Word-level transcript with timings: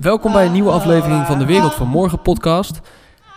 Welkom 0.00 0.32
bij 0.32 0.46
een 0.46 0.52
nieuwe 0.52 0.70
aflevering 0.70 1.26
van 1.26 1.38
de 1.38 1.44
Wereld 1.44 1.74
van 1.74 1.88
Morgen 1.88 2.22
podcast. 2.22 2.80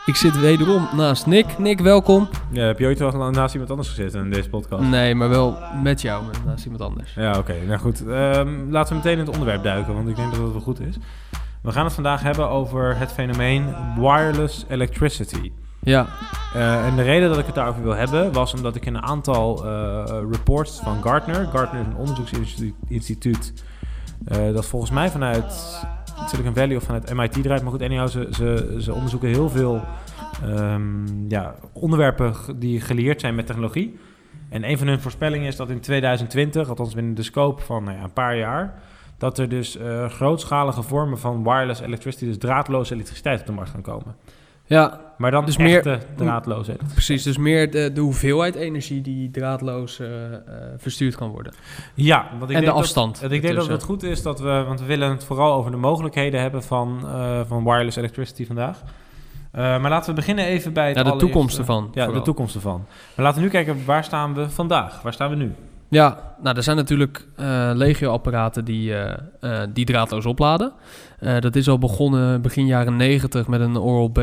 Ik 0.05 0.15
zit 0.15 0.39
wederom 0.39 0.87
naast 0.95 1.25
Nick. 1.25 1.57
Nick, 1.57 1.79
welkom. 1.79 2.29
Ja, 2.51 2.65
heb 2.65 2.79
je 2.79 2.85
ooit 2.85 2.99
wel 2.99 3.29
naast 3.29 3.51
iemand 3.53 3.71
anders 3.71 3.89
gezeten 3.89 4.23
in 4.23 4.31
deze 4.31 4.49
podcast? 4.49 4.83
Nee, 4.83 5.15
maar 5.15 5.29
wel 5.29 5.57
met 5.83 6.01
jou, 6.01 6.23
naast 6.45 6.63
iemand 6.65 6.83
anders. 6.83 7.13
Ja, 7.13 7.37
oké. 7.37 7.55
Nou 7.67 7.79
goed, 7.79 8.07
Ehm, 8.07 8.69
laten 8.69 8.89
we 8.93 8.95
meteen 8.95 9.17
in 9.19 9.25
het 9.25 9.29
onderwerp 9.29 9.63
duiken, 9.63 9.93
want 9.93 10.07
ik 10.07 10.15
denk 10.15 10.31
dat 10.31 10.41
het 10.41 10.51
wel 10.51 10.61
goed 10.61 10.79
is. 10.79 10.95
We 11.61 11.71
gaan 11.71 11.85
het 11.85 11.93
vandaag 11.93 12.21
hebben 12.21 12.49
over 12.49 12.97
het 12.97 13.11
fenomeen 13.11 13.65
wireless 13.95 14.65
electricity. 14.67 15.51
Ja, 15.83 16.07
Eh, 16.53 16.85
en 16.85 16.95
de 16.95 17.01
reden 17.01 17.29
dat 17.29 17.37
ik 17.37 17.45
het 17.45 17.55
daarover 17.55 17.83
wil 17.83 17.95
hebben, 17.95 18.33
was 18.33 18.53
omdat 18.53 18.75
ik 18.75 18.85
een 18.85 19.01
aantal 19.01 19.65
eh, 19.65 20.03
reports 20.31 20.79
van 20.79 21.01
Gartner... 21.03 21.47
Gartner 21.47 21.81
is 21.81 21.87
een 21.87 21.95
onderzoeksinstituut 21.95 23.53
eh, 24.25 24.53
dat 24.53 24.65
volgens 24.65 24.91
mij 24.91 25.09
vanuit 25.09 25.79
Silicon 26.27 26.53
Valley 26.53 26.75
of 26.75 26.83
vanuit 26.83 27.13
MIT 27.13 27.43
draait. 27.43 27.61
Maar 27.61 27.71
goed, 27.71 27.81
anyhow, 27.81 28.07
ze, 28.07 28.27
ze, 28.31 28.77
ze 28.79 28.93
onderzoeken 28.93 29.29
heel 29.29 29.49
veel 29.49 29.81
ehm, 30.43 31.29
ja, 31.29 31.55
onderwerpen 31.73 32.33
die 32.55 32.81
geleerd 32.81 33.21
zijn 33.21 33.35
met 33.35 33.45
technologie. 33.45 33.99
En 34.49 34.69
een 34.69 34.77
van 34.77 34.87
hun 34.87 35.01
voorspellingen 35.01 35.47
is 35.47 35.55
dat 35.55 35.69
in 35.69 35.79
2020, 35.79 36.69
althans 36.69 36.93
binnen 36.93 37.13
de 37.13 37.23
scope 37.23 37.61
van 37.61 37.83
nou 37.83 37.97
ja, 37.97 38.03
een 38.03 38.13
paar 38.13 38.37
jaar... 38.37 38.73
dat 39.17 39.37
er 39.37 39.49
dus 39.49 39.77
grootschalige 40.07 40.83
vormen 40.83 41.19
van 41.19 41.43
wireless 41.43 41.81
electricity, 41.81 42.25
dus 42.25 42.37
draadloze 42.37 42.93
elektriciteit 42.93 43.39
op 43.39 43.45
de 43.45 43.51
markt 43.51 43.71
gaan 43.71 43.81
komen. 43.81 44.15
Ja 44.71 44.99
Maar 45.17 45.31
dan 45.31 45.45
Dus 45.45 45.57
meer- 45.57 45.81
meer 45.85 45.99
draadloze 46.15 46.77
precies. 46.93 47.23
Dus 47.23 47.37
meer 47.37 47.71
de, 47.71 47.91
de 47.93 48.01
hoeveelheid 48.01 48.55
energie 48.55 49.01
die 49.01 49.31
draadloos 49.31 49.99
eh, 49.99 50.33
eh, 50.33 50.39
verstuurd 50.77 51.15
kan 51.15 51.29
worden. 51.29 51.53
Ja, 51.93 52.29
want 52.39 52.49
ik 52.49 52.55
en 52.55 52.61
de 52.61 52.67
denk 52.67 52.77
afstand. 52.77 53.21
Dat, 53.21 53.31
ik 53.31 53.41
denk 53.41 53.55
dat 53.55 53.67
het 53.67 53.83
goed 53.83 54.03
is 54.03 54.21
dat 54.21 54.39
we, 54.39 54.63
want 54.67 54.79
we 54.79 54.85
willen 54.85 55.09
het 55.09 55.23
vooral 55.23 55.53
over 55.53 55.71
de 55.71 55.77
mogelijkheden 55.77 56.41
hebben 56.41 56.63
van, 56.63 56.99
eh, 57.05 57.39
van 57.47 57.63
wireless 57.63 57.97
electricity 57.97 58.45
vandaag. 58.45 58.83
Maar 59.51 59.89
laten 59.89 60.09
we 60.09 60.15
beginnen 60.15 60.45
even 60.45 60.73
bij 60.73 60.87
het 60.87 60.97
Ja, 60.97 61.03
de 61.03 61.15
toekomst 61.15 61.57
ervan. 61.57 61.91
Ja, 61.93 62.07
de 62.07 62.21
toekomst 62.21 62.55
ervan. 62.55 62.85
Maar 63.15 63.25
laten 63.25 63.39
we 63.39 63.45
nu 63.45 63.51
kijken, 63.51 63.85
waar 63.85 64.03
staan 64.03 64.33
we 64.33 64.49
vandaag? 64.49 65.01
Waar 65.01 65.13
staan 65.13 65.29
we 65.29 65.35
nu? 65.35 65.55
Ja, 65.91 66.35
nou, 66.41 66.57
er 66.57 66.63
zijn 66.63 66.75
natuurlijk 66.77 67.27
eh 67.35 67.71
legio-apparaten 67.73 68.65
die, 68.65 68.93
eh, 68.95 69.13
eh, 69.39 69.67
die 69.73 69.85
draadloos 69.85 70.25
opladen. 70.25 70.71
Dat 71.39 71.55
is 71.55 71.69
al 71.69 71.77
begonnen 71.77 72.41
begin 72.41 72.65
jaren 72.65 72.95
90 72.95 73.47
met 73.47 73.61
een 73.61 73.77
Oral-B 73.77 74.21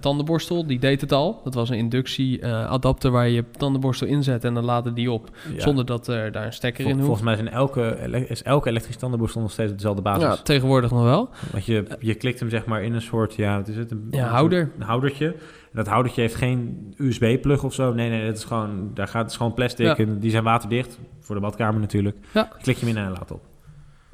tandenborstel. 0.00 0.66
Die 0.66 0.78
deed 0.78 1.00
het 1.00 1.12
al. 1.12 1.40
Dat 1.44 1.54
was 1.54 1.68
een 1.70 1.76
inductie-adapter 1.76 3.10
waar 3.10 3.28
je 3.28 3.34
je 3.34 3.44
tandenborstel 3.50 4.06
inzet 4.06 4.44
en 4.44 4.54
dan 4.54 4.64
laadde 4.64 4.92
die 4.92 5.10
op. 5.10 5.30
Ja. 5.54 5.60
Zonder 5.60 5.86
dat 5.86 6.08
er 6.08 6.32
daar 6.32 6.46
een 6.46 6.52
stekker 6.52 6.82
Vol- 6.82 6.90
in 6.92 6.96
hoeft. 6.98 7.06
volgens 7.06 7.26
mij 7.26 7.36
zijn 7.36 7.48
elke, 7.48 8.24
is 8.28 8.42
elke 8.42 8.68
elektrische 8.68 9.00
tandenborstel 9.00 9.40
nog 9.40 9.50
steeds 9.50 9.72
dezelfde 9.72 10.02
basis. 10.02 10.22
Ja, 10.22 10.36
tegenwoordig 10.36 10.90
nog 10.90 11.02
wel. 11.02 11.28
Want 11.52 11.66
je, 11.66 11.84
je 12.00 12.14
klikt 12.14 12.40
hem 12.40 12.50
zeg 12.50 12.64
maar 12.64 12.82
in 12.82 12.94
een 12.94 13.02
soort, 13.02 13.34
ja, 13.34 13.56
wat 13.56 13.68
is 13.68 13.76
het? 13.76 13.90
Een, 13.90 14.06
Ja, 14.10 14.26
houder. 14.26 14.70
Een 14.78 14.86
houdertje. 14.86 15.34
Dat 15.76 15.86
houdertje 15.86 16.20
heeft 16.20 16.34
geen 16.34 16.94
USB-plug 16.96 17.64
of 17.64 17.74
zo. 17.74 17.92
Nee, 17.92 18.10
nee, 18.10 18.26
dat 18.26 18.36
is 18.36 18.44
gewoon, 18.44 18.90
daar 18.94 19.08
gaat, 19.08 19.22
het 19.22 19.30
is 19.30 19.36
gewoon 19.36 19.54
plastic. 19.54 19.86
Ja. 19.86 19.96
En 19.96 20.18
die 20.18 20.30
zijn 20.30 20.44
waterdicht. 20.44 20.98
Voor 21.20 21.34
de 21.34 21.40
badkamer 21.40 21.80
natuurlijk. 21.80 22.16
Ja. 22.34 22.48
Klik 22.62 22.76
je 22.76 22.86
hem 22.86 22.96
in 22.96 23.02
en 23.02 23.10
laat 23.10 23.30
op. 23.30 23.44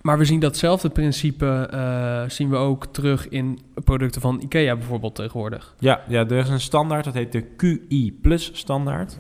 Maar 0.00 0.18
we 0.18 0.24
zien 0.24 0.40
datzelfde 0.40 0.88
principe 0.88 1.68
eh, 1.70 2.22
zien 2.26 2.50
we 2.50 2.56
ook 2.56 2.86
terug 2.86 3.28
in 3.28 3.58
producten 3.84 4.20
van 4.20 4.40
IKEA 4.40 4.76
bijvoorbeeld 4.76 5.14
tegenwoordig. 5.14 5.74
Ja, 5.78 6.00
ja, 6.08 6.20
er 6.20 6.32
is 6.32 6.48
een 6.48 6.60
standaard, 6.60 7.04
dat 7.04 7.14
heet 7.14 7.32
de 7.32 7.42
QI 7.56 8.18
Plus 8.22 8.50
standaard. 8.54 9.18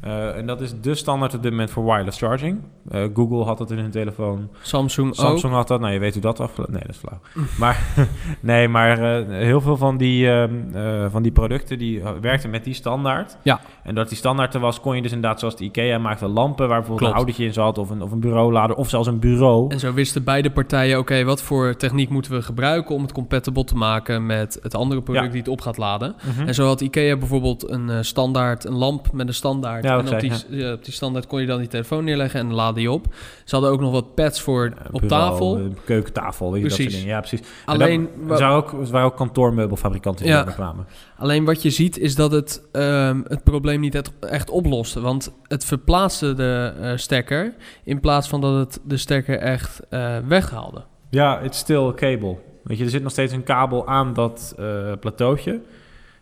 Eh, 0.00 0.36
en 0.36 0.46
dat 0.46 0.60
is 0.60 0.72
de 0.80 0.94
standaard 0.94 1.34
op 1.34 1.42
dit 1.42 1.50
moment 1.50 1.70
voor 1.70 1.84
wireless 1.84 2.18
charging. 2.18 2.60
Eh, 2.88 3.04
Google 3.14 3.44
had 3.44 3.58
dat 3.58 3.70
in 3.70 3.78
hun 3.78 3.90
telefoon. 3.90 4.48
Samsung, 4.62 5.14
Samsung 5.14 5.52
ook. 5.52 5.58
had 5.58 5.68
dat. 5.68 5.80
Nou, 5.80 5.92
je 5.92 5.98
weet 5.98 6.12
hoe 6.12 6.22
dat 6.22 6.40
afgelopen... 6.40 6.74
Nee, 6.74 6.82
dat 6.86 6.94
is 6.94 7.00
flauw. 7.00 7.20
maar 7.58 7.84
nee, 8.40 8.68
maar 8.68 8.98
eh, 9.18 9.26
heel 9.28 9.60
veel 9.60 9.76
van 9.76 9.96
die, 9.96 10.30
ehm, 10.30 10.50
eh, 10.72 11.04
van 11.10 11.22
die 11.22 11.32
producten 11.32 11.78
die 11.78 12.02
werkten 12.20 12.50
met 12.50 12.64
die 12.64 12.74
standaard. 12.74 13.36
Ja. 13.42 13.60
En 13.82 13.94
dat 13.94 14.08
die 14.08 14.16
standaard 14.16 14.54
er 14.54 14.60
was, 14.60 14.80
kon 14.80 14.96
je 14.96 15.02
dus 15.02 15.12
inderdaad, 15.12 15.38
zoals 15.40 15.56
de 15.56 15.64
IKEA 15.64 15.98
maakte, 15.98 16.26
lampen 16.28 16.68
waar 16.68 16.78
bijvoorbeeld 16.78 16.98
Klopt. 16.98 17.10
een 17.12 17.16
houdertje 17.16 17.44
in 17.44 17.52
zat, 17.52 17.78
of 17.78 17.90
een, 17.90 18.02
of 18.02 18.12
een 18.12 18.20
bureaulader, 18.20 18.76
of 18.76 18.88
zelfs 18.88 19.08
een 19.08 19.18
bureau. 19.18 19.70
En 19.70 19.78
zo 19.78 19.92
wisten 19.92 20.24
beide 20.24 20.50
partijen, 20.50 20.98
oké, 20.98 21.24
wat 21.24 21.42
voor 21.42 21.76
techniek 21.76 22.08
moeten 22.08 22.32
we 22.32 22.42
gebruiken 22.42 22.94
om 22.94 23.02
het 23.02 23.12
compatible 23.12 23.64
te 23.64 23.74
maken 23.76 24.26
met 24.26 24.58
het 24.62 24.74
andere 24.74 25.02
product 25.02 25.24
Ja. 25.26 25.30
die 25.32 25.40
het 25.40 25.50
op 25.50 25.60
gaat 25.60 25.76
laden. 25.76 26.14
Mhm. 26.36 26.46
En 26.46 26.54
zo 26.54 26.66
had 26.66 26.80
IKEA 26.80 27.16
bijvoorbeeld 27.16 27.70
een 27.70 28.04
standaard, 28.04 28.64
een 28.64 28.74
lamp 28.74 29.12
met 29.12 29.28
een 29.28 29.34
standaard. 29.34 29.84
Ja, 29.84 29.89
en 29.98 30.04
wat 30.04 30.12
op 30.12 30.20
die, 30.20 30.32
ja, 30.48 30.72
op 30.72 30.84
die 30.84 30.92
standaard 30.92 31.26
kon 31.26 31.40
je 31.40 31.46
dan 31.46 31.58
die 31.58 31.68
telefoon 31.68 32.04
neerleggen 32.04 32.40
en 32.40 32.46
dan 32.46 32.54
laadde 32.54 32.80
je 32.80 32.90
op. 32.90 33.06
Ze 33.44 33.54
hadden 33.54 33.70
ook 33.74 33.80
nog 33.80 33.92
wat 33.92 34.14
pads 34.14 34.40
voor 34.40 34.64
Ja, 34.64 34.86
op 34.90 35.00
bureau, 35.00 35.30
tafel. 35.30 35.56
eh, 35.56 35.62
keukentafel, 35.84 36.52
weet 36.52 36.62
je, 36.62 36.68
dat 36.68 36.76
soort 36.76 36.82
Precies. 36.88 37.00
dingen. 37.02 37.14
Ja, 37.14 37.20
precies. 37.26 37.40
Alleen, 37.64 38.08
Er 38.28 38.46
ook, 38.48 38.70
waren 38.70 39.06
ook 39.06 39.16
kantoormeubelfabrikanten 39.16 40.24
die 40.24 40.34
Ja. 40.34 40.42
kwamen. 40.42 40.86
alleen 41.16 41.44
wat 41.44 41.62
je 41.62 41.70
ziet 41.70 41.98
is 41.98 42.14
dat 42.14 42.32
het 42.32 42.62
ehm, 42.72 43.20
het 43.28 43.44
probleem 43.44 43.80
niet 43.80 44.12
echt, 44.20 44.50
oploste. 44.50 45.00
Want 45.00 45.32
het 45.46 45.64
verplaatste 45.64 46.34
de 46.34 46.72
eh, 46.80 46.92
stekker 46.96 47.54
in 47.84 48.00
plaats 48.00 48.28
van 48.28 48.40
dat 48.40 48.54
het 48.56 48.80
de 48.84 48.96
stekker 48.96 49.38
echt 49.38 49.80
eh, 49.88 50.16
weghaalde. 50.26 50.82
Ja, 51.10 51.38
it's 51.40 51.58
still 51.58 51.92
cable. 51.94 52.36
Weet 52.64 52.78
je, 52.78 52.84
er 52.84 52.90
zit 52.90 53.02
nog 53.02 53.12
steeds 53.12 53.32
een 53.32 53.42
kabel 53.42 53.86
aan 53.86 54.14
dat 54.14 54.54
plateautje. 55.00 55.60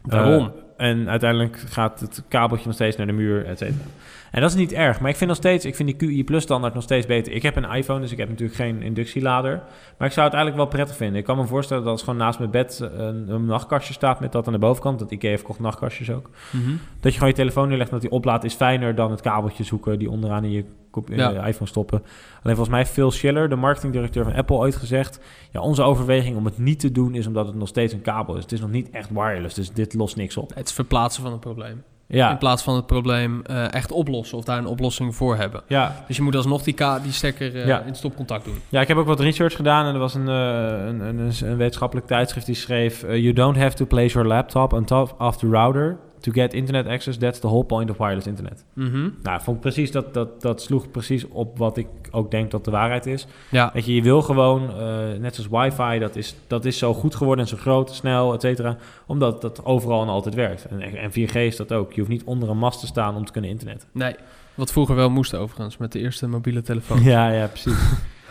Waarom? 0.03 0.53
En 0.78 1.09
uiteindelijk 1.09 1.59
gaat 1.69 2.00
het 2.00 2.22
kabeltje 2.28 2.66
nog 2.66 2.75
steeds 2.75 2.97
naar 2.97 3.06
de 3.06 3.12
muur, 3.12 3.47
et 3.47 3.59
cetera. 3.59 3.84
En 4.31 4.41
dat 4.41 4.50
is 4.50 4.56
niet 4.56 4.72
erg, 4.72 5.00
maar 5.00 5.11
ik 5.11 5.16
vind 5.16 5.28
nog 5.28 5.39
steeds, 5.39 5.65
ik 5.65 5.75
vind 5.75 5.99
die 5.99 6.09
QI 6.09 6.25
Plus 6.25 6.43
standaard 6.43 6.75
nog 6.75 6.83
steeds 6.83 7.06
beter. 7.06 7.33
Ik 7.33 7.43
heb 7.43 7.56
een 7.56 7.71
iPhone, 7.71 8.00
dus 8.00 8.12
ik 8.12 8.19
heb 8.19 8.28
natuurlijk 8.28 8.56
geen 8.59 8.83
inductielader. 8.83 9.62
Maar 9.99 10.06
ik 10.09 10.12
zou 10.15 10.27
het 10.27 10.34
eigenlijk 10.34 10.56
wel 10.56 10.66
prettig 10.66 10.97
vinden. 10.97 11.19
Ik 11.19 11.25
kan 11.25 11.37
me 11.37 11.47
voorstellen 11.47 11.83
dat 11.83 11.93
als 11.93 12.03
gewoon 12.03 12.19
naast 12.19 12.38
mijn 12.38 12.50
bed 12.50 12.78
een, 12.93 13.28
een 13.28 13.44
nachtkastje 13.44 13.93
staat 13.93 14.21
met 14.21 14.33
dat 14.33 14.47
aan 14.47 14.53
de 14.53 14.59
bovenkant. 14.59 14.99
Dat 14.99 15.11
IKEA 15.11 15.31
heeft 15.31 15.43
kocht 15.43 15.61
nachtkastjes 15.61 16.11
ook. 16.11 16.31
Mhm. 16.50 16.71
Dat 17.00 17.12
je 17.12 17.19
gewoon 17.19 17.28
je 17.28 17.34
telefoon 17.34 17.69
neerlegt 17.69 17.88
en 17.91 17.94
dat 17.99 18.05
die 18.05 18.15
oplaadt 18.19 18.44
is 18.44 18.55
fijner 18.55 18.94
dan 18.94 19.11
het 19.11 19.21
kabeltje 19.21 19.65
zoeken 19.65 19.99
die 19.99 20.11
onderaan 20.11 20.44
in 20.44 20.50
je, 20.50 20.65
kop- 20.91 21.11
in 21.11 21.17
Ja. 21.17 21.31
je 21.31 21.38
iPhone 21.49 21.69
stoppen. 21.71 21.99
Alleen 22.43 22.56
volgens 22.56 22.69
mij 22.69 22.78
heeft 22.78 22.91
Phil 22.93 23.11
Schiller, 23.11 23.49
de 23.49 23.56
marketingdirecteur 23.56 24.25
van 24.25 24.34
Apple, 24.34 24.56
ooit 24.56 24.77
gezegd... 24.77 25.21
Ja, 25.50 25.61
onze 25.61 25.83
overweging 25.83 26.37
om 26.37 26.44
het 26.44 26.59
niet 26.59 26.81
te 26.81 26.93
doen 26.93 27.15
is 27.15 27.27
omdat 27.27 27.47
het 27.47 27.55
nog 27.56 27.69
steeds 27.69 27.93
een 27.93 28.03
kabel 28.03 28.37
is. 28.37 28.43
Het 28.43 28.53
is 28.53 28.61
nog 28.61 28.71
niet 28.71 28.91
echt 28.91 29.11
wireless, 29.11 29.55
dus 29.55 29.72
dit 29.72 29.94
lost 29.94 30.17
niks 30.17 30.37
op. 30.37 30.55
Het 30.55 30.72
verplaatsen 30.72 31.22
van 31.22 31.33
het 31.33 31.41
probleem. 31.41 31.83
In 32.09 32.17
Ja, 32.17 32.35
plaats 32.35 32.63
van 32.63 32.77
het 32.77 32.87
probleem 32.87 33.43
eh, 33.45 33.73
echt 33.73 33.93
oplossen 33.93 34.39
of 34.39 34.45
daar 34.45 34.59
een 34.59 34.67
oplossing 34.67 35.15
voor 35.17 35.37
hebben. 35.37 35.63
ja, 35.67 36.05
Dus 36.07 36.17
je 36.17 36.23
moet 36.23 36.37
alsnog 36.37 36.63
die, 36.63 36.75
ka- 36.75 36.99
die 36.99 37.13
stekker 37.13 37.57
eh, 37.61 37.67
Ja. 37.67 37.81
in 37.81 37.95
stopcontact 37.95 38.45
doen. 38.45 38.61
ja, 38.69 38.81
ik 38.81 38.89
heb 38.89 38.97
ook 38.97 39.07
wat 39.07 39.21
research 39.21 39.57
gedaan 39.57 39.87
en 39.87 39.93
er 39.95 40.01
was 40.01 40.15
een, 40.15 40.29
eh, 40.29 40.87
een, 40.87 41.01
een, 41.01 41.33
een, 41.43 41.57
wetenschappelijk 41.57 42.07
tijdschrift 42.07 42.47
die 42.47 42.55
schreef... 42.55 43.01
you 43.03 43.33
don't 43.33 43.57
have 43.57 43.77
to 43.77 43.85
place 43.87 44.13
your 44.15 44.29
laptop 44.29 44.73
on 44.73 44.85
top 44.85 45.15
of 45.21 45.37
the 45.37 45.49
router 45.49 45.99
to 46.21 46.33
get 46.33 46.55
internet 46.55 46.87
access. 46.87 47.19
That's 47.19 47.39
the 47.39 47.47
whole 47.47 47.65
point 47.65 47.91
of 47.91 47.97
wireless 47.99 48.27
internet. 48.27 48.65
Mhm. 48.73 49.09
Nou, 49.23 49.41
vond 49.41 49.61
precies 49.61 49.91
dat, 49.91 50.15
dat, 50.15 50.43
dat 50.43 50.62
sloeg 50.62 50.91
precies 50.91 51.29
op 51.29 51.59
wat 51.59 51.77
ik 51.77 51.87
ook 52.11 52.31
denk 52.31 52.51
dat 52.51 52.65
de 52.65 52.71
waarheid 52.71 53.06
is. 53.06 53.27
Ja, 53.51 53.71
Weet 53.75 53.87
je, 53.87 53.95
je 53.95 54.03
wil 54.03 54.23
gewoon, 54.23 54.71
eh, 54.71 55.19
net 55.21 55.34
zoals 55.34 55.51
wifi, 55.51 55.99
dat 55.99 56.17
is, 56.17 56.34
dat 56.47 56.65
is 56.65 56.79
zo 56.79 56.95
goed 56.95 57.15
geworden 57.15 57.45
en 57.45 57.51
zo 57.51 57.56
groot, 57.56 57.91
snel, 57.95 58.33
et 58.34 58.41
cetera. 58.41 58.77
Omdat 59.06 59.41
dat 59.41 59.65
overal 59.65 60.03
en 60.03 60.09
altijd 60.09 60.34
werkt. 60.34 60.65
En, 60.65 60.81
en 60.81 61.11
4G 61.11 61.34
is 61.34 61.56
dat 61.56 61.73
ook. 61.73 61.93
Je 61.93 61.99
hoeft 62.01 62.12
niet 62.12 62.25
onder 62.25 62.49
een 62.49 62.59
mast 62.59 62.81
te 62.81 62.87
staan 62.87 63.17
om 63.17 63.25
te 63.25 63.33
kunnen 63.33 63.50
internet. 63.50 63.87
nee. 63.93 64.15
Wat 64.55 64.73
vroeger 64.73 64.95
wel 64.95 65.11
moest 65.11 65.35
overigens 65.35 65.77
met 65.77 65.93
de 65.93 65.99
eerste 65.99 66.29
mobiele 66.29 66.62
telefoon. 66.62 67.03
Ja, 67.12 67.29
ja, 67.29 67.47
precies. 67.47 67.79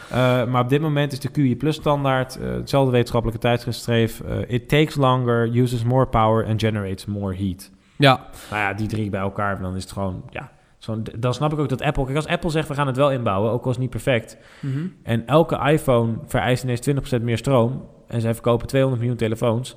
Eh, 0.09 0.45
maar 0.45 0.63
op 0.63 0.69
dit 0.69 0.81
moment 0.81 1.11
is 1.11 1.19
de 1.19 1.31
QI 1.31 1.55
Plus 1.55 1.75
standaard, 1.75 2.37
eh, 2.37 2.49
hetzelfde 2.49 2.91
wetenschappelijke 2.91 3.41
tijdschrift 3.41 4.21
it 4.47 4.69
takes 4.69 4.95
longer, 4.95 5.55
uses 5.55 5.83
more 5.83 6.05
power 6.05 6.45
and 6.45 6.61
generates 6.61 7.05
more 7.05 7.35
heat. 7.35 7.71
Ja, 7.97 8.19
Nou 8.49 8.61
ja, 8.61 8.73
die 8.73 8.87
drie 8.87 9.09
bij 9.09 9.19
elkaar, 9.19 9.61
dan 9.61 9.75
is 9.75 9.83
het 9.83 9.91
gewoon, 9.91 10.23
ja, 10.29 10.51
zo'n, 10.77 11.03
dan 11.19 11.33
snap 11.33 11.53
ik 11.53 11.59
ook 11.59 11.69
dat 11.69 11.81
Apple, 11.81 12.03
kijk 12.05 12.15
als 12.15 12.27
Apple 12.27 12.49
zegt 12.49 12.67
we 12.67 12.73
gaan 12.73 12.87
het 12.87 12.97
wel 12.97 13.11
inbouwen, 13.11 13.51
ook 13.51 13.63
al 13.63 13.69
is 13.69 13.75
het 13.75 13.79
niet 13.79 13.89
perfect, 14.03 14.37
Mhm. 14.61 14.85
En 15.03 15.27
elke 15.27 15.59
iPhone 15.71 16.13
vereist 16.25 16.63
ineens 16.63 16.79
20% 16.79 17.21
meer 17.23 17.37
stroom. 17.37 17.85
En 18.07 18.21
zij 18.21 18.33
verkopen 18.33 18.67
200 18.67 19.01
miljoen 19.01 19.19
telefoons. 19.19 19.75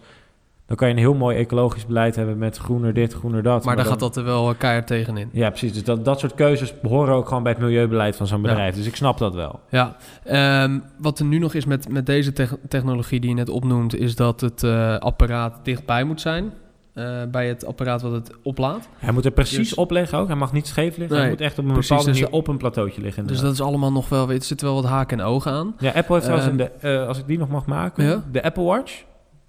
Dan 0.67 0.77
kan 0.79 0.89
je 0.89 0.95
een 0.95 1.00
heel 1.00 1.15
mooi 1.15 1.37
ecologisch 1.37 1.87
beleid 1.87 2.17
hebben 2.17 2.39
met 2.39 2.56
groener 2.56 2.95
dit, 2.95 3.12
groener 3.12 3.43
dat. 3.43 3.65
maar 3.65 3.75
daar 3.77 3.85
dan- 3.85 3.93
gaat 3.93 4.03
dat 4.03 4.17
er 4.17 4.25
wel 4.25 4.55
keihard 4.55 4.87
tegenin. 4.87 5.29
Ja, 5.33 5.49
precies. 5.49 5.73
Dus 5.73 5.85
dat, 5.85 6.05
dat 6.05 6.21
soort 6.21 6.35
keuzes 6.35 6.81
behoren 6.81 7.15
ook 7.15 7.29
gewoon 7.29 7.43
bij 7.43 7.53
het 7.53 7.61
milieubeleid 7.61 8.17
van 8.17 8.27
zo'n 8.27 8.41
Ja. 8.43 8.49
bedrijf. 8.49 8.75
Dus 8.75 8.87
ik 8.87 8.97
snap 8.97 9.19
dat 9.19 9.35
wel. 9.35 9.61
Ja, 9.71 9.97
Ehm, 10.25 10.79
wat 10.99 11.19
er 11.19 11.25
nu 11.25 11.39
nog 11.39 11.55
is 11.55 11.65
met, 11.65 11.89
met 11.89 12.06
deze 12.06 12.33
tech- 12.33 12.56
technologie 12.69 13.21
die 13.21 13.29
je 13.31 13.37
net 13.37 13.49
opnoemt, 13.49 13.95
is 13.97 14.17
dat 14.17 14.41
het 14.41 14.62
eh, 14.62 14.97
apparaat 14.99 15.61
dichtbij 15.65 16.05
moet 16.05 16.21
zijn. 16.21 16.53
Eh, 17.00 17.31
bij 17.31 17.49
het 17.49 17.67
apparaat 17.67 18.02
wat 18.02 18.12
het 18.12 18.31
oplaadt. 18.43 18.88
Hij 18.99 19.12
moet 19.12 19.25
er 19.25 19.31
precies 19.31 19.56
Dus- 19.69 19.75
op 19.75 19.91
liggen 19.91 20.19
ook. 20.19 20.26
Hij 20.26 20.37
mag 20.37 20.52
niet 20.52 20.67
scheef 20.67 20.97
liggen. 20.97 21.08
Nee, 21.17 21.20
hij 21.20 21.31
moet 21.31 21.41
echt 21.41 21.58
op 21.58 21.64
een 21.64 21.73
precies, 21.73 21.88
bepaalde 21.88 22.11
dus- 22.11 22.20
manier 22.20 22.35
op 22.37 22.49
een 22.49 22.56
plateautje 22.56 23.00
liggen. 23.00 23.26
Dus 23.26 23.41
dat 23.41 23.52
is 23.52 23.61
allemaal 23.61 23.93
nog 23.93 24.08
wel, 24.08 24.31
er 24.31 24.43
zitten 24.43 24.67
wel 24.67 24.76
wat 24.82 24.91
haken 24.91 25.19
en 25.20 25.25
ogen 25.26 25.52
aan. 25.52 25.75
Ja, 25.79 25.91
Apple 25.93 26.14
heeft 26.14 26.26
trouwens, 26.26 26.49
Ehm, 26.49 26.56
de, 26.56 26.88
eh, 26.88 27.06
als 27.06 27.19
ik 27.19 27.26
die 27.26 27.38
nog 27.38 27.49
mag 27.49 27.67
maken, 27.67 28.05
Ja. 28.05 28.25
de 28.32 28.43
Apple 28.43 28.62
Watch 28.64 29.02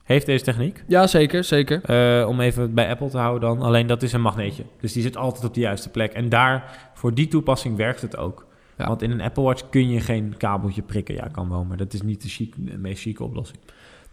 heeft 0.03 0.25
deze 0.25 0.43
techniek. 0.43 0.83
Ja, 0.87 1.07
zeker, 1.07 1.43
zeker. 1.43 1.81
Eh, 1.83 2.27
om 2.27 2.39
even 2.39 2.73
bij 2.73 2.89
Apple 2.89 3.09
te 3.09 3.17
houden 3.17 3.49
dan. 3.49 3.61
Alleen 3.61 3.87
dat 3.87 4.01
is 4.03 4.13
een 4.13 4.21
magneetje. 4.21 4.63
Dus 4.81 4.93
die 4.93 5.01
zit 5.03 5.17
altijd 5.17 5.45
op 5.45 5.53
de 5.53 5.59
juiste 5.59 5.89
plek. 5.89 6.13
En 6.13 6.29
daar, 6.29 6.89
voor 6.93 7.13
die 7.13 7.27
toepassing 7.27 7.77
werkt 7.77 8.01
het 8.01 8.17
ook. 8.17 8.45
Ja. 8.77 8.87
Want 8.87 9.01
in 9.01 9.11
een 9.11 9.21
Apple 9.21 9.43
Watch 9.43 9.69
kun 9.69 9.89
je 9.89 9.99
geen 9.99 10.33
kabeltje 10.37 10.81
prikken. 10.81 11.15
Ja, 11.15 11.27
kan 11.31 11.49
wel, 11.49 11.63
maar 11.63 11.77
dat 11.77 11.93
is 11.93 12.01
niet 12.01 12.21
de, 12.21 12.29
chic, 12.29 12.53
de 12.57 12.77
meest 12.77 13.01
chique 13.01 13.23
oplossing. 13.25 13.59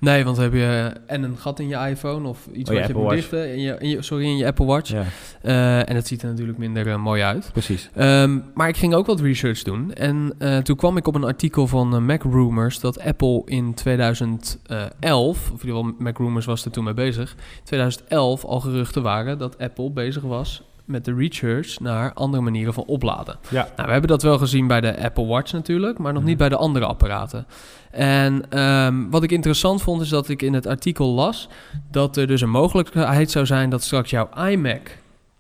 Nee, 0.00 0.25
want 0.25 0.37
dan 0.37 0.45
heb 0.45 0.55
je 0.55 0.93
en 1.06 1.23
een 1.23 1.37
gat 1.39 1.59
in 1.61 1.69
je 1.69 1.77
iPhone 1.77 2.29
of 2.29 2.47
iets 2.53 2.71
Oh, 2.71 2.75
je 2.77 2.81
wat 2.81 2.89
je 2.89 2.95
Apple 2.95 3.03
moet 3.03 3.11
dichten. 3.11 3.53
In 3.53 3.61
je, 3.61 3.77
in 3.79 3.89
je, 3.89 4.03
sorry, 4.03 4.25
in 4.25 4.37
je 4.37 4.47
Apple 4.47 4.67
Watch. 4.67 4.91
Ja, 4.91 5.05
Eh, 5.43 5.89
en 5.89 5.95
het 5.97 6.06
ziet 6.06 6.23
er 6.23 6.29
natuurlijk 6.29 6.59
minder 6.59 6.89
eh, 6.89 6.97
mooi 6.97 7.23
uit. 7.23 7.50
precies. 7.53 7.91
Ehm, 7.95 8.39
maar 8.55 8.69
ik 8.69 8.77
ging 8.77 8.95
ook 8.95 9.06
wat 9.06 9.21
research 9.21 9.62
doen. 9.62 9.93
En 9.93 10.35
eh, 10.39 10.59
toen 10.59 10.77
kwam 10.77 10.97
ik 10.97 11.06
op 11.06 11.15
een 11.15 11.25
artikel 11.25 11.67
van 11.67 12.05
Mac 12.05 12.23
Rumors 12.23 12.81
dat 12.81 13.00
Apple 13.00 13.43
in 13.45 13.75
2011, 13.75 15.50
of 15.53 15.62
in 15.62 15.69
ieder 15.69 15.77
geval 15.77 15.95
Mac 15.99 16.19
Rumors 16.19 16.47
was 16.47 16.65
er 16.65 16.71
toen 16.71 16.85
mee 16.85 16.95
bezig, 16.95 17.31
in 17.33 17.65
2011 17.65 18.45
al 18.45 18.61
geruchten 18.61 19.03
waren 19.03 19.39
dat 19.39 19.59
Apple 19.59 19.91
bezig 19.91 20.23
was 20.23 20.62
met 20.88 21.05
de 21.05 21.14
research 21.14 21.81
naar 21.81 22.12
andere 22.12 22.43
manieren 22.43 22.75
van 22.75 22.85
opladen. 22.85 23.37
Ja. 23.50 23.62
Nou, 23.76 23.87
we 23.87 23.93
hebben 23.93 24.11
dat 24.11 24.23
wel 24.23 24.38
gezien 24.38 24.67
bij 24.67 24.81
de 24.81 25.02
Apple 25.02 25.26
Watch 25.26 25.52
natuurlijk, 25.52 25.99
maar 25.99 26.12
nog 26.12 26.20
Mhm. 26.20 26.31
niet 26.31 26.38
bij 26.38 26.49
de 26.49 26.56
andere 26.56 26.85
apparaten. 26.87 27.46
En 27.90 28.50
ehm, 28.50 29.08
wat 29.11 29.23
ik 29.23 29.31
interessant 29.32 29.82
vond 29.82 30.02
is 30.02 30.08
dat 30.08 30.29
ik 30.29 30.43
in 30.43 30.55
het 30.55 30.67
artikel 30.67 31.08
las 31.08 31.49
dat 31.90 32.17
er 32.17 32.26
dus 32.26 32.40
een 32.40 32.50
mogelijkheid 32.50 33.31
zou 33.31 33.46
zijn 33.46 33.70
dat 33.70 33.82
straks 33.82 34.11
jouw 34.11 34.29
iMac 34.49 34.81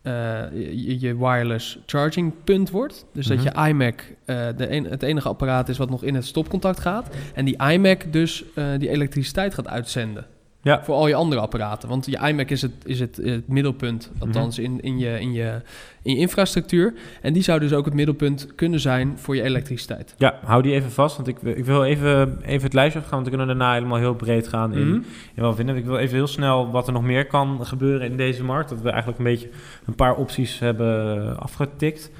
eh, 0.02 0.12
je, 0.52 1.00
je 1.00 1.16
wireless 1.18 1.78
charging 1.86 2.32
punt 2.44 2.70
wordt. 2.70 3.04
Dus 3.12 3.26
dat 3.26 3.36
Mhm. 3.36 3.46
je 3.62 3.68
iMac 3.68 4.00
eh, 4.24 4.46
de 4.56 4.70
een, 4.72 4.84
het 4.84 5.02
enige 5.02 5.28
apparaat 5.28 5.68
is 5.68 5.78
wat 5.78 5.90
nog 5.90 6.02
in 6.02 6.14
het 6.14 6.26
stopcontact 6.26 6.80
gaat. 6.80 7.08
En 7.34 7.44
die 7.44 7.62
iMac 7.70 8.12
dus 8.12 8.44
eh, 8.54 8.64
die 8.78 8.88
elektriciteit 8.88 9.54
gaat 9.54 9.68
uitzenden. 9.68 10.26
Ja. 10.68 10.84
Voor 10.84 10.94
al 10.94 11.08
je 11.08 11.14
andere 11.14 11.40
apparaten. 11.40 11.88
Want 11.88 12.06
je 12.06 12.18
iMac 12.28 12.50
is 12.50 12.62
het, 12.62 12.72
is 12.84 13.00
het, 13.00 13.16
het 13.16 13.48
middelpunt, 13.48 14.10
althans 14.18 14.58
in, 14.58 14.80
in, 14.80 14.98
je, 14.98 15.20
in, 15.20 15.32
je, 15.32 15.60
in 16.02 16.12
je 16.14 16.18
infrastructuur. 16.18 16.94
En 17.22 17.32
die 17.32 17.42
zou 17.42 17.60
dus 17.60 17.72
ook 17.72 17.84
het 17.84 17.94
middelpunt 17.94 18.54
kunnen 18.54 18.80
zijn 18.80 19.18
voor 19.18 19.36
je 19.36 19.42
elektriciteit. 19.42 20.14
Ja, 20.18 20.38
hou 20.44 20.62
die 20.62 20.72
even 20.72 20.90
vast, 20.90 21.16
want 21.16 21.28
ik, 21.28 21.38
wil- 21.38 21.56
ik 21.56 21.64
wil 21.64 21.84
even, 21.84 22.38
even 22.42 22.62
het 22.64 22.72
lijstje 22.74 22.98
afgaan, 22.98 23.14
want 23.14 23.24
we 23.30 23.36
kunnen 23.36 23.56
daarna 23.56 23.74
helemaal 23.74 23.98
heel 23.98 24.14
breed 24.14 24.48
gaan 24.48 24.72
in, 24.74 24.88
Mhm. 24.88 24.94
in 25.34 25.42
wat 25.42 25.50
we 25.50 25.56
vinden. 25.56 25.76
Ik 25.76 25.84
wil 25.84 25.98
even 25.98 26.16
heel 26.16 26.26
snel 26.26 26.70
wat 26.70 26.86
er 26.86 26.92
nog 26.92 27.02
meer 27.02 27.26
kan 27.26 27.66
gebeuren 27.66 28.10
in 28.10 28.16
deze 28.16 28.44
markt. 28.44 28.68
Dat 28.68 28.80
we 28.80 28.88
eigenlijk 28.90 29.18
een 29.18 29.24
beetje 29.24 29.48
een 29.86 29.94
paar 29.94 30.14
opties 30.16 30.58
hebben 30.58 31.38
afgetikt. 31.38 32.10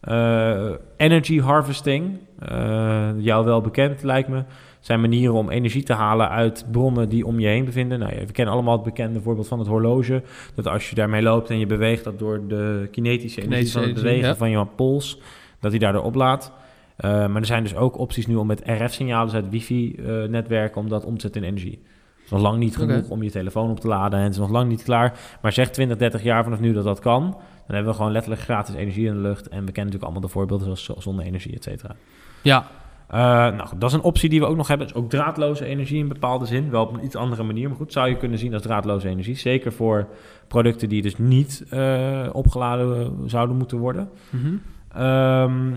Eh, 0.00 0.70
energy 0.96 1.40
harvesting, 1.40 2.18
eh, 2.38 3.08
jou 3.16 3.44
wel 3.44 3.60
bekend 3.60 4.02
lijkt 4.02 4.28
me, 4.28 4.42
zijn 4.86 5.00
manieren 5.00 5.34
om 5.34 5.50
energie 5.50 5.82
te 5.82 5.92
halen 5.92 6.28
uit 6.28 6.64
bronnen 6.70 7.08
die 7.08 7.26
om 7.26 7.40
je 7.40 7.46
heen 7.46 7.64
bevinden. 7.64 7.98
Nou, 7.98 8.12
we 8.26 8.32
kennen 8.32 8.54
allemaal 8.54 8.74
het 8.74 8.82
bekende 8.82 9.20
voorbeeld 9.20 9.48
van 9.48 9.58
het 9.58 9.68
horloge. 9.68 10.22
Dat 10.54 10.68
als 10.68 10.88
je 10.88 10.94
daarmee 10.94 11.22
loopt 11.22 11.50
en 11.50 11.58
je 11.58 11.66
beweegt, 11.66 12.04
dat 12.04 12.18
door 12.18 12.46
de 12.48 12.88
kinetische 12.90 13.40
energie 13.40 13.48
Kinetische 13.48 13.78
van 13.78 13.88
het 13.88 13.94
bewegen 13.94 14.28
ja. 14.28 14.36
van 14.36 14.50
je 14.50 14.66
pols, 14.76 15.20
dat 15.60 15.70
die 15.70 15.80
daardoor 15.80 16.02
oplaadt. 16.02 16.52
Eh, 16.96 17.10
maar 17.10 17.36
er 17.36 17.46
zijn 17.46 17.62
dus 17.62 17.76
ook 17.76 17.98
opties 17.98 18.26
nu 18.26 18.34
om 18.34 18.46
met 18.46 18.62
RF-signalen, 18.64 19.26
dus 19.26 19.34
uit 19.34 19.48
wifi-netwerken, 19.48 20.80
om 20.80 20.88
dat 20.88 21.04
om 21.04 21.14
te 21.14 21.20
zetten 21.20 21.42
in 21.42 21.48
energie. 21.48 21.82
Het 22.16 22.24
is 22.24 22.30
nog 22.30 22.40
lang 22.40 22.58
niet 22.58 22.76
genoeg 22.76 23.08
om 23.08 23.22
je 23.22 23.30
telefoon 23.30 23.70
op 23.70 23.80
te 23.80 23.88
laden 23.88 24.18
en 24.18 24.24
het 24.24 24.34
is 24.34 24.40
nog 24.40 24.50
lang 24.50 24.68
niet 24.68 24.82
klaar. 24.82 25.18
Maar 25.42 25.52
zeg 25.52 25.70
20, 25.70 25.96
30 25.96 26.22
jaar 26.22 26.44
vanaf 26.44 26.60
nu 26.60 26.72
dat 26.72 26.84
dat 26.84 27.00
kan, 27.00 27.22
dan 27.22 27.74
hebben 27.74 27.92
we 27.92 27.96
gewoon 27.96 28.12
letterlijk 28.12 28.42
gratis 28.42 28.74
energie 28.74 29.06
in 29.06 29.14
de 29.14 29.20
lucht. 29.20 29.48
En 29.48 29.64
we 29.64 29.72
kennen 29.72 29.74
natuurlijk 29.74 30.02
allemaal 30.02 30.20
de 30.20 30.28
voorbeelden 30.28 30.66
zoals 30.66 30.84
zo- 30.84 31.00
zonne-energie, 31.00 31.54
et 31.54 31.62
cetera. 31.62 31.96
Ja, 32.42 32.66
Eh, 33.08 33.18
nou, 33.20 33.66
goed, 33.66 33.80
dat 33.80 33.90
is 33.90 33.96
een 33.96 34.02
optie 34.02 34.28
die 34.28 34.40
we 34.40 34.46
ook 34.46 34.56
nog 34.56 34.68
hebben. 34.68 34.86
Is 34.86 34.94
ook 34.94 35.10
draadloze 35.10 35.64
energie 35.64 35.98
in 35.98 36.08
bepaalde 36.08 36.46
zin. 36.46 36.70
Wel 36.70 36.82
op 36.82 36.94
een 36.94 37.04
iets 37.04 37.16
andere 37.16 37.42
manier. 37.42 37.68
Maar 37.68 37.76
goed, 37.76 37.92
zou 37.92 38.08
je 38.08 38.16
kunnen 38.16 38.38
zien 38.38 38.52
als 38.54 38.62
draadloze 38.62 39.08
energie. 39.08 39.36
Zeker 39.36 39.72
voor 39.72 40.06
producten 40.48 40.88
die 40.88 41.02
dus 41.02 41.18
niet 41.18 41.64
eh, 41.70 42.28
opgeladen 42.32 43.00
eh, 43.02 43.08
zouden 43.26 43.56
moeten 43.56 43.78
worden. 43.78 44.08
Mhm. 44.30 44.54
Ehm, 44.94 45.72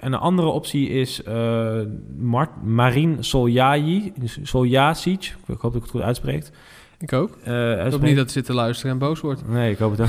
en 0.00 0.12
een 0.12 0.14
andere 0.14 0.48
optie 0.48 0.88
is 0.88 1.22
eh 1.22 1.80
Mar- 2.18 2.50
Marin 2.64 3.16
Soljaji. 3.24 4.12
Soljasic. 4.42 5.22
Ik 5.24 5.34
hoop 5.46 5.60
dat 5.60 5.74
ik 5.74 5.82
het 5.82 5.90
goed 5.90 6.00
uitspreek. 6.00 6.50
ik 6.98 7.12
ook. 7.12 7.36
Ik 7.36 7.46
hoop 7.92 8.00
niet 8.00 8.16
dat 8.16 8.26
ze 8.26 8.32
zitten 8.32 8.54
luisteren 8.54 8.92
en 8.92 8.98
boos 8.98 9.20
wordt. 9.20 9.48
Nee, 9.48 9.70
ik 9.72 9.78
hoop 9.78 9.90
het 9.90 10.00
ook. 10.00 10.06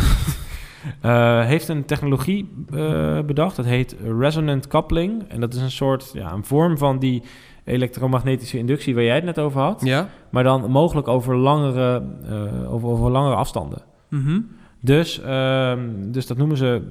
Eh, 1.01 1.45
heeft 1.45 1.67
een 1.67 1.85
technologie 1.85 2.65
eh, 2.73 3.19
bedacht. 3.21 3.55
Dat 3.55 3.65
heet 3.65 3.95
resonant 4.19 4.67
coupling. 4.67 5.23
En 5.27 5.39
dat 5.39 5.53
is 5.53 5.61
een 5.61 5.71
soort, 5.71 6.11
ja, 6.13 6.31
een 6.31 6.45
vorm 6.45 6.77
van 6.77 6.99
die 6.99 7.23
elektromagnetische 7.63 8.57
inductie 8.57 8.95
waar 8.95 9.03
jij 9.03 9.15
het 9.15 9.23
net 9.23 9.39
over 9.39 9.61
had. 9.61 9.81
Ja? 9.83 10.09
Maar 10.29 10.43
dan 10.43 10.71
mogelijk 10.71 11.07
over 11.07 11.35
langere, 11.35 12.03
eh, 12.25 12.73
over, 12.73 12.89
over 12.89 13.11
langere 13.11 13.35
afstanden. 13.35 13.81
Mhm. 14.09 14.39
Dus, 14.85 15.21
ehm, 15.21 15.79
dus 16.11 16.27
dat 16.27 16.37
noemen 16.37 16.57
ze 16.57 16.81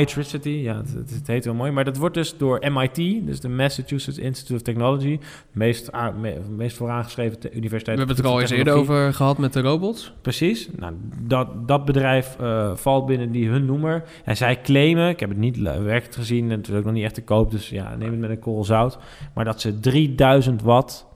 Y-tricity. 0.00 0.48
Ja, 0.48 0.76
het, 0.76 0.94
het, 0.94 1.10
het 1.10 1.26
heet 1.26 1.44
wel 1.44 1.54
mooi. 1.54 1.70
Maar 1.70 1.84
dat 1.84 1.96
wordt 1.96 2.14
dus 2.14 2.36
door 2.36 2.70
MIT, 2.72 3.26
dus 3.26 3.40
de 3.40 3.48
Massachusetts 3.48 4.18
Institute 4.18 4.54
of 4.54 4.62
Technology, 4.62 5.18
de 5.18 5.24
meest, 5.52 5.90
me- 6.20 6.38
meest 6.56 6.76
vooraangeschreven 6.76 7.38
te- 7.38 7.48
We 7.48 7.56
universiteit. 7.56 7.98
hebben 7.98 8.16
het 8.16 8.24
er 8.24 8.30
al 8.32 8.40
eens 8.40 8.50
eerder 8.50 8.74
over 8.74 9.14
gehad 9.14 9.38
met 9.38 9.52
de 9.52 9.60
robots. 9.60 10.12
Precies. 10.20 10.68
Nou, 10.78 10.92
dat, 11.20 11.68
dat 11.68 11.84
bedrijf 11.84 12.36
eh, 12.40 12.76
valt 12.76 13.06
binnen 13.06 13.30
die 13.32 13.48
hun 13.48 13.64
noemer. 13.64 14.02
En 14.24 14.36
zij 14.36 14.60
claimen, 14.60 15.08
ik 15.08 15.20
heb 15.20 15.28
het 15.28 15.38
niet 15.38 15.58
werkelijk 15.58 16.14
gezien 16.14 16.50
en 16.50 16.58
het 16.58 16.68
is 16.68 16.74
ook 16.74 16.84
nog 16.84 16.92
niet 16.94 17.04
echt 17.04 17.14
te 17.14 17.22
koop, 17.24 17.50
dus 17.50 17.68
ja, 17.68 17.94
neem 17.98 18.10
het 18.10 18.20
met 18.20 18.30
een 18.30 18.38
korrel 18.38 18.64
zout. 18.64 18.98
Maar 19.34 19.44
dat 19.44 19.60
ze 19.60 19.80
3000 19.80 20.62
watt 20.62 21.06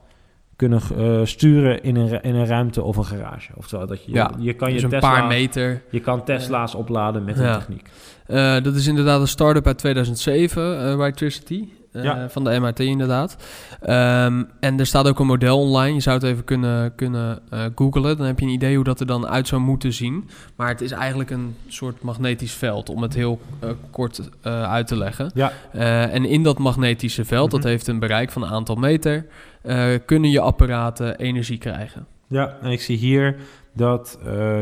kunnen 0.55 0.81
eh, 0.97 1.19
sturen 1.23 1.83
in 1.83 1.95
een, 1.95 2.21
in 2.21 2.35
een 2.35 2.45
ruimte 2.47 2.83
of 2.83 2.97
een 2.97 3.05
garage. 3.05 3.51
Oftewel 3.55 3.87
dat 3.87 4.05
je, 4.05 4.11
Ja, 4.11 4.31
je 4.39 4.53
kan 4.53 4.67
dus 4.69 4.77
je 4.77 4.83
een 4.83 4.89
Tesla, 4.91 5.09
paar 5.11 5.27
meter. 5.27 5.81
je 5.89 5.99
kan 5.99 6.23
Tesla's 6.23 6.75
opladen 6.75 7.23
met 7.23 7.37
Ja. 7.37 7.53
een 7.53 7.59
techniek. 7.59 7.89
Eh, 8.25 8.61
dat 8.63 8.75
is 8.75 8.87
inderdaad 8.87 9.21
een 9.21 9.27
start-up 9.27 9.67
uit 9.67 9.77
2007, 9.77 10.79
eh 10.79 10.91
Electricity. 10.91 11.67
Eh, 11.95 12.03
Ja. 12.03 12.29
Van 12.29 12.43
de 12.43 12.59
MIT 12.59 12.79
inderdaad. 12.79 13.35
Ehm, 13.81 14.43
en 14.59 14.79
er 14.79 14.85
staat 14.85 15.07
ook 15.07 15.19
een 15.19 15.25
model 15.27 15.59
online. 15.59 15.93
Je 15.93 16.01
zou 16.01 16.15
het 16.15 16.25
even 16.25 16.43
kunnen, 16.43 16.95
kunnen 16.95 17.39
eh 17.49 17.63
googlen. 17.75 18.17
Dan 18.17 18.25
heb 18.25 18.39
je 18.39 18.45
een 18.45 18.51
idee 18.51 18.75
hoe 18.75 18.83
dat 18.83 18.99
er 18.99 19.05
dan 19.05 19.27
uit 19.27 19.47
zou 19.47 19.61
moeten 19.61 19.93
zien. 19.93 20.29
Maar 20.55 20.67
het 20.67 20.81
is 20.81 20.91
eigenlijk 20.91 21.29
een 21.29 21.55
soort 21.67 22.01
magnetisch 22.01 22.53
veld, 22.53 22.89
om 22.89 23.01
het 23.01 23.13
heel 23.13 23.39
eh, 23.59 23.69
kort 23.91 24.29
uit 24.43 24.87
te 24.87 24.97
leggen. 24.97 25.31
Ja. 25.33 25.51
En 26.09 26.25
in 26.25 26.43
dat 26.43 26.57
magnetische 26.57 27.25
veld, 27.25 27.51
dat 27.51 27.59
Mhm. 27.59 27.69
heeft 27.69 27.87
een 27.87 27.99
bereik 27.99 28.31
van 28.31 28.41
een 28.43 28.49
aantal 28.49 28.75
meter, 28.75 29.25
kunnen 30.05 30.29
je 30.29 30.39
apparaten 30.39 31.17
energie 31.17 31.57
krijgen. 31.57 32.05
Ja, 32.27 32.55
en 32.61 32.71
ik 32.71 32.81
zie 32.81 32.97
hier 32.97 33.35
dat, 33.75 34.19
eh, 34.25 34.59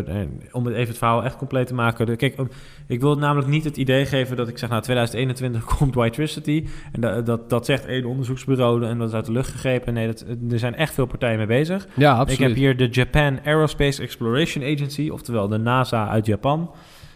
om 0.52 0.66
het 0.66 0.76
even 0.76 0.88
het 0.88 0.98
verhaal 0.98 1.24
echt 1.24 1.38
compleet 1.38 1.68
te 1.68 1.74
maken. 1.74 2.06
de- 2.06 2.16
Kijk, 2.16 2.38
um, 2.38 2.50
ik 2.88 3.02
wil 3.02 3.16
namelijk 3.18 3.48
niet 3.48 3.64
het 3.64 3.78
idee 3.78 4.06
geven 4.06 4.38
dat 4.38 4.48
ik 4.48 4.58
zeg, 4.58 4.70
nou 4.70 4.82
2021 4.82 5.64
komt 5.78 5.96
Whitetricity. 5.96 6.66
En 6.92 7.02
dat, 7.02 7.26
dat, 7.26 7.50
dat 7.50 7.66
zegt 7.66 7.86
één 7.86 8.06
onderzoeksbureau 8.06 8.86
en 8.86 8.98
dat 8.98 9.08
is 9.08 9.14
uit 9.16 9.26
de 9.26 9.32
lucht 9.32 9.52
gegrepen. 9.52 9.94
Nee, 9.94 10.08
dat, 10.08 10.26
er 10.52 10.60
zijn 10.60 10.76
echt 10.76 10.94
veel 10.94 11.06
partijen 11.06 11.38
mee 11.38 11.48
bezig. 11.48 11.88
Ja, 11.94 12.12
absoluut. 12.12 12.40
Ik 12.40 12.48
heb 12.48 12.56
hier 12.56 12.78
de 12.78 12.88
Japan 12.92 13.40
Aerospace 13.46 14.02
Exploration 14.02 14.64
Agency, 14.64 15.10
oftewel 15.10 15.48
de 15.48 15.58
NASA 15.58 16.08
uit 16.08 16.26
Japan. 16.26 16.72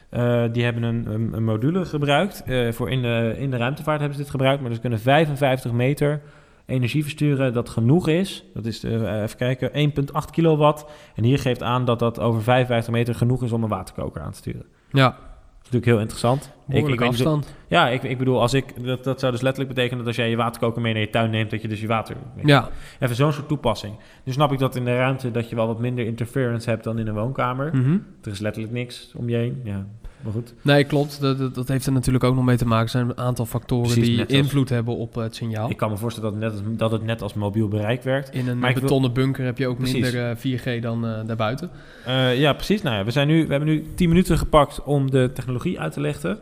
Eh, 0.09 0.43
die 0.51 0.63
hebben 0.63 0.83
een, 0.83 1.05
een, 1.13 1.33
een 1.33 1.43
module 1.43 1.85
gebruikt. 1.85 2.43
eh, 2.45 2.71
voor 2.71 2.89
in, 2.91 3.01
de, 3.01 3.35
in 3.37 3.51
de 3.51 3.57
ruimtevaart 3.57 3.99
hebben 3.99 4.17
ze 4.17 4.23
dit 4.23 4.31
gebruikt. 4.31 4.61
Maar 4.61 4.73
ze 4.73 4.79
kunnen 4.79 4.99
55 4.99 5.71
meter 5.71 6.21
energie 6.67 7.03
versturen 7.03 7.53
dat 7.53 7.69
genoeg 7.69 8.07
is. 8.07 8.43
Dat 8.53 8.65
is, 8.65 8.83
eh, 8.83 9.21
even 9.21 9.37
kijken, 9.37 9.69
1,8 9.73 10.29
kilowatt. 10.31 10.85
En 11.15 11.23
hier 11.23 11.39
geeft 11.39 11.63
aan 11.63 11.85
dat 11.85 11.99
dat 11.99 12.19
over 12.19 12.41
55 12.43 12.93
meter 12.93 13.15
genoeg 13.15 13.43
is 13.43 13.51
om 13.51 13.63
een 13.63 13.69
waterkoker 13.69 14.21
aan 14.21 14.31
te 14.31 14.37
sturen. 14.37 14.61
Dat 14.61 14.99
Ja, 15.01 15.07
is 15.09 15.73
natuurlijk 15.73 15.85
heel 15.85 15.99
interessant. 15.99 16.51
weet 16.65 16.87
niet- 16.87 17.01
afstand. 17.01 17.55
ja, 17.67 17.89
ik, 17.89 18.03
ik 18.03 18.17
bedoel, 18.17 18.41
als 18.41 18.53
ik, 18.53 18.83
dat, 18.85 19.03
dat 19.03 19.19
zou 19.19 19.31
dus 19.31 19.41
letterlijk 19.41 19.73
betekenen 19.75 19.97
dat 19.99 20.07
als 20.07 20.15
jij 20.15 20.29
je 20.29 20.35
waterkoker 20.35 20.81
mee 20.81 20.93
naar 20.93 21.01
je 21.01 21.09
tuin 21.09 21.29
neemt, 21.29 21.49
dat 21.51 21.61
je 21.61 21.67
dus 21.67 21.81
je 21.81 21.87
water... 21.87 22.15
Ja, 22.43 22.69
Even 22.99 23.15
zo'n 23.15 23.33
soort 23.33 23.47
toepassing. 23.47 23.95
Nu 24.23 24.31
snap 24.31 24.51
ik 24.51 24.59
dat 24.59 24.75
in 24.75 24.85
de 24.85 24.95
ruimte 24.95 25.31
dat 25.31 25.49
je 25.49 25.55
wel 25.55 25.67
wat 25.67 25.79
minder 25.79 26.05
interference 26.05 26.69
hebt 26.69 26.83
dan 26.83 26.99
in 26.99 27.07
een 27.07 27.13
woonkamer. 27.13 27.75
mhm. 27.75 27.97
Er 28.23 28.31
is 28.31 28.39
letterlijk 28.39 28.73
niks 28.73 29.13
om 29.15 29.29
je 29.29 29.35
heen. 29.35 29.61
Ja, 29.63 29.87
maar 30.21 30.33
goed. 30.33 30.53
Nee, 30.61 30.83
klopt. 30.83 31.21
Dat, 31.21 31.55
dat, 31.55 31.67
heeft 31.67 31.85
er 31.85 31.91
natuurlijk 31.91 32.23
ook 32.23 32.35
nog 32.35 32.45
mee 32.45 32.57
te 32.57 32.65
maken. 32.65 32.83
Er 32.83 32.89
zijn 32.89 33.09
een 33.09 33.17
aantal 33.17 33.45
factoren 33.45 33.83
Precies, 33.91 34.05
die 34.07 34.19
als- 34.19 34.27
invloed 34.29 34.69
hebben 34.69 34.95
op 34.95 35.17
eh, 35.17 35.23
het 35.23 35.35
signaal. 35.35 35.69
Ik 35.69 35.77
kan 35.77 35.89
me 35.89 35.97
voorstellen 35.97 36.39
dat 36.39 36.41
het 36.51 36.51
net 36.53 36.67
als, 36.67 36.77
dat 36.77 36.91
het 36.91 37.03
net 37.03 37.21
als 37.21 37.33
mobiel 37.33 37.67
bereik 37.67 38.03
werkt. 38.03 38.33
In 38.33 38.47
een 38.47 38.59
Maar 38.59 38.69
ik 38.69 38.75
wil- 38.75 38.83
betonnen 38.83 39.13
bunker 39.13 39.45
heb 39.45 39.57
je 39.57 39.67
ook 39.67 39.77
Precies. 39.77 40.01
minder 40.01 40.29
eh, 40.29 40.35
4G 40.37 40.81
dan 40.81 41.05
eh, 41.07 41.19
daarbuiten. 41.25 41.69
Eh, 42.05 42.39
ja, 42.39 42.53
precies. 42.53 42.81
Nou 42.81 42.95
ja, 42.95 43.03
we, 43.03 43.11
zijn 43.11 43.27
nu, 43.27 43.43
we 43.45 43.51
hebben 43.51 43.69
nu 43.69 43.85
10 43.95 44.09
minuten 44.09 44.37
gepakt 44.37 44.83
om 44.83 45.11
de 45.11 45.31
technologie 45.33 45.79
uit 45.79 45.93
te 45.93 46.01
lichten. 46.01 46.39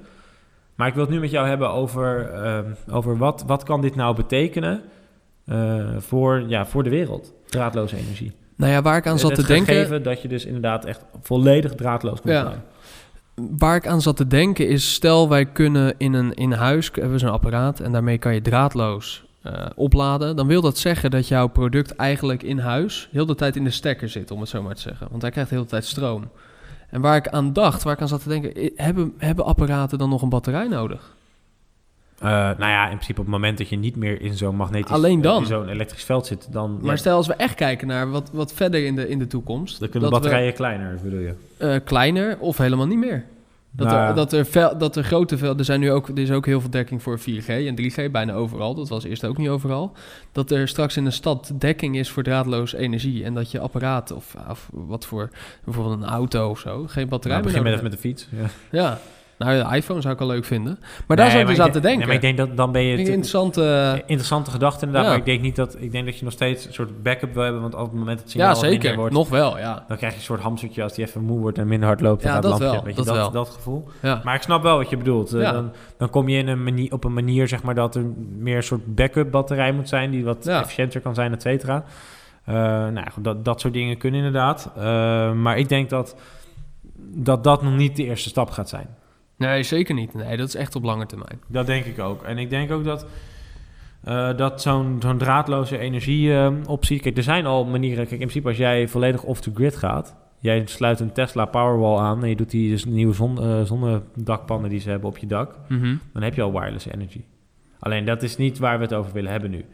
Maar 0.76 0.88
ik 0.88 0.94
wil 0.94 1.04
het 1.04 1.12
nu 1.14 1.20
met 1.20 1.32
jou 1.32 1.48
hebben 1.48 1.70
over, 1.72 2.30
ehm, 2.32 2.66
over 2.92 3.18
wat, 3.18 3.44
wat 3.48 3.64
kan 3.64 3.82
dit 3.82 3.96
nou 3.96 4.16
betekenen 4.16 4.82
eh, 5.46 5.86
voor, 5.98 6.44
ja, 6.48 6.66
voor 6.66 6.84
de 6.84 6.90
wereld. 6.90 7.34
Draadloze 7.46 7.98
energie. 7.98 8.32
Nou 8.58 8.72
ja, 8.72 8.82
waar 8.82 8.98
ik 8.98 9.08
aan 9.08 9.20
zat 9.20 9.32
Het 9.38 9.40
te 9.46 9.54
denken... 9.54 10.04
dat 10.04 10.22
je 10.22 10.28
dus 10.28 10.46
inderdaad 10.46 10.86
echt 10.86 11.02
volledig 11.22 11.76
draadloos 11.76 12.22
kunt 12.22 12.34
Ja. 12.34 12.64
Waar 13.36 13.76
ik 13.76 13.88
aan 13.88 14.02
zat 14.02 14.18
te 14.18 14.28
denken 14.28 14.68
is, 14.68 14.94
stel 14.94 15.30
wij 15.30 15.46
kunnen 15.46 15.94
in 15.98 16.14
een 16.14 16.34
in 16.34 16.52
huis, 16.52 16.92
hebben 16.94 17.20
zo'n 17.20 17.32
apparaat 17.32 17.80
en 17.80 17.92
daarmee 17.92 18.18
kan 18.18 18.34
je 18.34 18.42
draadloos 18.42 19.26
eh, 19.42 19.66
opladen. 19.76 20.36
Dan 20.36 20.48
wil 20.48 20.62
dat 20.62 20.78
zeggen 20.78 21.12
dat 21.12 21.28
jouw 21.28 21.48
product 21.48 21.96
eigenlijk 21.96 22.44
in 22.44 22.60
huis 22.60 23.10
heel 23.12 23.26
de 23.26 23.36
tijd 23.36 23.56
in 23.56 23.64
de 23.64 23.70
stekker 23.70 24.10
zit, 24.10 24.32
om 24.32 24.40
het 24.40 24.50
zo 24.50 24.62
maar 24.62 24.76
te 24.76 24.82
zeggen. 24.82 25.08
Want 25.10 25.22
hij 25.22 25.32
krijgt 25.32 25.50
de 25.50 25.56
hele 25.56 25.68
tijd 25.68 25.86
stroom. 25.86 26.30
En 26.90 27.02
waar 27.02 27.16
ik 27.16 27.28
aan 27.28 27.54
dacht, 27.54 27.84
waar 27.84 27.94
ik 27.94 28.02
aan 28.02 28.08
zat 28.08 28.24
te 28.24 28.30
denken, 28.30 28.72
hebben, 28.76 29.14
hebben 29.18 29.46
apparaten 29.46 29.98
dan 29.98 30.10
nog 30.10 30.22
een 30.22 30.30
batterij 30.30 30.68
nodig? 30.68 31.16
Uh, 32.24 32.30
nou 32.32 32.58
ja, 32.58 32.84
in 32.84 32.90
principe 32.90 33.20
op 33.20 33.26
het 33.26 33.36
moment 33.36 33.58
dat 33.58 33.70
je 33.70 33.76
niet 33.76 33.96
meer 33.96 34.22
in 34.22 34.34
zo'n 34.34 34.56
magnetisch... 34.56 34.92
Alleen 34.92 35.22
dan. 35.22 35.42
in 35.42 35.48
zo'n 35.48 35.70
elektrisch 35.70 36.04
veld 36.04 36.26
zit, 36.26 36.48
dan... 36.52 36.80
Maar 36.82 36.98
stel 36.98 37.18
als 37.18 37.28
we 37.28 37.34
echt 37.34 37.56
kijken 37.56 37.88
naar 37.88 38.12
wat, 38.12 38.30
wat 38.34 38.54
verder 38.54 38.86
in 38.86 38.96
de, 38.96 39.10
in 39.10 39.20
de 39.20 39.28
toekomst... 39.28 39.80
Dan 39.80 39.90
kunnen 39.90 40.10
dat 40.10 40.22
batterijen 40.22 40.54
kleiner, 40.54 41.00
bedoel 41.04 41.20
je? 41.20 41.34
we, 41.58 41.66
uh, 41.66 41.76
kleiner 41.84 42.38
of 42.40 42.58
helemaal 42.58 42.88
niet 42.88 42.98
meer. 42.98 43.26
Dat, 43.72 43.88
Nou 43.88 44.08
er, 44.08 44.16
dat, 44.16 44.34
er 44.34 44.46
vel, 44.46 44.78
dat 44.78 44.96
er 44.96 45.04
grote 45.04 45.38
velden... 45.38 45.60
Er, 45.60 45.66
zijn 45.66 45.80
nu 45.80 45.92
ook, 45.92 46.08
er 46.08 46.20
is 46.20 46.32
ook 46.32 46.46
heel 46.46 46.62
veel 46.62 46.70
dekking 46.70 47.04
voor 47.04 47.20
4G 47.20 47.48
en 47.48 47.76
3G, 47.82 48.12
bijna 48.12 48.34
overal. 48.34 48.76
Dat 48.76 48.90
was 48.90 49.04
eerst 49.04 49.26
ook 49.26 49.38
niet 49.38 49.50
overal. 49.50 49.92
Dat 50.32 50.52
er 50.52 50.68
straks 50.68 50.98
in 50.98 51.04
de 51.04 51.12
stad 51.12 51.52
dekking 51.54 51.98
is 51.98 52.10
voor 52.10 52.24
draadloos 52.24 52.74
energie. 52.74 53.24
En 53.24 53.34
dat 53.34 53.52
je 53.52 53.60
apparaat 53.60 54.12
of, 54.12 54.36
of 54.50 54.70
wat 54.72 55.06
voor... 55.06 55.30
Bijvoorbeeld 55.64 56.02
een 56.02 56.10
auto 56.10 56.50
of 56.50 56.60
zo, 56.60 56.86
geen 56.88 57.08
batterij 57.08 57.38
Nou, 57.38 57.52
meer 57.54 57.62
begin 57.62 57.74
met, 57.74 57.82
met 57.82 57.92
de 57.92 57.98
fiets. 57.98 58.28
Ja. 58.32 58.50
Ja. 58.72 59.00
Nou, 59.38 59.70
de 59.70 59.76
iPhone 59.76 60.02
zou 60.02 60.14
ik 60.14 60.20
al 60.22 60.28
leuk 60.28 60.46
vinden. 60.46 60.80
Maar 61.08 61.18
daar 61.18 61.30
zou 61.30 61.42
ik 61.42 61.48
dus 61.48 61.60
aan 61.60 61.72
te 61.72 61.80
denken. 61.80 61.98
Nee, 61.98 62.06
maar 62.08 62.16
ik 62.16 62.22
denk 62.22 62.38
dat 62.38 62.58
dan 62.58 62.72
ben 62.72 62.82
je... 62.82 62.90
Een 62.98 63.04
te- 63.04 63.12
interessante... 63.12 64.02
Interessante 64.06 64.52
gedachte 64.52 64.86
inderdaad, 64.86 65.04
Ja. 65.04 65.10
maar 65.10 65.20
ik 65.20 65.26
denk 65.26 65.42
niet 65.42 65.56
dat... 65.56 65.76
Ik 65.80 65.92
denk 65.92 66.06
dat 66.06 66.18
je 66.18 66.24
nog 66.24 66.34
steeds 66.34 66.66
een 66.66 66.74
soort 66.74 67.04
backup 67.04 67.34
wil 67.34 67.44
hebben, 67.44 67.62
want 67.62 67.74
op 67.76 67.80
het 67.82 67.92
moment 67.92 68.10
dat 68.10 68.20
het 68.20 68.30
signaal 68.32 68.50
Ja, 68.50 68.56
zeker. 68.56 68.96
wordt... 68.96 69.14
Nog 69.14 69.30
wel, 69.30 69.58
ja. 69.58 69.84
Dan 69.88 69.98
krijg 69.98 70.14
je 70.14 70.20
een 70.20 70.26
soort 70.26 70.42
hamstertje 70.42 70.84
als 70.84 70.94
die 70.94 71.06
even 71.06 71.22
moe 71.22 71.40
wordt 71.40 71.58
en 71.58 71.68
minder 71.68 71.88
hard 71.88 72.02
loopt. 72.02 72.24
Ja, 72.24 72.34
dat 72.42 72.44
lampje. 72.50 72.70
wel, 72.70 72.84
Weet 72.84 72.96
je, 72.96 72.96
dat 72.96 73.06
dat, 73.06 73.16
wel. 73.16 73.32
dat 73.32 73.50
gevoel. 73.50 73.88
ja. 74.02 74.22
Maar 74.24 74.36
ik 74.36 74.42
snap 74.42 74.64
wel 74.64 74.78
wat 74.78 74.90
je 74.90 74.98
bedoelt. 74.98 75.34
Eh, 75.34 75.42
Ja. 75.42 75.52
Dan, 75.52 75.72
dan 75.98 76.10
kom 76.10 76.30
je 76.30 76.38
in 76.38 76.48
een 76.48 76.64
manier, 76.64 76.94
op 76.94 77.04
een 77.04 77.14
manier 77.14 77.48
zeg 77.48 77.64
maar, 77.64 77.76
dat 77.76 77.96
er 77.96 78.04
meer 78.38 78.56
een 78.56 78.64
soort 78.64 78.96
backup 78.96 79.32
batterij 79.32 79.72
moet 79.72 79.90
zijn... 79.90 80.12
die 80.12 80.24
wat 80.26 80.48
efficiënter 80.48 81.02
kan 81.02 81.16
zijn, 81.16 81.34
et 81.34 81.42
cetera. 81.42 81.84
Eh, 82.44 82.54
nou, 82.88 83.08
dat, 83.20 83.46
dat 83.46 83.62
soort 83.62 83.74
dingen 83.74 83.98
kunnen 83.98 84.24
inderdaad. 84.24 84.72
Eh, 84.78 84.84
maar 85.34 85.58
ik 85.58 85.70
denk 85.70 85.90
dat, 85.90 86.16
dat 86.98 87.44
dat 87.44 87.62
nog 87.64 87.76
niet 87.76 87.96
de 87.96 88.04
eerste 88.04 88.30
stap 88.30 88.50
gaat 88.50 88.70
zijn. 88.70 88.88
Nee, 89.38 89.64
zeker 89.64 89.96
niet. 89.96 90.14
Nee, 90.14 90.38
dat 90.38 90.48
is 90.48 90.56
echt 90.56 90.76
op 90.76 90.84
lange 90.84 91.06
termijn. 91.06 91.40
Dat 91.48 91.66
denk 91.66 91.86
ik 91.86 92.00
ook. 92.00 92.24
En 92.24 92.38
ik 92.38 92.50
denk 92.50 92.72
ook 92.72 92.84
dat, 92.84 93.06
eh, 94.04 94.38
dat 94.38 94.62
zo'n 94.62 94.98
zo'n 95.00 95.18
draadloze 95.18 95.78
energieoptie... 95.78 97.00
kijk, 97.00 97.18
er 97.18 97.24
zijn 97.24 97.46
al 97.46 97.66
manieren... 97.66 97.98
Kijk, 97.98 98.12
in 98.12 98.18
principe 98.18 98.48
als 98.48 98.58
jij 98.58 98.88
volledig 98.88 99.24
off-the-grid 99.24 99.76
gaat... 99.76 100.16
jij 100.40 100.66
sluit 100.66 101.00
een 101.00 101.12
Tesla 101.12 101.46
Powerwall 101.46 101.98
aan... 101.98 102.24
en 102.24 102.30
je 102.30 102.36
doet 102.36 102.52
die 102.52 102.70
dus 102.70 102.86
nieuwe 102.86 103.14
zon, 103.14 103.42
eh, 103.42 103.62
zonnedakpannen 103.62 104.70
die 104.70 104.80
ze 104.80 104.90
hebben 104.90 105.10
op 105.10 105.18
je 105.18 105.28
dak... 105.28 105.56
Mhm. 105.68 105.96
dan 106.14 106.24
heb 106.24 106.36
je 106.36 106.42
al 106.42 106.52
wireless 106.52 106.86
energy. 106.86 107.22
Alleen 107.80 108.06
dat 108.06 108.24
is 108.24 108.38
niet 108.38 108.58
waar 108.60 108.78
we 108.78 108.84
het 108.84 108.94
over 108.94 109.14
willen 109.14 109.32
hebben 109.32 109.52
nu. 109.52 109.66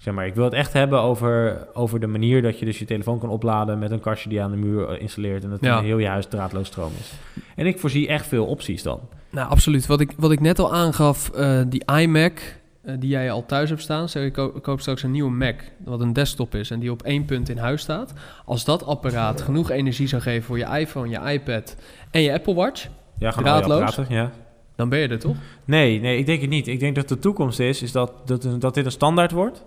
Zeg 0.00 0.14
maar, 0.14 0.26
ik 0.26 0.34
wil 0.34 0.44
het 0.44 0.52
echt 0.52 0.72
hebben 0.72 1.00
over, 1.00 1.66
over 1.72 2.00
de 2.00 2.06
manier 2.06 2.42
dat 2.42 2.58
je 2.58 2.64
dus 2.64 2.78
je 2.78 2.84
telefoon 2.84 3.18
kan 3.18 3.28
opladen 3.28 3.78
met 3.78 3.90
een 3.90 4.00
kastje 4.00 4.28
die 4.28 4.38
je 4.38 4.44
aan 4.44 4.50
de 4.50 4.56
muur 4.56 4.88
eh, 4.88 5.00
installeert 5.00 5.44
en 5.44 5.50
dat 5.50 5.58
Ja. 5.60 5.80
heel 5.80 5.98
je 5.98 6.06
huis 6.06 6.26
draadloos 6.26 6.66
stroom 6.66 6.92
is. 7.00 7.12
En 7.56 7.66
ik 7.66 7.78
voorzie 7.78 8.08
echt 8.08 8.26
veel 8.26 8.46
opties 8.46 8.82
dan. 8.82 9.00
Nou, 9.30 9.48
absoluut. 9.50 9.86
Wat 9.86 10.00
ik, 10.00 10.12
wat 10.16 10.32
ik 10.32 10.40
net 10.40 10.58
al 10.58 10.74
aangaf, 10.74 11.30
eh, 11.30 11.60
die 11.66 11.82
iMac 12.00 12.40
eh, 12.82 12.94
die 12.98 13.08
jij 13.10 13.30
al 13.30 13.46
thuis 13.46 13.68
hebt 13.68 13.82
staan. 13.82 14.08
Zeg, 14.08 14.24
ik, 14.24 14.32
ko- 14.32 14.52
ik 14.56 14.62
koop 14.62 14.80
straks 14.80 15.02
een 15.02 15.10
nieuwe 15.10 15.30
Mac, 15.30 15.60
wat 15.84 16.00
een 16.00 16.12
desktop 16.12 16.54
is 16.54 16.70
en 16.70 16.80
die 16.80 16.90
op 16.90 17.02
één 17.02 17.24
punt 17.24 17.48
in 17.48 17.58
huis 17.58 17.80
staat. 17.82 18.12
Als 18.44 18.64
dat 18.64 18.84
apparaat 18.86 19.40
genoeg 19.42 19.70
energie 19.70 20.06
zou 20.06 20.22
geven 20.22 20.42
voor 20.42 20.58
je 20.58 20.78
iPhone, 20.78 21.08
je 21.08 21.32
iPad 21.32 21.76
en 22.10 22.20
je 22.22 22.32
Apple 22.32 22.54
Watch, 22.54 22.86
Ja, 23.18 23.32
je 23.36 23.42
Draadloos? 23.42 23.98
ja. 24.08 24.30
dan 24.76 24.88
ben 24.88 24.98
je 24.98 25.08
er 25.08 25.18
toch? 25.18 25.36
Nee, 25.64 26.00
nee, 26.00 26.18
ik 26.18 26.26
denk 26.26 26.40
het 26.40 26.50
niet. 26.50 26.66
Ik 26.68 26.80
denk 26.80 26.94
dat 26.94 27.08
de 27.08 27.18
toekomst 27.18 27.60
is, 27.60 27.82
is 27.82 27.92
dat, 27.92 28.12
dat, 28.24 28.46
dat 28.58 28.74
dit 28.74 28.84
een 28.84 28.90
standaard 28.90 29.30
wordt. 29.30 29.64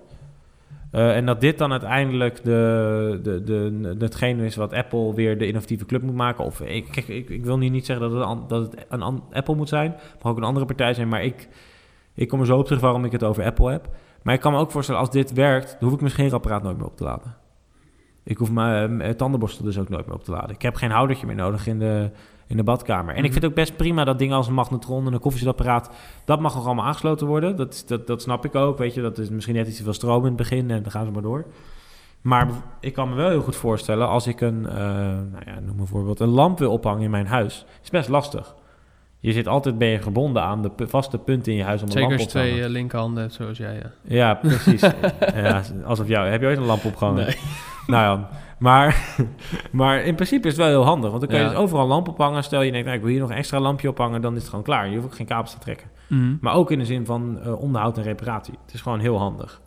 Eh, 0.93 1.15
en 1.15 1.25
dat 1.25 1.41
dit 1.41 1.57
dan 1.57 1.71
uiteindelijk 1.71 2.43
de, 2.43 3.19
de, 3.23 3.43
de, 3.43 3.95
hetgene 3.99 4.45
is 4.45 4.55
wat 4.55 4.73
Apple 4.73 5.13
weer 5.13 5.37
de 5.37 5.47
innovatieve 5.47 5.85
club 5.85 6.01
moet 6.01 6.15
maken. 6.15 6.45
Of 6.45 6.61
ik, 6.61 6.95
ik, 6.95 7.29
ik 7.29 7.45
wil 7.45 7.57
nu 7.57 7.69
niet 7.69 7.85
zeggen 7.85 8.09
dat 8.09 8.29
het, 8.29 8.49
dat 8.49 8.71
het 8.71 8.85
een 8.89 9.21
Apple 9.31 9.55
moet 9.55 9.69
zijn. 9.69 9.91
Het 9.91 10.23
mag 10.23 10.31
ook 10.31 10.37
een 10.37 10.43
andere 10.43 10.65
partij 10.65 10.93
zijn. 10.93 11.07
Maar 11.07 11.23
ik, 11.23 11.47
ik 12.13 12.27
kom 12.27 12.39
er 12.39 12.45
zo 12.45 12.57
op 12.57 12.65
terug 12.65 12.81
waarom 12.81 13.05
ik 13.05 13.11
het 13.11 13.23
over 13.23 13.43
Apple 13.43 13.71
heb. 13.71 13.89
Maar 14.23 14.33
ik 14.33 14.39
kan 14.39 14.51
me 14.51 14.59
ook 14.59 14.71
voorstellen, 14.71 15.01
als 15.01 15.11
dit 15.11 15.33
werkt, 15.33 15.69
dan 15.69 15.79
hoef 15.83 15.93
ik 15.93 15.99
mijn 15.99 16.11
scheerapparaat 16.11 16.63
nooit 16.63 16.77
meer 16.77 16.85
op 16.85 16.97
te 16.97 17.03
laden. 17.03 17.35
Ik 18.23 18.37
hoef 18.37 18.51
mijn 18.51 19.01
eh, 19.01 19.09
tandenborstel 19.13 19.65
dus 19.65 19.77
ook 19.79 19.89
nooit 19.89 20.05
meer 20.05 20.15
op 20.15 20.23
te 20.23 20.31
laden. 20.31 20.49
Ik 20.55 20.61
heb 20.61 20.75
geen 20.75 20.91
houdertje 20.91 21.25
meer 21.25 21.35
nodig 21.35 21.67
in 21.67 21.79
de, 21.79 22.09
in 22.47 22.57
de 22.57 22.63
badkamer. 22.63 23.09
En 23.15 23.15
ik 23.17 23.21
Mhm. 23.23 23.31
vind 23.31 23.41
het 23.43 23.45
ook 23.51 23.55
best 23.57 23.75
prima 23.77 24.03
dat 24.03 24.19
dingen 24.19 24.35
als 24.35 24.47
een 24.47 24.53
magnetron 24.53 25.07
en 25.07 25.13
een 25.13 25.19
koffiezetapparaat... 25.19 25.89
dat 26.25 26.39
mag 26.39 26.55
nog 26.55 26.65
allemaal 26.65 26.85
aangesloten 26.85 27.27
worden. 27.27 27.55
Dat, 27.55 27.83
dat, 27.87 28.07
dat 28.07 28.21
snap 28.21 28.45
ik 28.45 28.55
ook, 28.55 28.77
weet 28.77 28.93
je. 28.93 29.01
Dat 29.01 29.17
is 29.17 29.29
misschien 29.29 29.55
net 29.55 29.67
iets 29.67 29.77
te 29.77 29.83
veel 29.83 29.93
stroom 29.93 30.21
in 30.21 30.27
het 30.27 30.35
begin 30.35 30.71
en 30.71 30.81
dan 30.83 30.91
gaan 30.91 31.05
ze 31.05 31.11
maar 31.11 31.21
door. 31.21 31.45
Maar 32.21 32.47
ik 32.79 32.93
kan 32.93 33.09
me 33.09 33.15
wel 33.15 33.29
heel 33.29 33.41
goed 33.41 33.55
voorstellen 33.55 34.07
als 34.07 34.27
ik 34.27 34.41
een, 34.41 34.67
eh, 34.67 34.75
nou 34.75 35.43
ja, 35.45 35.59
noem 35.65 35.77
bijvoorbeeld 35.77 36.19
een 36.19 36.27
lamp 36.29 36.59
wil 36.59 36.71
ophangen 36.71 37.01
in 37.03 37.09
mijn 37.09 37.27
huis. 37.27 37.65
is 37.83 37.89
best 37.89 38.09
lastig. 38.09 38.55
Je 39.19 39.31
zit 39.31 39.47
altijd 39.47 39.77
ben 39.77 39.87
je 39.87 39.99
gebonden 40.01 40.43
aan 40.43 40.61
de 40.61 40.87
vaste 40.87 41.17
punten 41.17 41.51
in 41.51 41.57
je 41.57 41.63
huis 41.63 41.79
om 41.81 41.85
een 41.85 41.91
Zeker 41.91 42.07
lamp 42.09 42.19
als 42.19 42.27
op 42.27 42.33
te 42.33 42.37
twee 42.39 42.49
hangen. 42.51 42.65
eh, 42.67 42.71
linkerhanden 42.71 43.21
hebt, 43.21 43.33
zoals 43.35 43.57
jij. 43.57 43.73
Ja. 43.75 43.91
Ja, 44.01 44.33
precies. 44.33 44.81
ja, 45.35 45.61
alsof 45.85 46.07
jou. 46.07 46.27
Heb 46.27 46.41
je 46.41 46.47
ooit 46.47 46.57
een 46.57 46.63
lamp 46.65 46.85
opgehangen? 46.85 47.25
Nee. 47.25 47.35
Nou 47.87 48.19
ja, 48.19 48.29
maar, 48.59 49.15
maar 49.71 50.01
in 50.01 50.15
principe 50.15 50.47
is 50.47 50.53
het 50.57 50.61
wel 50.61 50.71
heel 50.71 50.85
handig. 50.85 51.09
Want 51.09 51.21
dan 51.21 51.29
kun 51.29 51.39
je 51.39 51.43
Ja. 51.45 51.49
dus 51.49 51.59
overal 51.59 51.81
een 51.83 51.89
lamp 51.89 52.07
ophangen. 52.07 52.43
Stel 52.43 52.61
je 52.61 52.71
denkt, 52.71 52.85
nou, 52.85 52.97
ik 52.97 53.03
wil 53.03 53.11
hier 53.13 53.21
nog 53.21 53.29
een 53.29 53.35
extra 53.35 53.59
lampje 53.59 53.89
ophangen, 53.89 54.21
dan 54.21 54.33
is 54.33 54.39
het 54.39 54.49
gewoon 54.49 54.63
klaar. 54.63 54.87
Je 54.89 54.93
hoeft 54.95 55.05
ook 55.07 55.15
geen 55.15 55.25
kabels 55.25 55.51
te 55.51 55.59
trekken. 55.59 55.87
Mhm. 56.09 56.35
Maar 56.41 56.53
ook 56.53 56.71
in 56.71 56.79
de 56.79 56.85
zin 56.85 57.05
van 57.05 57.39
eh, 57.43 57.61
onderhoud 57.61 57.97
en 57.97 58.03
reparatie. 58.03 58.53
Het 58.65 58.73
is 58.73 58.81
gewoon 58.81 58.99
heel 58.99 59.17
handig. 59.17 59.61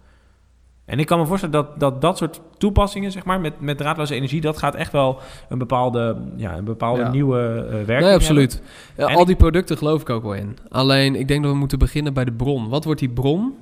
En 0.85 0.99
ik 0.99 1.07
kan 1.07 1.19
me 1.19 1.27
voorstellen 1.27 1.55
dat 1.55 1.81
dat, 1.81 2.01
dat 2.01 2.17
soort 2.17 2.41
toepassingen, 2.59 3.13
zeg 3.13 3.25
maar, 3.25 3.41
met, 3.41 3.61
met 3.61 3.79
draadloze 3.79 4.15
energie, 4.15 4.41
dat 4.41 4.59
gaat 4.59 4.75
echt 4.75 4.93
wel 4.93 5.19
een 5.49 5.59
bepaalde, 5.59 6.17
ja, 6.37 6.57
een 6.57 6.65
bepaalde 6.65 7.01
Ja. 7.01 7.11
nieuwe 7.11 7.39
eh 7.39 7.73
werking 7.73 8.01
Nee, 8.01 8.15
absoluut. 8.15 8.63
Ja, 8.97 9.07
al 9.15 9.25
die 9.25 9.37
producten 9.37 9.77
geloof 9.77 10.01
ik 10.01 10.11
ook 10.11 10.23
wel 10.23 10.35
in. 10.35 10.59
Alleen, 10.69 11.15
ik 11.15 11.29
denk 11.29 11.43
dat 11.43 11.53
we 11.53 11.59
moeten 11.59 11.79
beginnen 11.79 12.15
bij 12.15 12.25
de 12.25 12.33
bron. 12.33 12.69
Wat 12.69 12.85
wordt 12.85 13.01
die 13.01 13.09
bron 13.09 13.55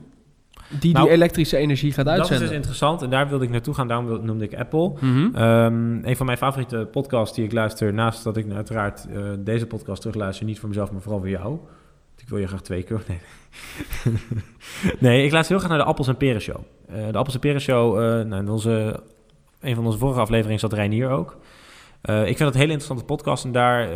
die 0.81 0.93
Nou, 0.93 1.05
die 1.05 1.15
elektrische 1.15 1.57
energie 1.57 1.93
gaat 1.93 2.05
hebben. 2.05 2.15
Dat 2.17 2.25
is 2.25 2.31
uitzenden? 2.31 2.57
dus 2.57 2.67
interessant 2.67 3.03
en 3.03 3.11
daar 3.11 3.29
wilde 3.29 3.45
ik 3.45 3.51
naartoe 3.51 3.75
gaan. 3.75 3.89
Daarom 3.89 4.25
noemde 4.25 4.45
ik 4.45 4.55
Apple. 4.55 4.93
Ehm, 5.35 6.05
een 6.05 6.17
van 6.17 6.27
mijn 6.27 6.39
favoriete 6.39 6.89
podcasts 6.91 7.37
die 7.37 7.45
ik 7.45 7.53
luister, 7.53 7.95
naast 7.95 8.25
dat 8.25 8.37
ik 8.37 8.53
uiteraard 8.53 9.07
eh, 9.07 9.23
deze 9.39 9.67
podcast 9.67 10.01
terugluister, 10.01 10.47
niet 10.47 10.59
voor 10.59 10.69
mezelf, 10.69 10.93
maar 10.93 11.01
vooral 11.01 11.21
voor 11.21 11.29
jou. 11.29 11.59
Ik 12.17 12.29
wil 12.29 12.39
je 12.39 12.47
graag 12.47 12.63
twee 12.63 12.83
keer. 12.83 13.03
Nee, 13.07 13.19
nee 14.99 15.25
ik 15.25 15.33
luister 15.33 15.57
heel 15.57 15.65
graag 15.65 15.77
naar 15.77 15.85
de 15.85 15.91
Appels 15.91 16.09
en 16.09 16.17
Peren 16.17 16.41
Show. 16.41 16.61
Eh, 16.89 16.95
de 17.11 17.19
Appels 17.19 17.35
en 17.35 17.41
Peren 17.41 17.61
Show, 17.61 17.97
eh, 17.97 18.27
nou, 18.27 18.43
in 18.43 18.49
onze, 18.49 19.01
een 19.61 19.75
van 19.75 19.87
onze 19.87 19.99
vorige 19.99 20.21
afleveringen 20.21 20.61
zat 20.61 20.73
Reinier 20.73 21.09
ook. 21.09 21.37
Ik 22.05 22.37
vind 22.37 22.39
het 22.39 22.55
een 22.55 22.61
hele 22.61 22.73
interessante 22.73 23.05
podcast 23.05 23.45
en 23.45 23.53
daar 23.53 23.89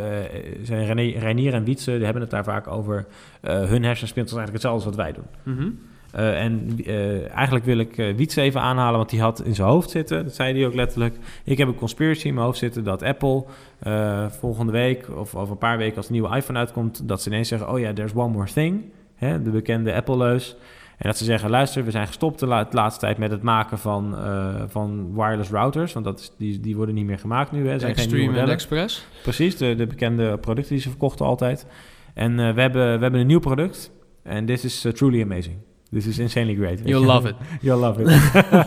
zijn 0.62 0.86
René, 0.86 1.18
Reinier 1.18 1.54
en 1.54 1.64
Wietse, 1.64 1.90
die 1.90 2.04
hebben 2.04 2.22
het 2.22 2.30
daar 2.30 2.44
vaak 2.44 2.66
over. 2.66 3.06
Eh, 3.40 3.64
hun 3.64 3.82
hersenspinsel 3.82 4.38
is 4.38 4.44
eigenlijk 4.44 4.52
hetzelfde 4.52 4.86
als 4.86 4.96
wat 4.96 5.04
wij 5.04 5.12
doen. 5.12 5.54
Mhm. 5.54 5.70
Eh, 6.12 6.42
en 6.44 6.78
eh, 6.86 7.30
eigenlijk 7.34 7.64
wil 7.64 7.78
ik 7.78 7.98
uh, 7.98 8.14
Wietse 8.16 8.40
even 8.40 8.60
aanhalen, 8.60 8.96
want 8.98 9.10
die 9.10 9.20
had 9.20 9.42
in 9.44 9.54
zijn 9.54 9.68
hoofd 9.68 9.90
zitten, 9.90 10.24
dat 10.24 10.34
zei 10.34 10.54
hij 10.58 10.66
ook 10.66 10.74
letterlijk. 10.74 11.16
Ik 11.44 11.58
heb 11.58 11.68
een 11.68 11.74
conspiracy 11.74 12.26
in 12.26 12.34
mijn 12.34 12.46
hoofd 12.46 12.58
zitten 12.58 12.84
dat 12.84 13.02
Apple 13.02 13.44
eh, 13.78 14.26
volgende 14.28 14.72
week 14.72 15.08
of 15.16 15.34
over 15.34 15.52
een 15.52 15.58
paar 15.58 15.78
weken 15.78 15.96
als 15.96 16.06
de 16.06 16.12
nieuwe 16.12 16.36
iPhone 16.36 16.58
uitkomt, 16.58 17.08
dat 17.08 17.22
ze 17.22 17.28
ineens 17.28 17.48
zeggen, 17.48 17.70
oh 17.70 17.78
ja, 17.78 17.92
there's 17.92 18.14
one 18.14 18.32
more 18.32 18.46
thing. 18.52 18.84
Hè, 19.14 19.42
de 19.42 19.50
bekende 19.50 19.94
Apple-leus. 19.94 20.56
En 20.98 21.06
dat 21.08 21.16
ze 21.18 21.24
zeggen, 21.24 21.50
luister, 21.50 21.84
we 21.84 21.90
zijn 21.90 22.06
gestopt 22.06 22.38
de, 22.40 22.46
la- 22.46 22.64
de 22.64 22.76
laatste 22.76 23.00
tijd 23.00 23.18
met 23.18 23.30
het 23.30 23.42
maken 23.42 23.78
van, 23.78 24.16
eh, 24.16 24.54
van 24.66 25.14
wireless 25.14 25.50
routers, 25.50 25.92
want 25.92 26.04
dat 26.04 26.20
is, 26.20 26.32
die, 26.38 26.60
die 26.60 26.76
worden 26.76 26.94
niet 26.94 27.06
meer 27.06 27.18
gemaakt 27.18 27.52
nu. 27.52 27.58
Hè. 27.68 27.78
Zijn 27.78 27.80
geen 27.80 27.90
Extreme 28.04 28.22
en 28.22 28.28
modellen. 28.28 28.52
Express. 28.54 29.06
Precies, 29.22 29.56
de, 29.56 29.74
de 29.74 29.86
bekende 29.86 30.38
producten 30.38 30.72
die 30.72 30.82
ze 30.82 30.88
verkochten 30.88 31.26
altijd. 31.26 31.66
En 32.14 32.38
eh, 32.40 32.54
we, 32.54 32.60
hebben, 32.60 32.94
we 32.96 33.02
hebben 33.02 33.20
een 33.20 33.26
nieuw 33.26 33.38
product. 33.38 33.90
En 34.22 34.46
this 34.46 34.64
is 34.64 34.84
uh, 34.84 34.92
truly 34.92 35.22
amazing. 35.22 35.56
This 35.92 36.06
is 36.06 36.18
insanely 36.18 36.54
great. 36.54 36.80
You'll 36.84 37.00
je. 37.00 37.06
love 37.06 37.28
it. 37.28 37.34
You'll 37.60 37.78
love 37.80 38.02
it. 38.02 38.08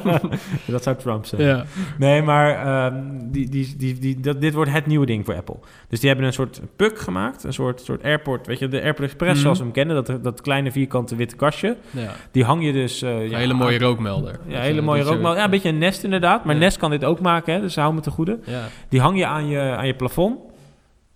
dat 0.71 0.83
zou 0.83 0.95
Trump 0.95 1.25
zeggen. 1.25 1.49
Ja. 1.49 1.65
Nee, 1.97 2.21
maar 2.21 2.49
ehm, 2.65 3.03
die, 3.31 3.49
die, 3.49 3.75
die, 3.77 3.99
die, 3.99 4.19
dat, 4.19 4.41
dit 4.41 4.53
wordt 4.53 4.71
het 4.71 4.85
nieuwe 4.85 5.05
ding 5.05 5.25
voor 5.25 5.35
Apple. 5.35 5.55
Dus 5.89 5.99
die 5.99 6.09
hebben 6.09 6.27
een 6.27 6.33
soort 6.33 6.61
puck 6.75 6.99
gemaakt. 6.99 7.43
Een 7.43 7.53
soort, 7.53 7.81
soort 7.81 8.03
airport. 8.03 8.47
Weet 8.47 8.59
je, 8.59 8.67
de 8.67 8.81
Airport 8.81 9.03
Express 9.07 9.33
Mhm. 9.33 9.41
zoals 9.41 9.57
we 9.57 9.63
hem 9.63 9.73
kennen. 9.73 10.03
Dat, 10.05 10.23
dat 10.23 10.41
kleine 10.41 10.71
vierkante 10.71 11.15
witte 11.15 11.35
kastje. 11.35 11.77
ja. 11.91 12.11
Die 12.31 12.43
hang 12.43 12.65
je 12.65 12.73
dus... 12.73 13.01
eh, 13.01 13.15
Een 13.19 13.29
ja, 13.29 13.37
hele 13.37 13.53
mooie 13.53 13.79
rookmelder. 13.79 14.39
Ja, 14.47 14.53
Dat, 14.53 14.61
hele 14.61 14.79
eh, 14.79 14.85
mooie 14.85 15.01
rookmelder. 15.03 15.37
Ja, 15.37 15.43
een 15.43 15.49
beetje 15.51 15.69
een 15.69 15.77
Nest 15.77 16.03
inderdaad. 16.03 16.45
Maar 16.45 16.53
Ja. 16.55 16.61
Nest 16.61 16.77
kan 16.77 16.89
dit 16.89 17.03
ook 17.05 17.19
maken, 17.19 17.53
hè, 17.53 17.61
dus 17.61 17.75
hou 17.75 17.93
me 17.93 17.99
te 18.01 18.09
goede. 18.11 18.39
Ja. 18.45 18.67
Die 18.89 19.01
hang 19.01 19.17
je 19.17 19.25
aan 19.25 19.47
je, 19.47 19.59
aan 19.59 19.87
je 19.87 19.93
plafond. 19.95 20.39